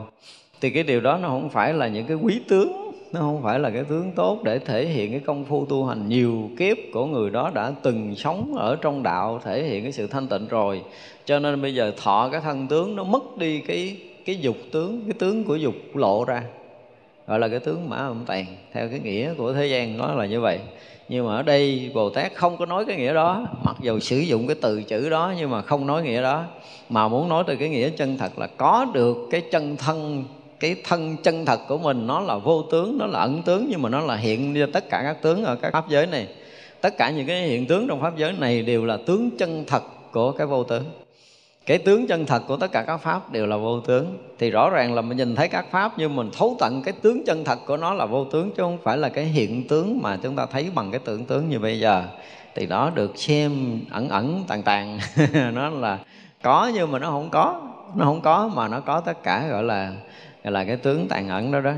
[0.60, 3.58] Thì cái điều đó nó không phải là những cái quý tướng nó không phải
[3.58, 6.08] là cái tướng tốt để thể hiện cái công phu tu hành.
[6.08, 10.06] Nhiều kiếp của người đó đã từng sống ở trong đạo, thể hiện cái sự
[10.06, 10.82] thanh tịnh rồi.
[11.24, 15.02] Cho nên bây giờ thọ cái thân tướng nó mất đi cái cái dục tướng,
[15.06, 16.42] cái tướng của dục lộ ra,
[17.26, 20.26] gọi là cái tướng mã âm tàn theo cái nghĩa của thế gian nó là
[20.26, 20.58] như vậy.
[21.08, 23.46] Nhưng mà ở đây bồ tát không có nói cái nghĩa đó.
[23.64, 26.44] Mặc dù sử dụng cái từ chữ đó nhưng mà không nói nghĩa đó.
[26.88, 30.24] Mà muốn nói từ cái nghĩa chân thật là có được cái chân thân
[30.60, 33.82] cái thân chân thật của mình, nó là vô tướng, nó là ẩn tướng, nhưng
[33.82, 36.28] mà nó là hiện ra tất cả các tướng ở các pháp giới này.
[36.80, 39.82] Tất cả những cái hiện tướng trong pháp giới này đều là tướng chân thật
[40.12, 40.84] của cái vô tướng.
[41.66, 44.18] Cái tướng chân thật của tất cả các pháp đều là vô tướng.
[44.38, 47.24] Thì rõ ràng là mình nhìn thấy các pháp nhưng mình thấu tận cái tướng
[47.24, 50.18] chân thật của nó là vô tướng, chứ không phải là cái hiện tướng mà
[50.22, 52.04] chúng ta thấy bằng cái tưởng tướng như bây giờ.
[52.54, 54.98] Thì đó được xem ẩn ẩn tàn tàn
[55.54, 55.98] nó là
[56.42, 57.60] có nhưng mà nó không có.
[57.94, 59.92] Nó không có mà nó có tất cả, gọi là
[60.50, 61.74] là cái tướng tàn ẩn đó đó.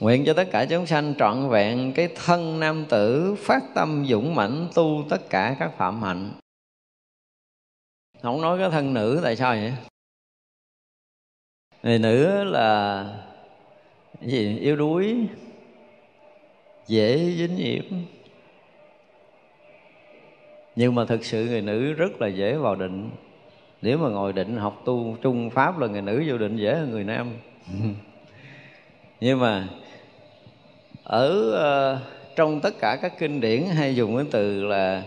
[0.00, 4.34] Nguyện cho tất cả chúng sanh trọn vẹn cái thân nam tử phát tâm dũng
[4.34, 6.32] mãnh tu tất cả các phạm hạnh.
[8.22, 9.74] Không nói cái thân nữ tại sao vậy?
[11.82, 13.06] Người nữ là
[14.20, 14.58] gì?
[14.58, 15.16] Yếu đuối,
[16.86, 17.84] dễ dính nhiễm.
[20.76, 23.10] Nhưng mà thực sự người nữ rất là dễ vào định.
[23.82, 26.90] Nếu mà ngồi định học tu trung pháp là người nữ vô định dễ hơn
[26.90, 27.34] người nam.
[29.20, 29.68] nhưng mà
[31.04, 31.52] ở
[31.96, 32.02] uh,
[32.36, 35.02] trong tất cả các kinh điển hay dùng cái từ là,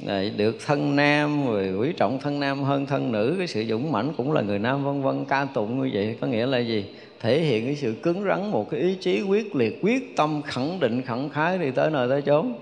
[0.00, 3.92] này, được thân nam rồi quý trọng thân nam hơn thân nữ cái sự dũng
[3.92, 6.84] mãnh cũng là người nam vân vân ca tụng như vậy có nghĩa là gì?
[7.20, 10.80] Thể hiện cái sự cứng rắn một cái ý chí quyết liệt quyết tâm khẳng
[10.80, 12.54] định khẳng khái đi tới nơi tới chốn.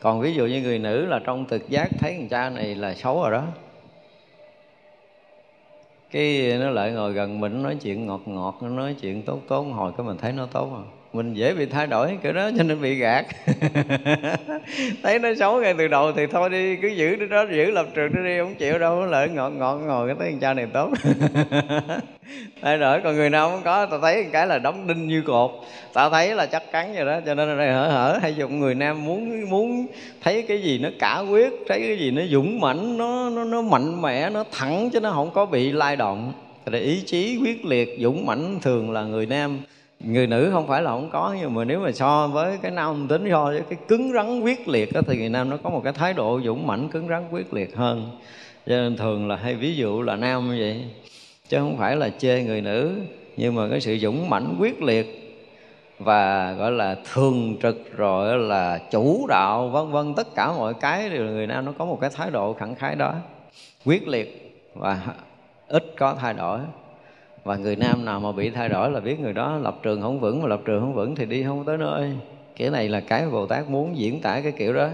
[0.00, 2.94] Còn ví dụ như người nữ là trong thực giác thấy thằng cha này là
[2.94, 3.46] xấu rồi đó
[6.10, 9.40] cái ờ, nó lại ngồi gần mình nói chuyện ngọt ngọt, nó nói chuyện tốt
[9.48, 12.50] tốt, hồi cái mình thấy nó tốt rồi mình dễ bị thay đổi kiểu đó,
[12.56, 13.26] cho nên bị gạt.
[15.02, 17.86] Thấy nó xấu ngay từ đầu thì thôi đi, cứ giữ nó đó, giữ lập
[17.94, 20.66] trường nó đi, không chịu đâu, lợi ngọn ngọn ngồi cái thấy con cha này
[20.72, 20.90] tốt.
[22.62, 25.50] Thay đổi, còn người nào không có, tao thấy cái là đóng đinh như cột.
[25.92, 28.74] Tao thấy là chắc chắn vậy đó, cho nên đây hở hở, hay dùng người
[28.74, 29.86] nam muốn muốn
[30.22, 33.62] thấy cái gì nó cả quyết, thấy cái gì nó dũng mãnh, nó nó nó
[33.62, 36.32] mạnh mẽ, nó thẳng, chứ nó không có bị lai động.
[36.66, 39.58] Thì ý chí quyết liệt, dũng mãnh thường là người nam
[40.00, 43.06] người nữ không phải là không có nhưng mà nếu mà so với cái nam
[43.08, 45.80] tính so với cái cứng rắn quyết liệt đó, thì người nam nó có một
[45.84, 48.10] cái thái độ dũng mãnh cứng rắn quyết liệt hơn.
[48.66, 50.84] Cho nên thường là hay ví dụ là nam như vậy
[51.48, 52.92] chứ không phải là chê người nữ.
[53.36, 55.36] Nhưng mà cái sự dũng mãnh quyết liệt
[55.98, 61.10] và gọi là thường trực rồi là chủ đạo vân vân tất cả mọi cái
[61.10, 63.14] đều người nam nó có một cái thái độ khẳng khái đó.
[63.84, 65.00] Quyết liệt và
[65.68, 66.58] ít có thay đổi
[67.44, 70.20] và người nam nào mà bị thay đổi là biết người đó lập trường không
[70.20, 72.12] vững, mà lập trường không vững thì đi không tới nơi.
[72.56, 74.88] Cái này là cái bồ tát muốn diễn tả cái kiểu đó.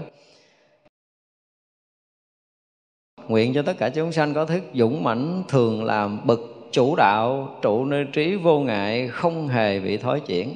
[3.27, 6.39] Nguyện cho tất cả chúng sanh có thức dũng mãnh, thường làm bậc
[6.71, 10.55] chủ đạo, trụ nơi trí vô ngại, không hề bị thói chuyển.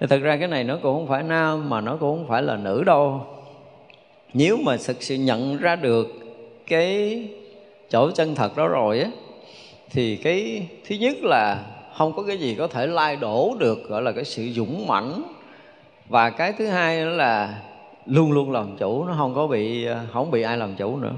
[0.00, 2.56] Thì ra cái này nó cũng không phải nam, mà nó cũng không phải là
[2.56, 3.20] nữ đâu.
[4.34, 6.06] Nếu mà thực sự nhận ra được
[6.66, 7.22] cái
[7.90, 9.10] chỗ chân thật đó rồi á
[9.96, 11.64] thì cái thứ nhất là
[11.96, 15.22] không có cái gì có thể lai đổ được, gọi là cái sự dũng mãnh.
[16.08, 17.62] Và cái thứ hai nữa là
[18.06, 21.12] luôn luôn làm chủ, nó không có bị ờ, không bị ai làm chủ nữa.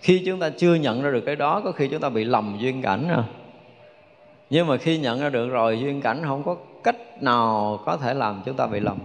[0.00, 2.56] Khi chúng ta chưa nhận ra được cái đó, có khi chúng ta bị lầm
[2.60, 3.24] duyên cảnh rồi
[4.50, 8.14] nhưng mà khi nhận ra được rồi, duyên cảnh không có cách nào có thể
[8.14, 8.98] làm chúng ta bị lầm.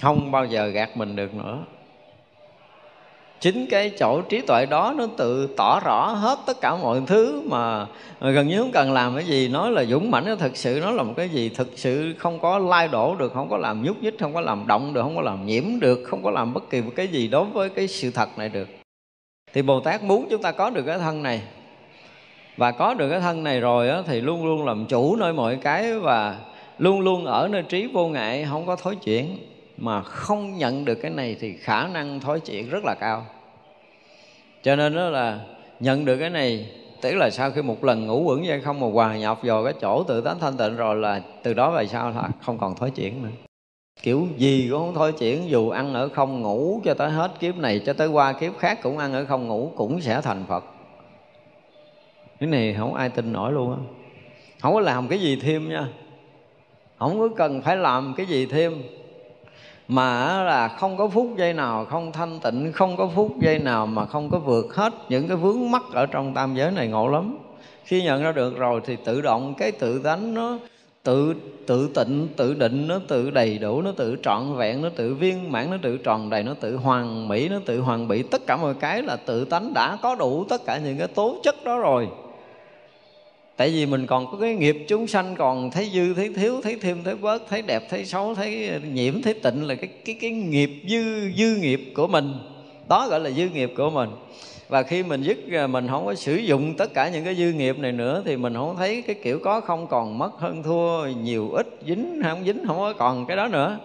[0.00, 1.58] Không bao giờ gạt mình được nữa
[3.44, 7.42] chính cái chỗ trí tuệ đó nó tự tỏ rõ hết tất cả mọi thứ
[7.46, 7.86] mà
[8.20, 9.48] gần như không cần làm cái gì.
[9.48, 12.38] Nói là dũng mãnh nó thực sự nó là một cái gì thực sự không
[12.38, 15.16] có lai đổ được không có làm nhúc nhích không có làm động được không
[15.16, 17.88] có làm nhiễm được không có làm bất kỳ một cái gì đối với cái
[17.88, 18.68] sự thật này được.
[19.52, 21.42] Thì bồ tát muốn chúng ta có được cái thân này.
[22.56, 25.56] Và có được cái thân này rồi đó, thì luôn luôn làm chủ nơi mọi
[25.56, 26.38] cái và
[26.78, 29.38] luôn luôn ở nơi trí vô ngại không có thối chuyển.
[29.76, 33.26] Mà không nhận được cái này thì khả năng thối chuyển rất là cao
[34.64, 35.40] cho nên đó là
[35.80, 36.66] nhận được cái này,
[37.00, 39.72] tức là sau khi một lần ngủ quẩn dây không mà hòa nhập vào cái
[39.80, 42.90] chỗ tự tánh thanh tịnh rồi là từ đó về sau là không còn thối
[42.90, 43.28] chuyển nữa.
[44.02, 47.56] Kiểu gì cũng không thối chuyển, dù ăn ở không ngủ cho tới hết kiếp
[47.56, 50.64] này cho tới qua kiếp khác cũng ăn ở không ngủ cũng sẽ thành phật.
[52.40, 53.78] Cái này không ai tin nổi luôn á.
[54.60, 55.88] Không có làm cái gì thêm nha.
[56.98, 58.82] Không có cần phải làm cái gì thêm
[59.88, 63.86] mà là không có phút giây nào không thanh tịnh, không có phút giây nào
[63.86, 67.08] mà không có vượt hết những cái vướng mắc ở trong tam giới này ngộ
[67.08, 67.38] lắm.
[67.84, 70.58] Khi nhận ra được rồi thì tự động cái tự tánh nó
[71.02, 71.34] tự
[71.66, 75.52] tự tịnh, tự định, nó tự đầy đủ, nó tự trọn vẹn, nó tự viên
[75.52, 78.56] mãn, nó tự tròn đầy, nó tự hoàn mỹ, nó tự hoàn bị tất cả
[78.56, 81.78] mọi cái là tự tánh đã có đủ tất cả những cái tố chất đó
[81.78, 82.08] rồi
[83.56, 86.76] tại vì mình còn có cái nghiệp chúng sanh còn thấy dư, thấy thiếu, thấy
[86.80, 90.30] thêm, thấy bớt, thấy đẹp, thấy xấu, thấy nhiễm, thấy tịnh là cái cái cái
[90.30, 92.32] nghiệp dư dư nghiệp của mình.
[92.88, 94.10] Đó gọi là dư nghiệp của mình.
[94.68, 97.78] Và khi mình dứt mình không có sử dụng tất cả những cái dư nghiệp
[97.78, 101.50] này nữa thì mình không thấy cái kiểu có không còn mất hơn thua, nhiều
[101.50, 103.78] ít, dính hay không dính, không có còn cái đó nữa.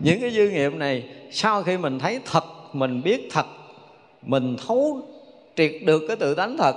[0.00, 3.46] Những cái dư nghiệp này, sau khi mình thấy thật, mình biết thật,
[4.22, 5.00] mình thấu
[5.56, 6.74] triệt được cái tự tánh thật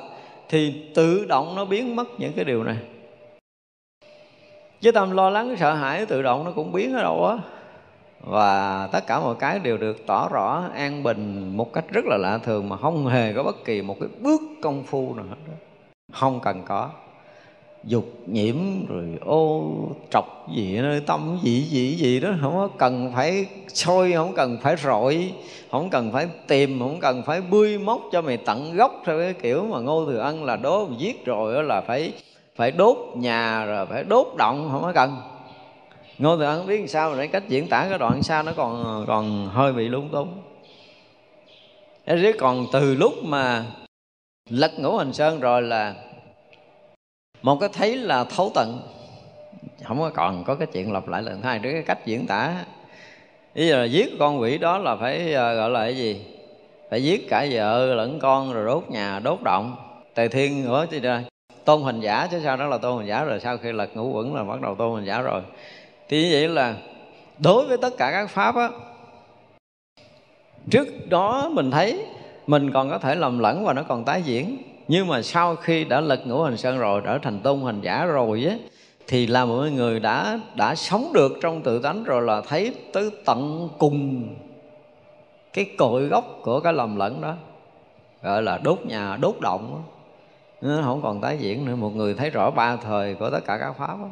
[0.50, 2.78] thì tự động nó biến mất những cái điều này.
[4.82, 7.38] Chứ tâm lo lắng, sợ hãi, tự động nó cũng biến ở đâu á.
[8.20, 12.18] Và tất cả mọi cái đều được tỏ rõ, an bình một cách rất là
[12.18, 15.36] lạ thường mà không hề có bất kỳ một cái bước công phu nào hết
[15.48, 15.54] đó.
[16.14, 16.90] không cần có
[17.88, 18.56] dục nhiễm
[18.88, 19.74] rồi ô
[20.12, 24.58] trọc gì nơi tâm gì gì gì đó, không có cần phải sôi, không cần
[24.62, 25.32] phải rọi,
[25.72, 29.34] không cần phải tìm, không cần phải bươi móc cho mày tận gốc theo cái
[29.34, 32.14] kiểu mà ngô thừa ân là đố giết rồi đó là phải
[32.56, 35.16] phải đốt nhà rồi phải đốt động, không có cần.
[36.18, 39.48] Ngô thừa ân biết sao để cách diễn tả cái đoạn sau nó còn còn
[39.48, 40.42] hơi bị lung tung
[42.06, 43.66] thế còn từ lúc mà
[44.50, 45.96] lật ngũ hành sơn rồi là
[47.48, 48.80] một cái thấy là thấu tận.
[49.84, 52.66] Không có còn có cái chuyện lặp lại lần hai nữa cái cách diễn tả.
[53.56, 56.26] Bây giờ giết con quỷ đó là phải ờ, gọi là cái gì?
[56.90, 59.76] Phải giết cả vợ lẫn con rồi đốt nhà, đốt động.
[60.14, 61.24] Tề thiên nữa chứ ra
[61.66, 64.12] tôn hình giả, chứ sao đó là tôn hình giả rồi, sau khi lật ngũ
[64.12, 65.42] quẩn là bắt đầu tôn hình giả rồi.
[66.10, 66.76] Thì như vậy là
[67.38, 68.70] đối với tất cả các pháp á,
[70.72, 72.06] trước đó mình thấy
[72.48, 74.58] mình còn có thể lầm lẫn và nó còn tái diễn
[74.88, 78.06] nhưng mà sau khi đã lật ngũ hành sơn rồi, trở thành tôn hành giả
[78.06, 78.56] rồi á,
[79.08, 83.12] thì là mọi người đã đã sống được trong tự tánh rồi là thấy tới
[83.26, 84.28] tận cùng
[85.54, 87.36] cái cội gốc của cái lầm lẫn đó,
[88.22, 89.94] gọi là đốt nhà, đốt động đó.
[90.62, 93.58] nó không còn tái diễn nữa, một người thấy rõ ba thời của tất cả
[93.58, 94.10] các pháp đó.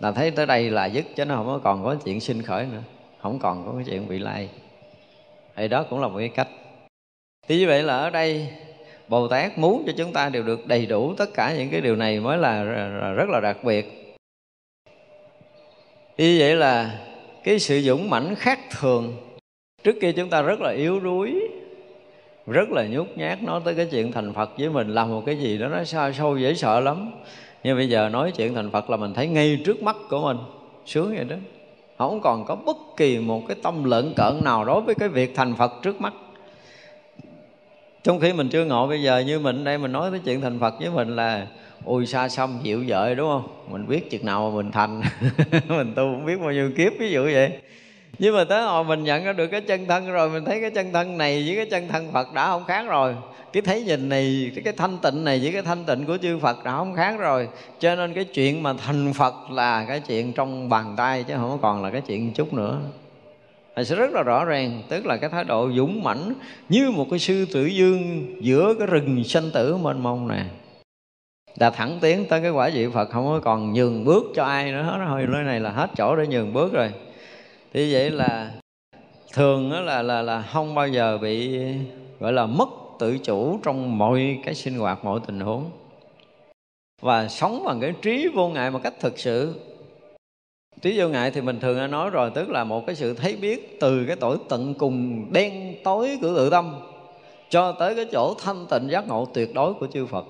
[0.00, 2.66] là thấy tới đây là dứt, chứ nó không có còn có chuyện sinh khởi
[2.66, 2.82] nữa,
[3.22, 4.48] không còn có cái chuyện bị lai.
[5.56, 6.48] thì đó cũng là một cái cách
[7.48, 8.48] thì như vậy là ở đây
[9.10, 11.96] Bồ Tát muốn cho chúng ta đều được đầy đủ tất cả những cái điều
[11.96, 12.62] này mới là
[13.16, 14.16] rất là đặc biệt.
[16.18, 17.00] Như vậy là
[17.44, 19.16] cái sự dũng mãnh khác thường.
[19.84, 21.48] Trước kia chúng ta rất là yếu đuối,
[22.46, 25.36] Rất là nhút nhát nói tới cái chuyện thành Phật với mình Làm một cái
[25.38, 27.12] gì đó nó sao, sâu dễ sợ lắm.
[27.64, 30.38] Nhưng bây giờ nói chuyện thành Phật là mình thấy ngay trước mắt của mình,
[30.86, 31.36] Sướng vậy đó.
[31.98, 35.32] Không còn có bất kỳ một cái tâm lợn cợn nào đối với cái việc
[35.34, 36.12] thành Phật trước mắt
[38.04, 40.58] trong khi mình chưa ngộ bây giờ như mình đây mình nói tới chuyện thành
[40.60, 41.46] phật với mình là
[41.84, 43.72] ui xa xăm dịu dợi đúng không?
[43.72, 45.02] Mình biết chừng nào mà mình thành.
[45.68, 47.50] Mình tu cũng biết bao nhiêu kiếp ví dụ vậy.
[48.18, 50.70] Nhưng mà tới hồi mình nhận ra được cái chân thân rồi mình thấy cái
[50.70, 53.14] chân thân này với cái chân thân phật đã không khác rồi.
[53.52, 56.38] Cái thấy nhìn này cái, cái thanh tịnh này với cái thanh tịnh của chư
[56.38, 57.48] phật đã không khác rồi.
[57.78, 61.58] Cho nên cái chuyện mà thành phật là cái chuyện trong bàn tay chứ không
[61.62, 62.78] còn là cái chuyện chút nữa
[63.76, 66.32] thì sẽ rất là rõ ràng, tức là cái thái độ dũng mãnh
[66.68, 70.46] như một cái sư tử dương giữa cái rừng sanh tử mênh mông này
[71.56, 74.72] đã thẳng tiến tới cái quả vị Phật, không có còn nhường bước cho ai
[74.72, 75.04] nữa hết.
[75.06, 76.92] Thôi nơi này là hết chỗ để nhường bước rồi.
[77.72, 78.50] Thì vậy là
[79.32, 81.60] thường đó là là là không bao giờ bị,
[82.20, 82.68] gọi là mất
[82.98, 85.70] tự chủ trong mọi cái sinh hoạt, mọi tình huống.
[87.02, 89.54] Và sống bằng cái trí vô ngại một cách thực sự
[90.82, 93.36] trí vô ngại thì mình thường đã nói rồi, tức là một cái sự thấy
[93.36, 96.80] biết từ cái tội tận cùng đen tối của tự tâm
[97.48, 100.26] cho tới cái chỗ thanh tịnh giác ngộ tuyệt đối của chư Phật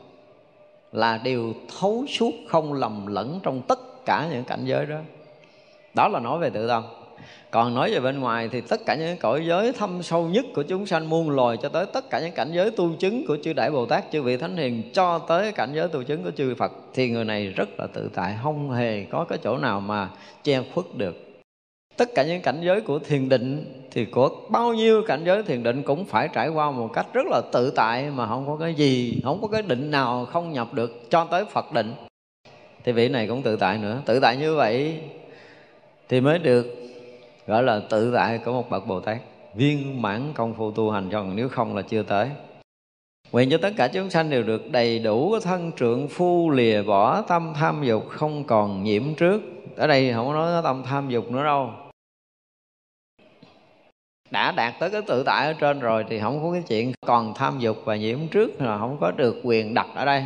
[0.93, 4.97] là điều thấu suốt không lầm lẫn trong tất cả những cảnh giới đó.
[5.95, 6.85] Đó là nói về tự tâm
[7.51, 10.63] còn nói về bên ngoài thì tất cả những cõi giới thâm sâu nhất của
[10.63, 13.53] chúng sanh muôn loài cho tới tất cả những cảnh giới tu chứng của chư
[13.53, 16.55] đại bồ tát, chư vị thánh hiền, cho tới cảnh giới tu chứng của chư
[16.55, 20.09] phật, thì người này rất là tự tại, không hề có cái chỗ nào mà
[20.45, 21.27] che khuất được.
[21.97, 25.63] Tất cả những cảnh giới của thiền định thì của bao nhiêu cảnh giới thiền
[25.63, 28.75] định cũng phải trải qua một cách rất là tự tại mà không có cái
[28.75, 31.95] gì, không có cái định nào không nhập được cho tới phật định.
[32.85, 34.03] Thì vị này cũng tự tại nữa.
[34.07, 35.01] Tự tại như vậy
[36.09, 36.67] thì mới được
[37.51, 39.19] gọi là tự tại của một bậc bồ tát
[39.55, 42.31] viên mãn công phu tu hành cho nếu không là chưa tới
[43.33, 47.23] Nguyện cho tất cả chúng sanh đều được đầy đủ thân trượng, phu lìa bỏ
[47.23, 49.43] tâm tham dục, không còn nhiễm trước.
[49.77, 51.71] Ở đây không có nói tâm tham dục nữa đâu.
[54.31, 57.35] Đã đạt tới cái tự tại ở trên rồi thì không có cái chuyện còn
[57.35, 60.25] tham dục và nhiễm trước là không có được quyền đặt ở đây.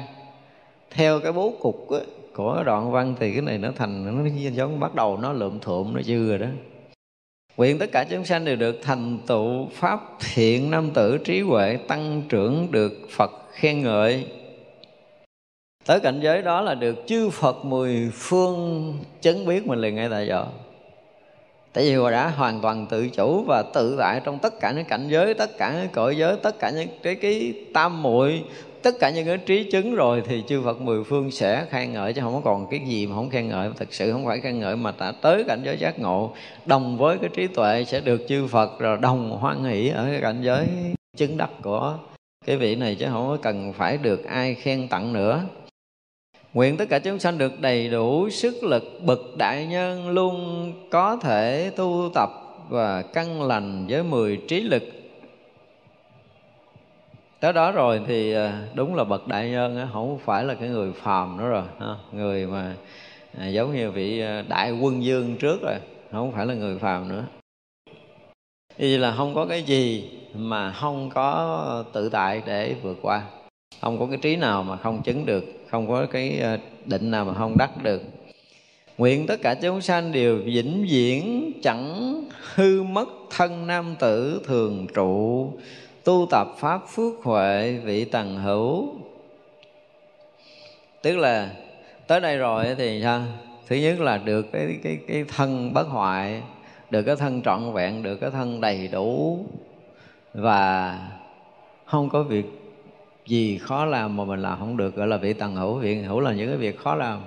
[0.90, 1.88] Theo cái bố cục
[2.34, 5.94] của đoạn văn thì cái này nó thành, nó giống bắt đầu nó lượm thượm,
[5.94, 6.46] nó dư rồi đó
[7.56, 11.78] Nguyện tất cả chúng sanh đều được thành tựu Pháp thiện nam tử trí huệ
[11.89, 14.26] tăng trưởng được Phật khen ngợi.
[15.86, 20.09] Tới cảnh giới đó là được chư Phật mười phương chấn biết mình liền ngay
[20.10, 20.47] tại giờ
[21.72, 24.85] Tại vì họ đã hoàn toàn tự chủ và tự tại trong tất cả những
[24.85, 28.44] cảnh giới, tất cả những cõi giới, tất cả những cái, cái tam muội
[28.85, 32.12] tất cả những cái trí chứng rồi thì chư Phật mười phương sẽ khen ngợi
[32.12, 33.70] chứ không có còn cái gì mà không khen ngợi.
[33.77, 36.32] Thực sự không phải khen ngợi mà đã tới cảnh giới giác ngộ,
[36.66, 40.20] đồng với cái trí tuệ sẽ được chư Phật rồi đồng hoan hỷ ở cái
[40.20, 40.66] cảnh giới
[41.16, 41.98] chứng đắc của
[42.47, 45.43] cái vị này chứ không có cần phải được ai khen tặng nữa.
[46.55, 51.16] Nguyện tất cả chúng sanh được đầy đủ sức lực bậc đại nhân luôn có
[51.16, 52.31] thể tu tập
[52.69, 54.82] và căn lành với mười trí lực
[57.44, 60.92] tới đó rồi thì ờ, đúng là bậc đại nhân không phải là cái người
[60.92, 61.62] phàm nữa rồi
[62.12, 62.74] người mà
[63.38, 65.74] à, giống như vị ờ, đại quân dương trước rồi,
[66.12, 67.24] không phải là người phàm nữa.
[68.76, 73.22] Vì là không có cái gì mà không có tự tại để vượt qua,
[73.80, 77.24] không có cái trí nào mà không chứng được, không có cái ờ, định nào
[77.24, 78.02] mà không đắc được.
[78.98, 82.14] Nguyện tất cả chúng sanh đều vĩnh viễn chẳng
[82.54, 85.52] hư mất thân nam tử thường trụ
[86.05, 88.94] tu tập pháp phước huệ vị tầng hữu.
[91.02, 91.51] Tức là,
[92.06, 93.22] tới đây rồi thì sao?
[93.68, 96.43] Thứ nhất là được cái cái cái thân bất hoại,
[96.90, 99.39] được cái thân trọn vẹn, được cái thân đầy đủ.
[100.35, 100.98] Và
[101.85, 102.44] không có việc
[103.26, 105.74] gì khó làm mà mình làm không được, gọi là vị tầng hữu.
[105.74, 107.20] Vị hữu là những cái việc khó làm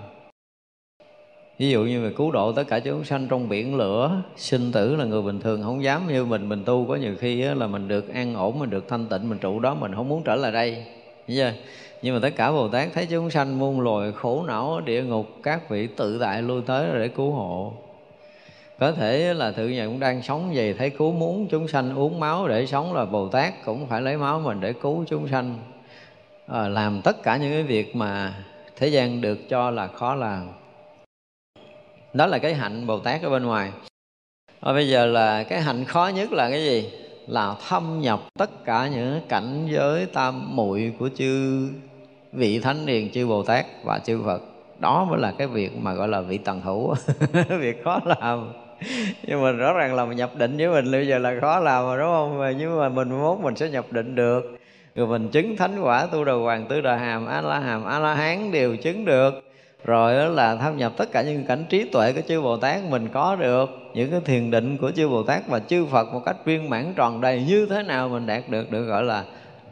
[1.60, 4.96] ví dụ như về cứu độ tất cả chúng sanh trong biển lửa sinh tử
[4.96, 7.88] là người bình thường không dám như mình mình tu có nhiều khi là mình
[7.88, 10.52] được an ổn mình được thanh tịnh mình trụ đó mình không muốn trở lại
[10.52, 10.86] đây.
[11.28, 11.54] Chưa?
[12.02, 15.04] nhưng mà tất cả bồ tát thấy chúng sanh muôn loài khổ não ở địa
[15.04, 17.74] ngục các vị tự tại lui tới để cứu hộ.
[18.80, 22.20] Có thể là tự nhận cũng đang sống vậy thấy cứu muốn chúng sanh uống
[22.20, 25.58] máu để sống là bồ tát cũng phải lấy máu mình để cứu chúng sanh.
[26.48, 28.34] À, làm tất cả những cái việc mà
[28.76, 30.50] thế gian được cho là khó làm
[32.18, 33.72] đó là cái hạnh bồ tát ở bên ngoài.
[34.62, 36.90] Và bây giờ là cái hạnh khó nhất là cái gì?
[37.28, 41.68] Là thâm nhập tất cả những cảnh giới tam muội của chư
[42.34, 44.42] vị thánh hiền chư bồ tát và chư phật.
[44.80, 46.94] Đó mới là cái việc mà gọi là vị tần hữu.
[47.60, 48.54] Việc khó làm.
[49.24, 51.88] Nhưng mà rõ ràng là mình nhập định với mình, bây giờ là khó làm
[51.88, 52.58] mà, đúng không?
[52.58, 54.58] Nhưng mà mình muốn mình sẽ nhập định được.
[54.96, 58.00] Rồi mình chứng thánh quả tu đầu hoàng tứ đà hàm, a la hàm, a
[58.00, 59.47] la hán đều chứng được
[59.88, 63.08] rồi là tham nhập tất cả những cảnh trí tuệ của chư Bồ Tát mình
[63.14, 63.70] có được.
[63.94, 66.94] Những cái thiền định của chư Bồ Tát và chư Phật một cách viên mãn
[66.96, 69.24] tròn đầy như thế nào mình đạt được được gọi là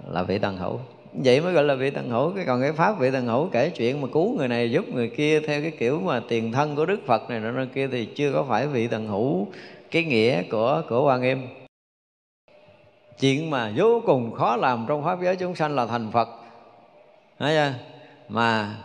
[0.08, 0.80] là vị tần hữu.
[1.14, 2.32] Vậy mới gọi là vị tần hữu.
[2.36, 5.10] Cái còn cái pháp vị tần hữu kể chuyện mà cứu người này, giúp người
[5.10, 8.32] kia theo cái kiểu mà tiền thân của đức phật này nọ kia thì chưa
[8.34, 9.48] có phải vị tần hữu
[9.92, 11.48] cái nghĩa của của quan em
[13.20, 16.30] chuyện mà vô cùng khó làm trong pháp giới chúng sanh là thành phật.
[17.40, 17.74] Nói chưa?
[18.30, 18.76] mà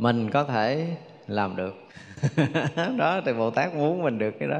[0.00, 0.86] mình có thể
[1.26, 1.74] làm được.
[2.98, 4.58] Đó, thì bồ tát muốn mình được cái đó.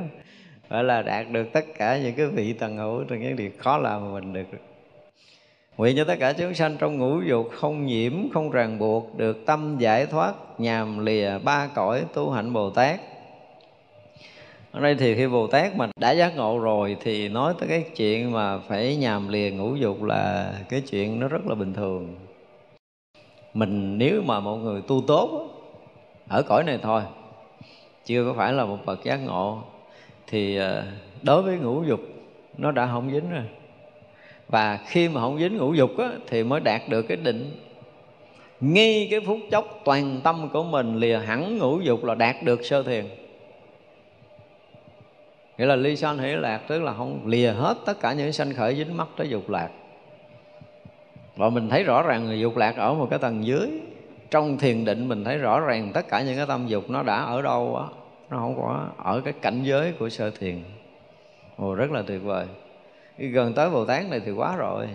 [0.70, 3.78] Gọi là đạt được tất cả những cái vị tầng hữu trong những điều khó
[3.78, 4.58] làm mà mình được.
[5.76, 9.46] Nguyện cho tất cả chúng sanh trong ngũ dục không nhiễm, không ràng buộc, được
[9.46, 13.00] tâm giải thoát, nhàm lìa ba cõi tu hạnh bồ tát.
[14.72, 17.84] Ở đây thì khi bồ tát mà đã giác ngộ rồi, thì nói tới cái
[17.96, 22.14] chuyện mà phải nhàm lìa ngũ dục là cái chuyện nó rất là bình thường
[23.54, 25.48] mình nếu mà một người tu tốt
[26.28, 27.02] ở cõi này thôi
[28.04, 29.62] chưa có phải là một bậc giác ngộ
[30.26, 30.84] thì ờ,
[31.22, 32.00] đối với ngũ dục
[32.58, 33.44] nó đã không dính rồi.
[34.48, 37.56] Và khi mà không dính ngũ dục á, thì mới đạt được cái định.
[38.60, 42.64] Ngay cái phút chốc toàn tâm của mình lìa hẳn ngũ dục là đạt được
[42.64, 43.04] sơ thiền.
[45.58, 48.54] Nghĩa là ly sanh hỷ lạc tức là không lìa hết tất cả những sanh
[48.54, 49.70] khởi dính mắc tới dục lạc
[51.40, 53.70] và mình thấy rõ ràng là dục lạc ở một cái tầng dưới.
[54.30, 57.16] Trong thiền định mình thấy rõ ràng tất cả những cái tâm dục nó đã
[57.16, 57.84] ở đâu á
[58.30, 60.62] nó không có ở cái cảnh giới của sơ thiền.
[61.56, 62.46] Ồ rất là tuyệt vời.
[63.18, 64.88] Gần tới bồ tát này thì quá rồi.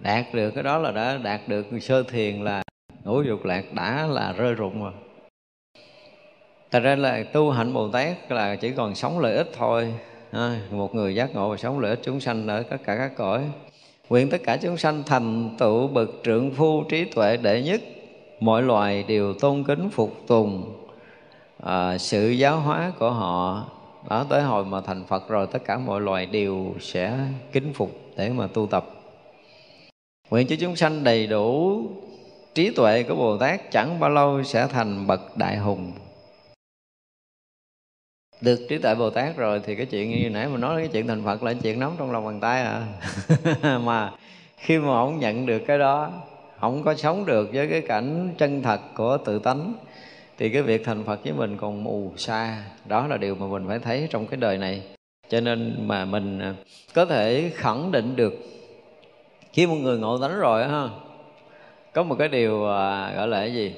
[0.00, 2.62] Đạt được cái đó là đã đạt được sơ thiền là
[3.04, 4.92] ngũ dục lạc đã là rơi rụng rồi.
[6.70, 9.94] Thật ra là tu hạnh bồ tát là chỉ còn sống lợi ích thôi.
[10.32, 13.12] À, một người giác ngộ và sống lợi ích chúng sanh ở tất cả các
[13.16, 13.44] cõi
[14.08, 17.80] nguyện tất cả chúng sanh thành tựu bậc trượng phu trí tuệ đệ nhất.
[18.40, 20.72] Mọi loài đều tôn kính phục tùng
[21.62, 23.64] à, sự giáo hóa của họ.
[24.08, 27.18] Đó tới hồi mà thành phật rồi tất cả mọi loài đều sẽ
[27.52, 28.86] kính phục để mà tu tập.
[30.30, 31.80] Nguyện cho chúng sanh đầy đủ
[32.54, 35.92] trí tuệ của bồ tát chẳng bao lâu sẽ thành bậc đại hùng
[38.40, 41.06] được trí tuệ bồ tát rồi thì cái chuyện như nãy mà nói, cái chuyện
[41.06, 42.86] thành phật là chuyện nóng trong lòng bàn tay à.
[43.84, 44.12] Mà
[44.56, 46.10] khi mà ông nhận được cái đó
[46.60, 49.74] không có sống được với cái cảnh chân thật của tự tánh,
[50.38, 53.64] thì cái việc thành phật với mình còn mù xa đó là điều mà mình
[53.68, 54.82] phải thấy trong cái đời này.
[55.28, 56.54] Cho nên mà mình à,
[56.94, 58.34] có thể khẳng định được,
[59.52, 60.88] khi một người ngộ tánh rồi ha,
[61.92, 63.74] có một cái điều à, gọi là cái gì?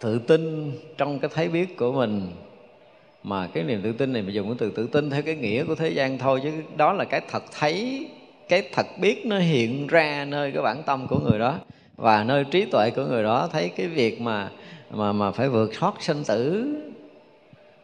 [0.00, 2.30] Tự tin trong cái thấy biết của mình
[3.24, 5.64] mà cái niềm tự tin này mình dùng cái từ tự tin theo cái nghĩa
[5.64, 8.06] của thế gian thôi, chứ đó là cái thật thấy,
[8.48, 11.58] cái thật biết nó hiện ra nơi cái bản tâm của người đó.
[11.96, 14.50] Và nơi trí tuệ của người đó thấy cái việc mà
[14.90, 16.66] mà mà phải vượt thoát sinh tử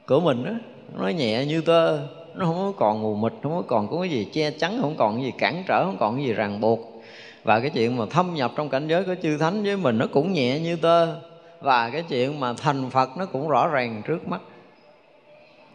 [0.07, 0.53] của mình đó
[0.99, 1.99] nó nhẹ như tơ,
[2.35, 4.95] nó không có còn mù mịt, không có còn có cái gì che chắn, không
[4.99, 7.03] còn cái gì cản trở, không còn cái gì ràng buộc.
[7.45, 10.07] Và cái chuyện mà thâm nhập trong cảnh giới của chư thánh với mình nó
[10.13, 11.17] cũng nhẹ như tơ.
[11.61, 14.41] Và cái chuyện mà thành phật nó cũng rõ ràng trước mắt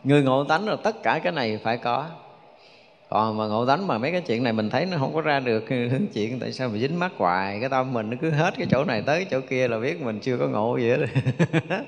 [0.06, 2.06] người ngộ tánh là tất cả cái này phải có.
[3.10, 5.40] Còn mà ngộ tánh mà mấy cái chuyện này mình thấy nó không có ra
[5.40, 5.65] được
[6.14, 7.60] chuyện, tại sao mà dính mắt hoài?
[7.60, 10.02] Cái tâm mình nó cứ hết cái chỗ này tới cái chỗ kia là biết
[10.02, 10.98] mình chưa có ngộ gì hết.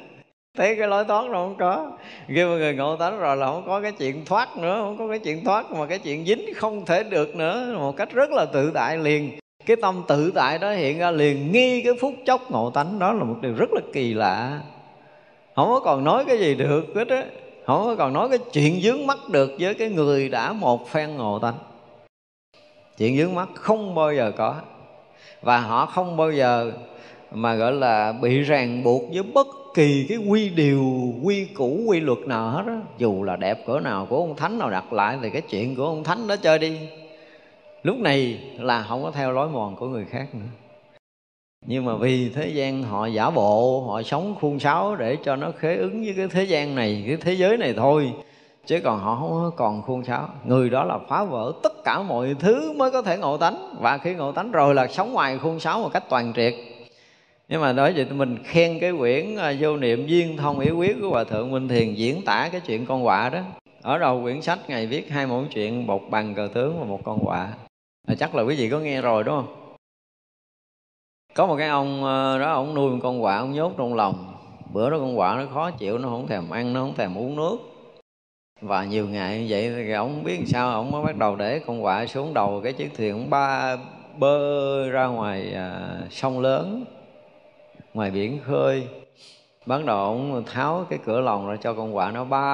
[0.57, 1.91] Thấy cái lối thoát nó không có.
[2.27, 5.07] Khi mà người ngộ tánh rồi là không có cái chuyện thoát nữa, không có
[5.07, 7.75] cái chuyện thoát, mà cái chuyện dính không thể được nữa.
[7.77, 9.31] Một cách rất là tự tại liền.
[9.65, 12.99] Cái tâm tự tại đó hiện ra liền, nghi cái phút chốc ngộ tánh.
[12.99, 14.59] Đó là một điều rất là kỳ lạ.
[15.55, 17.23] Không có còn nói cái gì được hết á
[17.67, 21.15] không có còn nói cái chuyện dướng mắt được với cái người đã một phen
[21.15, 21.57] ngộ tánh
[22.97, 24.55] chuyện dướng mắt không bao giờ có.
[25.41, 26.71] Và họ không bao giờ
[27.31, 31.99] mà gọi là bị ràng buộc với bất kỳ cái quy điều, quy củ, quy
[31.99, 32.81] luật nào hết á.
[32.97, 35.85] Dù là đẹp cỡ nào của ông thánh nào đặt lại thì cái chuyện của
[35.85, 36.79] ông thánh đó chơi đi.
[37.83, 40.66] Lúc này là không có theo lối mòn của người khác nữa
[41.65, 45.51] nhưng mà vì thế gian họ giả bộ, họ sống khuôn sáo để cho nó
[45.57, 48.13] khế ứng với cái thế gian này, cái thế giới này thôi.
[48.65, 50.29] Chứ còn họ không còn khuôn sáo.
[50.45, 53.75] Người đó là phá vỡ tất cả mọi thứ mới có thể ngộ tánh.
[53.79, 56.53] Và khi ngộ tánh rồi là sống ngoài khuôn sáo một cách toàn triệt.
[57.49, 60.97] Nhưng mà nói vậy mình khen cái quyển à, vô niệm duyên thông yếu quyết
[61.01, 63.39] của hòa thượng minh thiền diễn tả cái chuyện con quạ đó.
[63.81, 66.99] Ở đầu quyển sách ngày viết hai mẫu chuyện một bằng cờ tướng và một
[67.03, 67.53] con quạ.
[68.07, 69.56] À, chắc là quý vị có nghe rồi, đúng không?
[71.37, 74.33] Có một cái ông ờ, đó ông nuôi một con quạ ông nhốt trong lòng.
[74.73, 77.35] Bữa đó con quạ nó khó chịu nó không thèm ăn nó không thèm uống
[77.35, 77.57] nước.
[78.61, 81.83] Và nhiều ngày như vậy thì ông biết sao ông mới bắt đầu để con
[81.83, 83.77] quạ xuống đầu cái chiếc thuyền ông ba
[84.17, 86.85] bơ ra ngoài à, sông lớn
[87.93, 88.87] ngoài biển khơi.
[89.65, 92.45] Bắt đầu ông tháo cái cửa lòng ra cho con quạ nó ba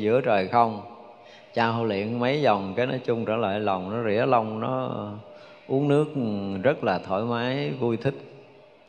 [0.00, 0.80] giữa trời không.
[1.54, 4.90] Trao luyện mấy vòng cái nó chung trở lại lòng nó rỉa lông nó
[5.68, 6.06] uống nước
[6.62, 8.14] rất là thoải mái, vui thích.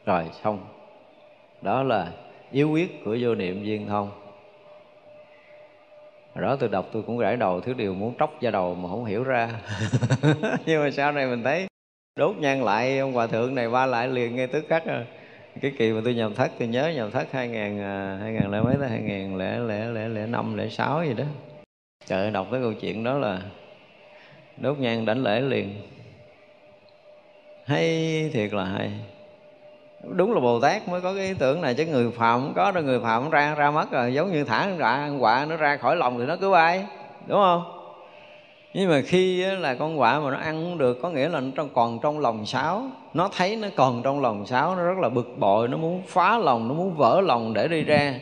[0.05, 0.67] Rồi, xong.
[1.61, 2.11] Đó là
[2.51, 4.11] yếu quyết của vô niệm viên thông.
[6.35, 9.05] Đó tôi đọc tôi cũng gãi đầu thứ điều muốn tróc da đầu mà không
[9.05, 9.49] hiểu ra.
[10.65, 11.67] Nhưng mà sau này mình thấy
[12.15, 14.83] đốt nhang lại, ông hòa thượng này ba lại liền ngay tức khắc
[15.61, 18.51] cái kỳ mà tôi nhầm thất, tôi nhớ nhầm thất hai ngàn à, hai ngàn
[18.51, 21.23] lẻ mấy tới hai ngàn lẻ lẻ lẻ lẻ năm, lẻ sáu gì đó.
[22.05, 23.41] Trời ơi, đọc cái câu chuyện đó là
[24.57, 25.81] đốt nhang đánh lễ liền
[27.68, 28.91] hay, thiệt là hay.
[30.15, 32.72] Đúng là bồ tát mới có cái ý tưởng này, chứ người phạm không có
[32.72, 34.14] đâu, người phạm ra ra mất rồi.
[34.14, 36.85] Giống như thả ra ăn quạ nó ra khỏi lòng thì nó cứ bay,
[37.27, 37.64] đúng không?
[38.73, 41.65] Nhưng mà khi là con quạ mà nó ăn không được, có nghĩa là nó
[41.73, 42.84] còn trong lòng sáo.
[43.14, 46.38] Nó thấy nó còn trong lòng sáo, nó rất là bực bội, nó muốn phá
[46.38, 48.19] lòng, nó muốn vỡ lòng để đi ra.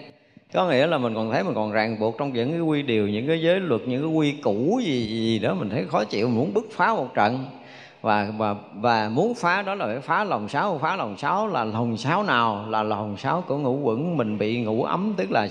[0.53, 3.07] Có nghĩa là mình còn thấy mình còn ràng buộc trong những cái quy điều,
[3.07, 6.27] những cái giới luật, những cái quy củ gì gì đó, mình thấy khó chịu,
[6.27, 7.45] mình muốn bứt phá một trận
[8.05, 11.63] và và và muốn phá đó là phải phá lòng sáu phá lòng sáu là
[11.63, 12.65] lòng sáu nào?
[12.69, 14.17] Là lòng sáu của ngũ quẩn.
[14.17, 15.47] Mình bị ngũ ấm, tức là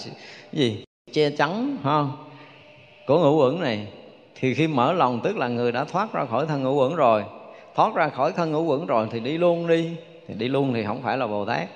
[0.53, 0.85] gì?
[1.13, 2.05] Che chắn ha
[3.07, 3.89] của ngũ quẩn này.
[4.35, 7.25] Thì khi mở lòng, tức là người đã thoát ra khỏi thân ngũ quẩn rồi.
[7.75, 9.91] Thoát ra khỏi thân ngũ quẩn rồi thì đi luôn đi.
[10.29, 11.69] Thì đi luôn thì không phải là bồ tát.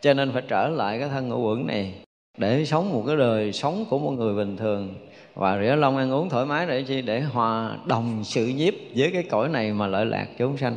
[0.00, 1.94] Cho nên phải trở lại cái thân ngũ quẩn này
[2.38, 4.94] để sống một cái đời sống của một người bình thường
[5.40, 7.02] và rỉa long ăn uống thoải mái để chi?
[7.02, 10.76] Để hòa đồng sự nhiếp với cái cõi này mà lợi lạc chúng sanh.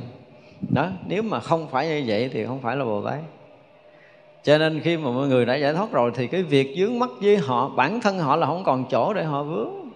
[0.69, 3.19] Đó, nếu mà không phải như vậy thì không phải là bồ tát.
[4.43, 7.09] Cho nên khi mà mọi người đã giải thoát rồi thì cái việc dướng mắt
[7.21, 9.89] với họ, bản thân họ là không còn chỗ để họ vướng.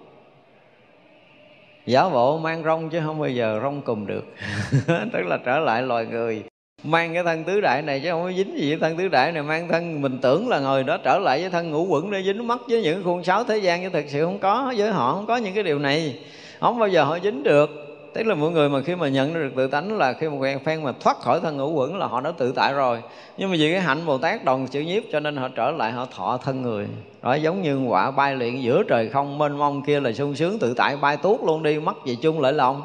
[1.86, 4.26] Giả bộ mang rong chứ không bao giờ rong cùng được.
[4.88, 6.44] Tức là trở lại loài người
[6.84, 9.32] mang cái thân tứ đại này chứ không có dính gì với thân tứ đại
[9.32, 9.44] này.
[9.44, 12.48] Mang thân mình tưởng là ngồi đó trở lại với thân ngũ quẩn để dính
[12.48, 13.84] mắt với những khuôn sáo thế gian.
[13.84, 16.20] Chứ thực sự không có, với họ không có những cái điều này.
[16.60, 17.84] Không bao giờ họ dính được.
[18.14, 20.60] Tức là mọi người mà khi mà nhận được tự tánh là khi một quen
[20.60, 23.02] phen mà thoát khỏi thân ngũ quẩn là họ đã tự tại rồi.
[23.38, 25.92] Nhưng mà vì cái hạnh bồ tát đồng chữ nhiếp cho nên họ trở lại,
[25.92, 26.88] họ thọ thân người.
[27.24, 30.60] Đó giống như quả bay luyện giữa trời không, mênh mông kia là sung sướng
[30.60, 32.82] tự tại, bay tuốt luôn đi mất gì chung lợi lòng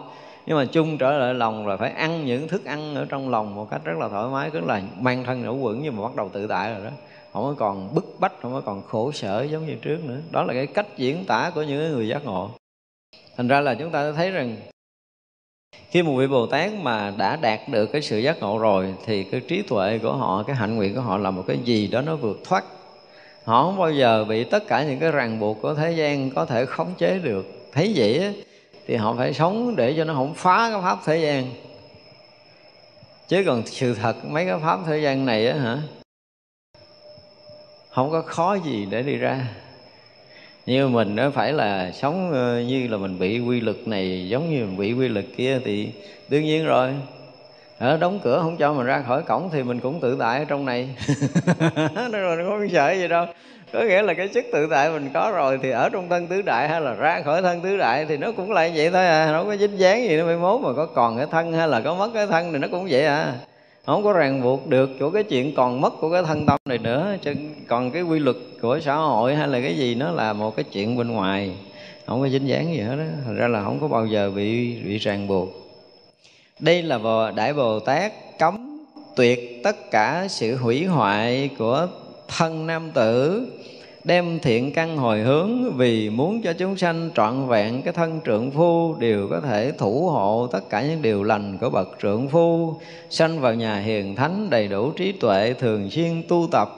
[0.46, 3.54] nhưng mà chung trở lại lòng rồi phải ăn những thức ăn ở trong lòng
[3.54, 6.16] một cách rất là thoải mái, tức là mang thân ngũ quẩn nhưng mà bắt
[6.16, 6.90] đầu tự tại rồi đó.
[7.32, 10.18] Không có còn bức bách, không có còn khổ sở giống như trước nữa.
[10.30, 12.50] Đó là cái cách diễn tả của những người giác ngộ.
[13.36, 14.56] Thành ra là chúng ta thấy rằng
[15.90, 19.24] khi một vị bồ tát mà đã đạt được cái sự giác ngộ rồi thì
[19.24, 22.00] cái trí tuệ của họ, cái hạnh nguyện của họ là một cái gì đó
[22.00, 22.64] nó vượt thoát.
[23.44, 26.44] Họ không bao giờ bị tất cả những cái ràng buộc của thế gian có
[26.44, 27.46] thể khống chế được.
[27.72, 28.44] Thấy vậy
[28.86, 31.44] thì họ phải sống để cho nó không phá cái pháp thế gian.
[33.28, 35.78] Chứ còn sự thật, mấy cái pháp thế gian này á hả,
[37.90, 39.46] không có khó gì để đi ra.
[40.66, 44.50] Như mình nó phải là sống ờ, như là mình bị quy luật này, giống
[44.50, 45.92] như mình bị quy luật kia thì
[46.28, 46.94] đương nhiên rồi.
[47.78, 50.44] Ở đóng cửa không cho mình ra khỏi cổng thì mình cũng tự tại ở
[50.44, 50.88] trong này.
[51.94, 53.26] Nó rồi nó không sợ gì đâu
[53.72, 56.42] có nghĩa là cái sức tự tại mình có rồi thì ở trong thân tứ
[56.42, 59.32] đại hay là ra khỏi thân tứ đại thì nó cũng lại vậy thôi à.
[59.32, 61.80] Nó có dính dáng gì nó mới mốt mà có còn cái thân hay là
[61.80, 63.34] có mất cái thân thì nó cũng vậy à.
[63.86, 66.78] Không có ràng buộc được của cái chuyện còn mất của cái thân tâm này
[66.78, 67.16] nữa.
[67.22, 67.34] Chứ
[67.68, 70.64] còn cái quy luật của xã hội hay là cái gì nó là một cái
[70.72, 71.50] chuyện bên ngoài.
[72.06, 74.76] Không có dính dáng gì hết đó thành ra là không có bao giờ bị
[74.84, 75.48] bị ràng buộc.
[76.60, 78.84] Đây là bồ, đại bồ tát cấm
[79.16, 81.88] tuyệt tất cả sự hủy hoại của
[82.28, 83.46] thân nam tử,
[84.04, 88.50] đem thiện căn hồi hướng vì muốn cho chúng sanh trọn vẹn cái thân trượng
[88.50, 92.74] phu, đều có thể thủ hộ tất cả những điều lành của bậc trượng phu,
[93.10, 96.68] sanh vào nhà hiền thánh đầy đủ trí tuệ thường xuyên tu tập.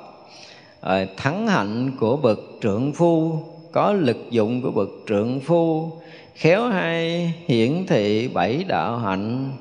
[0.82, 3.38] Rồi thắng hạnh của bậc trượng phu,
[3.72, 5.90] có lực dụng của bậc trượng phu,
[6.34, 9.52] khéo hay hiển thị bảy đạo hạnh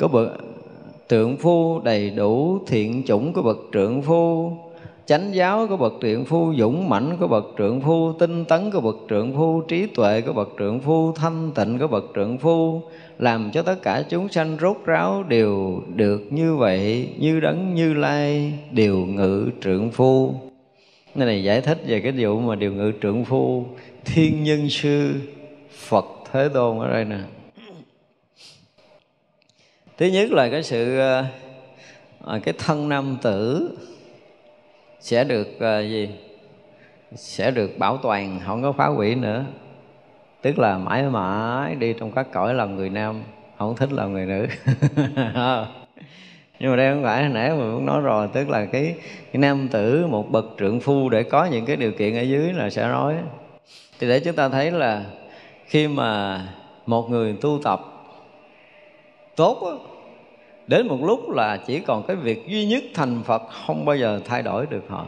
[0.00, 0.28] của bậc
[1.08, 4.52] trượng phu đầy đủ thiện chủng của bậc trượng phu
[5.06, 8.80] chánh giáo của bậc trượng phu, dũng mãnh của bậc trượng phu, tinh tấn của
[8.80, 12.82] bậc trượng phu, trí tuệ của bậc trượng phu, thanh tịnh của bậc trượng phu.
[13.18, 17.94] Làm cho tất cả chúng sanh rốt ráo đều được như vậy, như đấng, như
[17.94, 20.34] lai điều ngự trượng phu.
[21.14, 23.66] Nên này giải thích về cái vụ mà điều ngự trượng phu.
[24.04, 25.14] Thiên nhân sư
[25.70, 27.18] phật thế tôn ở đây nè.
[29.98, 33.70] Thứ nhất là cái sự ờ, cái thân nam tử
[35.06, 36.08] sẽ được uh, gì?
[37.14, 39.44] Sẽ được bảo toàn không có phá hủy nữa.
[40.42, 43.22] Tức là mãi mãi đi trong các cõi làm người nam
[43.58, 44.46] không thích làm người nữ.
[45.34, 45.66] Ờ.
[46.58, 48.94] Nhưng mà đây không phải hồi nãy mình cũng nói rồi tức là cái,
[49.32, 52.52] cái nam tử một bậc trượng phu để có những cái điều kiện ở dưới
[52.52, 53.14] là sẽ nói.
[53.98, 55.04] Thì để chúng ta thấy là
[55.66, 56.40] khi mà
[56.86, 57.80] một người tu tập
[59.36, 59.78] tốt
[60.68, 64.20] đến một lúc là chỉ còn cái việc duy nhất thành phật không bao giờ
[64.24, 65.06] thay đổi được họ.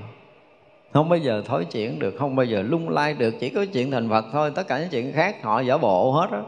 [0.92, 3.90] Không bao giờ thối chuyển được, không bao giờ lung lay được, chỉ có chuyện
[3.90, 6.42] thành phật thôi, tất cả những chuyện khác họ giả bộ hết á.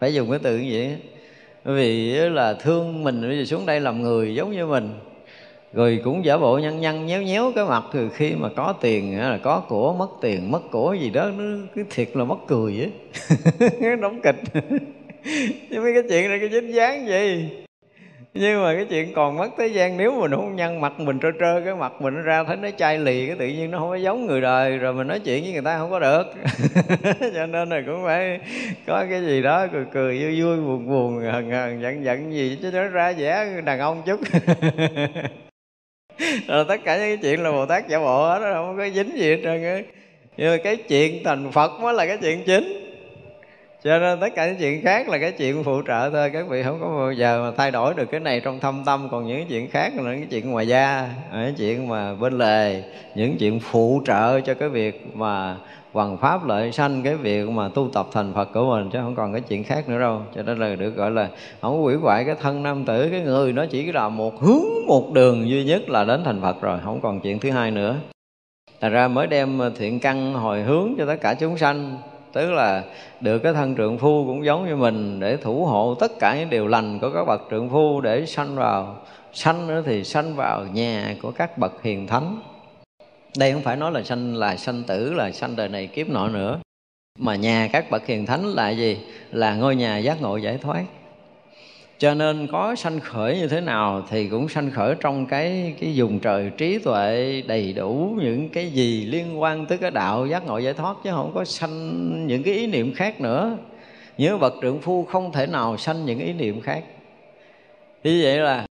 [0.00, 0.96] Phải dùng cái từ như vậy
[1.64, 4.90] bởi vì là thương mình, bây giờ xuống đây làm người giống như mình,
[5.72, 9.18] rồi cũng giả bộ nhăn nhăn, nhéo nhéo cái mặt từ khi mà có tiền
[9.18, 12.90] là có của, mất tiền, mất của gì đó, nó cái thiệt là mất cười
[13.80, 13.96] á.
[14.00, 14.36] Đóng kịch.
[15.70, 17.48] Nhưng mấy cái chuyện này cái dính dáng gì
[18.34, 21.28] nhưng mà cái chuyện còn mất thế gian, nếu mình không nhăn mặt mình trơ
[21.40, 23.88] trơ, cái mặt mình nó ra thấy nó chai lì, cái tự nhiên nó không
[23.88, 26.22] có giống người đời, rồi mình nói chuyện với người ta không có được.
[27.34, 28.40] Cho nên là cũng phải
[28.86, 32.58] có cái gì đó cười cười, vui vui, buồn buồn, hờn hờn, giận giận gì,
[32.62, 34.20] chứ nó ra vẻ đàn ông chút.
[36.48, 39.18] Rồi tất cả những cái chuyện là bồ tát giả bộ đó không có dính
[39.18, 39.78] gì hết trơn á.
[40.36, 42.81] Nhưng mà cái chuyện thành phật mới là cái chuyện chính
[43.84, 46.30] cho nên tất cả những chuyện khác là cái chuyện phụ trợ thôi.
[46.32, 49.08] Các vị không có bao giờ mà thay đổi được cái này trong thâm tâm.
[49.10, 52.82] Còn những chuyện khác là những chuyện ngoài da, những chuyện mà bên lề,
[53.14, 55.56] những chuyện phụ trợ cho cái việc mà
[55.94, 59.14] bằng pháp lợi sanh, cái việc mà tu tập thành Phật của mình, chứ không
[59.16, 60.20] còn cái chuyện khác nữa đâu.
[60.34, 61.28] Cho nên là được gọi là
[61.60, 63.52] không có quỷ hoại cái thân nam tử, cái người.
[63.52, 67.00] Nó chỉ là một hướng, một đường duy nhất là đến thành Phật rồi, không
[67.02, 67.96] còn chuyện thứ hai nữa.
[68.80, 71.96] Thật ra mới đem thiện căn hồi hướng cho tất cả chúng sanh
[72.32, 72.84] tức là
[73.20, 76.50] được cái thân trượng phu cũng giống như mình để thủ hộ tất cả những
[76.50, 78.96] điều lành của các bậc trượng phu để sanh vào,
[79.32, 82.40] sanh nữa thì sanh vào nhà của các bậc hiền thánh.
[83.36, 86.28] Đây không phải nói là sanh là sanh tử, là sanh đời này kiếp nọ
[86.28, 86.58] nữa.
[87.18, 88.98] Mà nhà các bậc hiền thánh là gì?
[89.30, 90.84] Là ngôi nhà giác ngộ giải thoát
[92.02, 95.94] cho nên có sanh khởi như thế nào thì cũng sanh khởi trong cái cái
[95.94, 100.46] dùng trời trí tuệ đầy đủ những cái gì liên quan tới cái đạo giác
[100.46, 103.56] ngộ giải thoát chứ không có sanh những cái ý niệm khác nữa.
[104.18, 106.84] Nhớ bậc trượng phu không thể nào sanh những ý niệm khác.
[108.04, 108.66] Như vậy là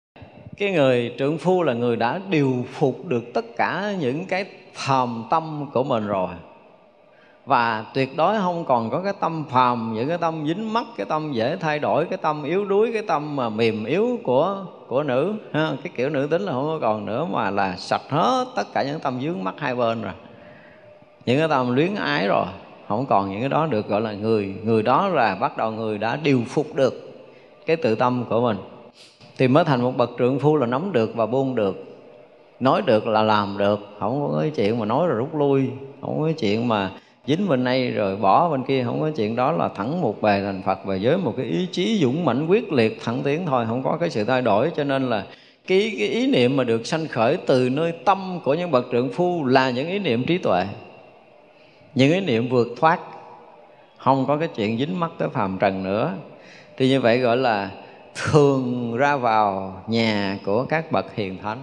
[0.57, 4.45] cái người trượng phu là người đã điều phục được tất cả những cái
[4.85, 6.29] thầm tâm của mình rồi
[7.45, 11.05] và tuyệt đối không còn có cái tâm phàm, những cái tâm dính mắc, cái
[11.05, 15.03] tâm dễ thay đổi, cái tâm yếu đuối, cái tâm mà mềm yếu của của
[15.03, 15.33] nữ.
[15.53, 15.71] Ha.
[15.83, 18.83] cái kiểu nữ tính là không có còn nữa mà là sạch hết tất cả
[18.83, 20.13] những tâm dướng mắt hai bên rồi.
[21.25, 22.45] Những cái tâm luyến ái rồi,
[22.87, 25.97] không còn những cái đó được, gọi là người người đó là bắt đầu người
[25.97, 26.93] đã điều phục được
[27.65, 28.57] cái tự tâm của mình.
[29.37, 31.83] Thì mới thành một bậc trượng phu là nắm được và buông được.
[32.59, 35.69] Nói được là làm được, không có cái chuyện mà nói rồi rút lui,
[36.01, 36.91] không có cái chuyện mà
[37.27, 40.41] dính bên này rồi bỏ bên kia không có chuyện đó là thẳng một bề
[40.45, 43.65] thành Phật và với một cái ý chí dũng mãnh quyết liệt thẳng tiến thôi
[43.67, 44.71] không có cái sự thay đổi.
[44.75, 45.25] Cho nên là
[45.67, 49.09] cái, cái ý niệm mà được sanh khởi từ nơi tâm của những bậc trượng
[49.09, 50.65] phu là những ý niệm trí tuệ.
[51.95, 52.99] Những ý niệm vượt thoát.
[53.97, 56.13] Không có cái chuyện dính mắc tới phàm trần nữa.
[56.77, 57.71] Thì như vậy gọi là
[58.15, 61.59] thường ra vào nhà của các bậc hiền thánh.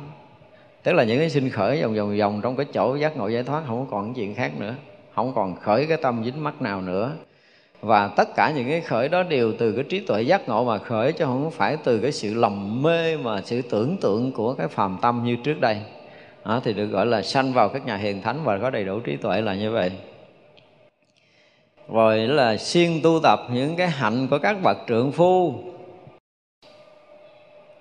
[0.83, 3.43] Tức là những cái sinh khởi vòng vòng vòng trong cái chỗ giác ngộ giải
[3.43, 4.75] thoát không có còn chuyện khác nữa
[5.19, 7.13] không còn khởi cái tâm dính mắc nào nữa.
[7.81, 10.79] Và tất cả những cái khởi đó đều từ cái trí tuệ giác ngộ mà
[10.79, 14.69] khởi chứ không phải từ cái sự lầm mê mà sự tưởng tượng của cái
[14.69, 15.83] phàm tâm như trước đây.
[16.45, 19.01] Đó, thì được gọi là sanh vào các nhà hiền thánh và có đầy đủ
[19.01, 19.93] trí tuệ là như vậy.
[21.89, 25.55] Rồi là siêng tu tập những cái hạnh của các bậc trượng phu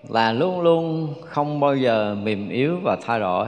[0.09, 3.47] là luôn luôn không bao giờ mềm yếu và thay đổi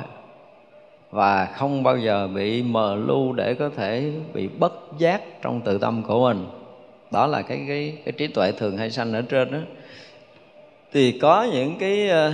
[1.12, 5.78] và không bao giờ bị mờ lu để có thể bị bất giác trong tự
[5.78, 6.46] tâm của mình.
[7.12, 9.60] Đó là cái cái cái trí tuệ thường hay sanh ở trên đó
[10.92, 12.34] thì có những cái ờ,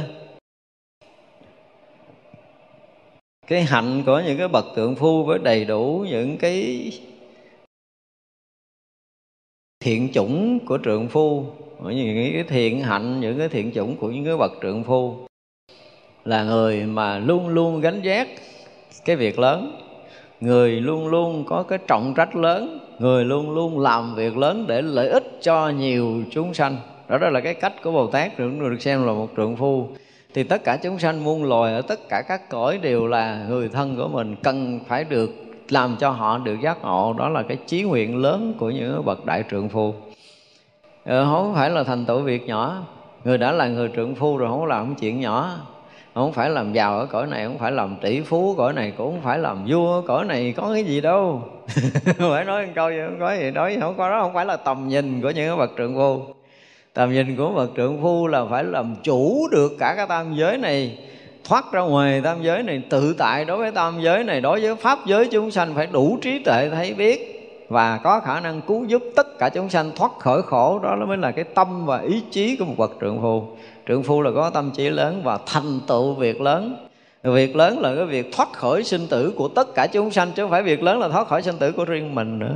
[3.47, 6.91] cái hạnh của những cái bậc tượng phu với đầy đủ những cái
[9.79, 11.45] thiện chủng của trượng phu,
[11.83, 15.15] những cái thiện hạnh, những cái thiện chủng của những cái bậc trượng phu
[16.25, 18.27] là người mà luôn luôn gánh giác
[19.05, 19.81] cái việc lớn
[20.41, 24.81] người luôn luôn có cái trọng trách lớn người luôn luôn làm việc lớn để
[24.81, 26.77] lợi ích cho nhiều chúng sanh.
[27.07, 29.87] Đó, đó là cái cách của bồ tát được được xem là một trượng phu.
[30.33, 33.69] Thì tất cả chúng sanh muôn loài ở tất cả các cõi đều là người
[33.69, 35.29] thân của mình cần phải được
[35.69, 37.13] làm cho họ được giác ngộ.
[37.13, 39.93] Đó là cái chí nguyện lớn của những bậc đại trượng phu.
[41.05, 42.83] Ờ, không phải là thành tựu việc nhỏ.
[43.23, 45.57] Người đã là người trượng phu rồi không có làm chuyện nhỏ
[46.15, 49.11] không phải làm giàu ở cõi này, không phải làm tỷ phú cõi này, cũng
[49.11, 51.41] không phải làm vua cõi này có cái gì đâu.
[52.19, 54.57] Phải nói một câu gì, không có gì nói, không có đó, không phải là
[54.57, 56.21] tầm nhìn của những bậc trượng phu.
[56.93, 60.57] Tầm nhìn của bậc trượng phu là phải làm chủ được cả cái tam giới
[60.57, 60.97] này,
[61.43, 64.75] thoát ra ngoài tam giới này, tự tại đối với tam giới này, đối với
[64.75, 67.31] pháp giới chúng sanh phải đủ trí tuệ thấy biết
[67.69, 70.79] và có khả năng cứu giúp tất cả chúng sanh thoát khỏi khổ.
[70.83, 73.43] Đó mới là cái tâm và ý chí của một bậc trượng phu
[73.87, 76.87] trượng phu là có tâm trí lớn và thành tựu việc lớn.
[77.23, 80.43] Việc lớn là cái việc thoát khỏi sinh tử của tất cả chúng sanh, chứ
[80.43, 82.55] không phải việc lớn là thoát khỏi sinh tử của riêng mình nữa.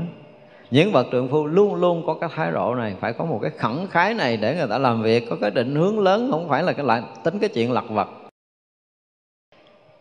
[0.72, 3.52] Những bậc trượng phu luôn luôn có cái thái độ này, phải có một cái
[3.58, 6.64] khẩn khái này để người ta làm việc, có cái định hướng lớn, không phải
[6.64, 8.08] là cái lại tính cái chuyện lặt vặt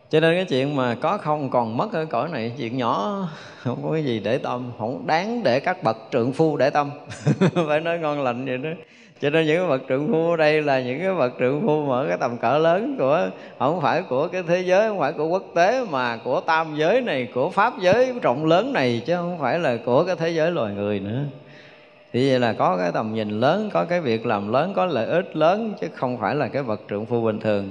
[0.09, 3.27] cho nên cái chuyện mà có không còn mất ở cõi này, chuyện nhỏ,
[3.57, 6.91] không có cái gì để tâm, không đáng để các bậc trượng phu để tâm.
[7.67, 8.69] Phải nói ngon lành vậy đó
[9.21, 11.85] cho nên những cái bậc trượng phu ở đây là những cái bậc trượng phu
[11.85, 13.29] mở cái tầm cỡ lớn của,
[13.59, 17.01] không phải của cái thế giới, không phải của quốc tế, mà của tam giới
[17.01, 20.51] này, của pháp giới rộng lớn này, chứ không phải là của cái thế giới
[20.51, 21.19] loài người nữa.
[22.13, 25.05] Thì vậy là có cái tầm nhìn lớn, có cái việc làm lớn, có lợi
[25.05, 27.69] ích lớn, chứ không phải là cái bậc trượng phu bình thường.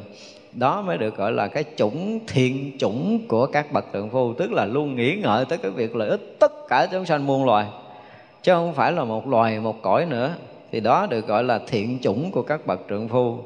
[0.53, 4.53] Đó mới được gọi là cái chủng thiện chủng của các bậc trượng phu, tức
[4.53, 7.67] là luôn nghĩ ngợi tới cái việc lợi ích tất cả chúng sanh muôn loài.
[8.43, 10.35] Chứ không phải là một loài, một cõi nữa
[10.73, 13.39] thì đó được gọi là thiện chủng của các bậc trượng phu.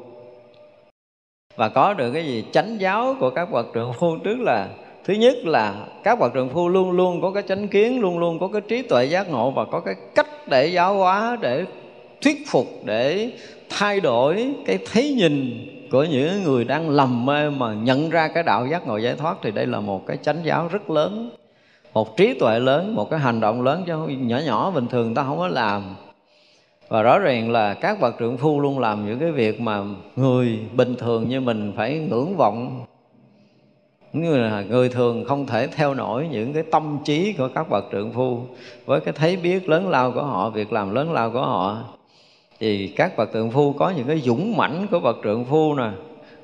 [1.55, 2.45] Và có được cái gì?
[2.51, 4.17] Chánh giáo của các bậc trượng phu.
[4.23, 4.67] Trước là,
[5.03, 8.39] thứ nhất là các bậc trượng phu luôn luôn có cái chánh kiến, luôn luôn
[8.39, 11.65] có cái trí tuệ giác ngộ và có cái cách để giáo hóa, để
[12.21, 13.31] thuyết phục, để
[13.69, 18.43] thay đổi cái thấy nhìn của những người đang lầm mê mà nhận ra cái
[18.43, 21.31] đạo giác ngộ giải thoát thì đây là một cái chánh giáo rất lớn.
[21.93, 25.23] Một trí tuệ lớn, một cái hành động lớn cho nhỏ nhỏ bình thường ta
[25.23, 25.95] không có làm
[26.87, 29.83] và rõ ràng là các bậc trượng phu luôn làm những cái việc mà
[30.15, 32.85] người bình thường như mình phải ngưỡng vọng.
[34.13, 37.85] Như là người thường không thể theo nổi những cái tâm trí của các bậc
[37.91, 38.39] trượng phu.
[38.85, 41.77] Với cái thấy biết lớn lao của họ, việc làm lớn lao của họ,
[42.59, 45.89] thì các bậc trượng phu có những cái dũng mãnh của bậc trượng phu nè.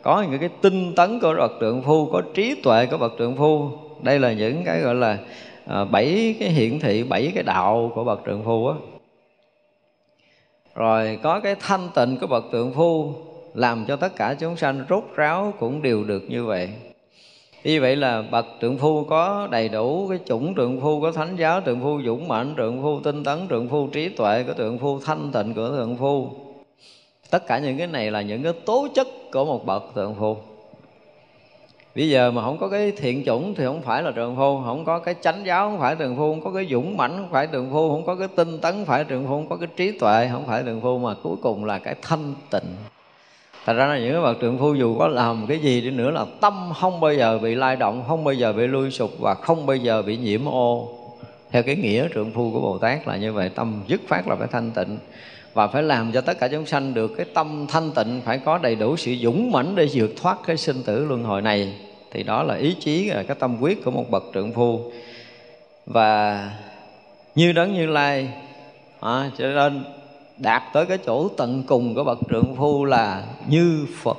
[0.02, 3.36] Có những cái tinh tấn của bậc trượng phu, có trí tuệ của bậc trượng
[3.36, 3.70] phu.
[4.02, 5.18] Đây là những cái gọi là
[5.66, 8.76] à, bảy cái hiển thị, bảy cái đạo của bậc trượng phu á
[10.76, 13.14] rồi có cái thanh tịnh của bậc tượng phu
[13.54, 16.70] làm cho tất cả chúng sanh rốt ráo cũng đều được như vậy.
[17.64, 21.36] Như vậy là bậc trượng phu có đầy đủ cái chủng trượng phu, có thánh
[21.36, 24.78] giáo trượng phu, dũng mạnh trượng phu, tinh tấn trượng phu, trí tuệ của trượng
[24.78, 26.30] phu, thanh tịnh của tượng phu.
[27.30, 30.38] Tất cả những cái này là những cái tố chất của một bậc tượng phu
[31.96, 34.86] bây giờ mà không có cái thiện chủng thì không phải là trường phu không
[34.86, 37.48] có cái chánh giáo không phải trường phu không có cái dũng mãnh không phải
[37.48, 39.92] trường phu không có cái tinh tấn không phải trường phu không có cái trí
[39.92, 42.76] tuệ không phải trường phu mà cuối cùng là cái thanh tịnh
[43.66, 46.12] Thật ra là những cái bậc trượng phu dù có làm cái gì đi nữa
[46.12, 49.34] là tâm không bao giờ bị lay động, không bao giờ bị lui sụp và
[49.34, 50.90] không bao giờ bị nhiễm ô.
[51.52, 54.36] Theo cái nghĩa trượng phu của Bồ Tát là như vậy, tâm dứt phát là
[54.36, 54.98] phải thanh tịnh
[55.60, 58.58] và phải làm cho tất cả chúng sanh được cái tâm thanh tịnh phải có
[58.58, 61.74] đầy đủ sự dũng mãnh để vượt thoát cái sinh tử luân hồi này.
[62.12, 64.92] Thì đó là ý chí là cái tâm quyết của một bậc trượng phu.
[65.86, 66.52] Và
[67.36, 68.30] như đấng như lai
[69.00, 69.84] à, cho nên
[70.38, 74.18] đạt tới cái chỗ tận cùng của bậc trượng phu là như phật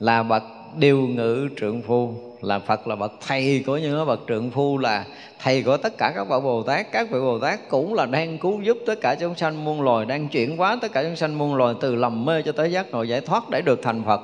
[0.00, 0.42] là bậc
[0.76, 5.04] điều ngự trượng phu là phật là bậc thầy của những bậc trượng phu, là
[5.42, 6.92] thầy của tất cả các bậc bồ tát.
[6.92, 10.06] Các vị bồ tát cũng là đang cứu giúp tất cả chúng sanh muôn loài,
[10.06, 12.90] đang chuyển hóa tất cả chúng sanh muôn loài từ lầm mê cho tới giác
[12.90, 14.20] ngộ giải thoát để được thành phật.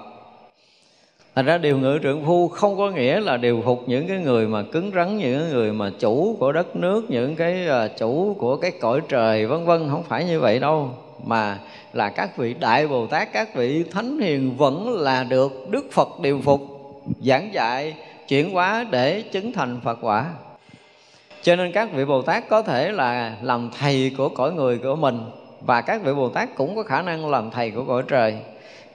[1.34, 4.46] Thành ra điều ngự trượng phu không có nghĩa là điều phục những cái người
[4.48, 8.36] mà cứng rắn, Những cái người mà chủ của đất nước, Những cái à, chủ
[8.38, 9.88] của cái cõi trời, vân vân.
[9.90, 10.90] Không phải như vậy đâu,
[11.24, 11.58] Mà
[11.92, 16.08] là các vị Đại Bồ Tát, Các vị Thánh Hiền vẫn là được Đức Phật
[16.22, 16.75] điều phục.
[17.20, 17.94] Giảng dạy,
[18.28, 20.26] chuyển hóa để chứng thành Phật quả.
[21.42, 24.96] Cho nên các vị Bồ Tát có thể là làm thầy của cõi người của
[24.96, 25.20] mình,
[25.60, 28.38] Và các vị Bồ Tát cũng có khả năng làm thầy của cõi trời.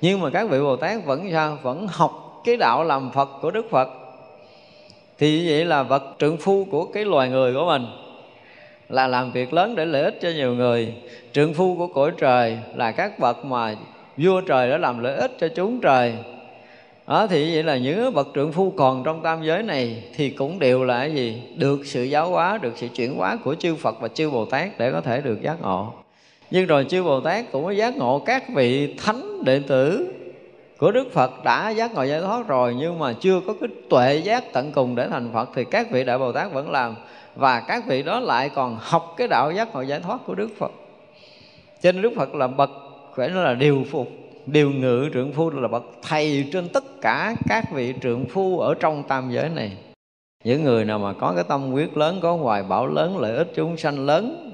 [0.02, 1.58] Nhưng mà các vị bồ tát vẫn sao?
[1.62, 3.90] Vẫn học cái đạo làm phật của đức phật.
[5.18, 7.86] Thì như vậy là vật trượng phu của cái loài người của mình
[8.90, 10.94] là làm việc lớn để lợi ích cho nhiều người.
[11.34, 13.76] Trượng phu của cõi trời là các bậc mà
[14.18, 16.14] vua trời đã làm lợi ích cho chúng trời
[17.12, 20.60] đó thì vậy là những bậc trượng phu còn trong tam giới này thì cũng
[20.60, 21.42] đều là cái gì?
[21.56, 24.70] Được sự giáo hóa được sự chuyển hóa của chư phật và chư bồ tát
[24.78, 25.94] để có thể được giác ngộ.
[26.52, 30.14] Nhưng rồi chư bồ tát cũng có giác ngộ các vị thánh đệ tử
[30.78, 34.16] của Đức Phật đã giác ngộ giải thoát rồi nhưng mà chưa có cái tuệ
[34.16, 36.96] giác tận cùng để thành Phật thì các vị đại Bồ Tát vẫn làm.
[37.36, 40.50] Và các vị đó lại còn học cái đạo giác ngộ giải thoát của Đức
[40.58, 40.72] Phật.
[41.82, 42.70] Cho nên Đức Phật là bậc
[43.16, 44.08] phải nói là điều phục,
[44.52, 48.74] điều ngự trượng phu là bậc thầy trên tất cả các vị trượng phu ở
[48.80, 49.78] trong tam giới này.
[50.44, 53.52] Những người nào mà có cái tâm quyết lớn, có hoài bảo lớn, lợi ích
[53.56, 54.52] chúng sanh lớn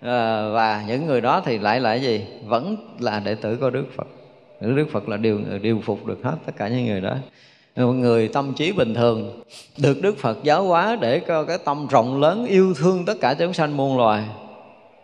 [0.00, 2.26] à, và những người đó thì lại là gì?
[2.46, 4.06] Vẫn là đệ tử của Đức Phật
[4.60, 7.16] Đức Phật là điều điều phục được hết tất cả những người đó
[7.76, 9.42] một người tâm trí bình thường
[9.78, 13.34] được Đức Phật giáo hóa để có cái tâm rộng lớn yêu thương tất cả
[13.34, 14.24] chúng sanh muôn loài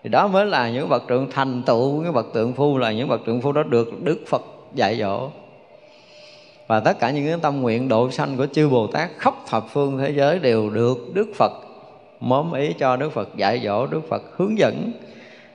[0.06, 3.08] thì đó mới là những bậc trượng thành tựu, những bậc tượng phu là những
[3.08, 4.42] bậc trượng phu đó được Đức Phật
[4.74, 5.30] dạy dỗ.
[6.66, 9.64] Và tất cả những cái tâm nguyện độ sanh của chư Bồ Tát khắp thập
[9.72, 11.52] phương thế giới đều được Đức Phật
[12.20, 14.92] mớm ý cho Đức Phật dạy dỗ, Đức Phật hướng dẫn.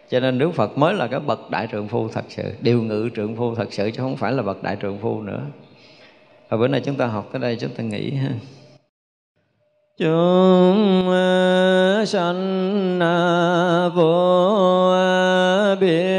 [0.10, 3.10] Cho nên Đức Phật mới là cái bậc đại trượng phu thật sự, điều ngự
[3.16, 5.42] trượng phu thật sự chứ không phải là bậc đại trượng phu nữa.
[6.50, 8.30] Và bữa nay chúng ta học tới đây, chúng ta nghỉ ha
[9.98, 11.12] chúng
[12.06, 13.00] sanh
[13.96, 14.96] vô
[15.80, 16.11] biên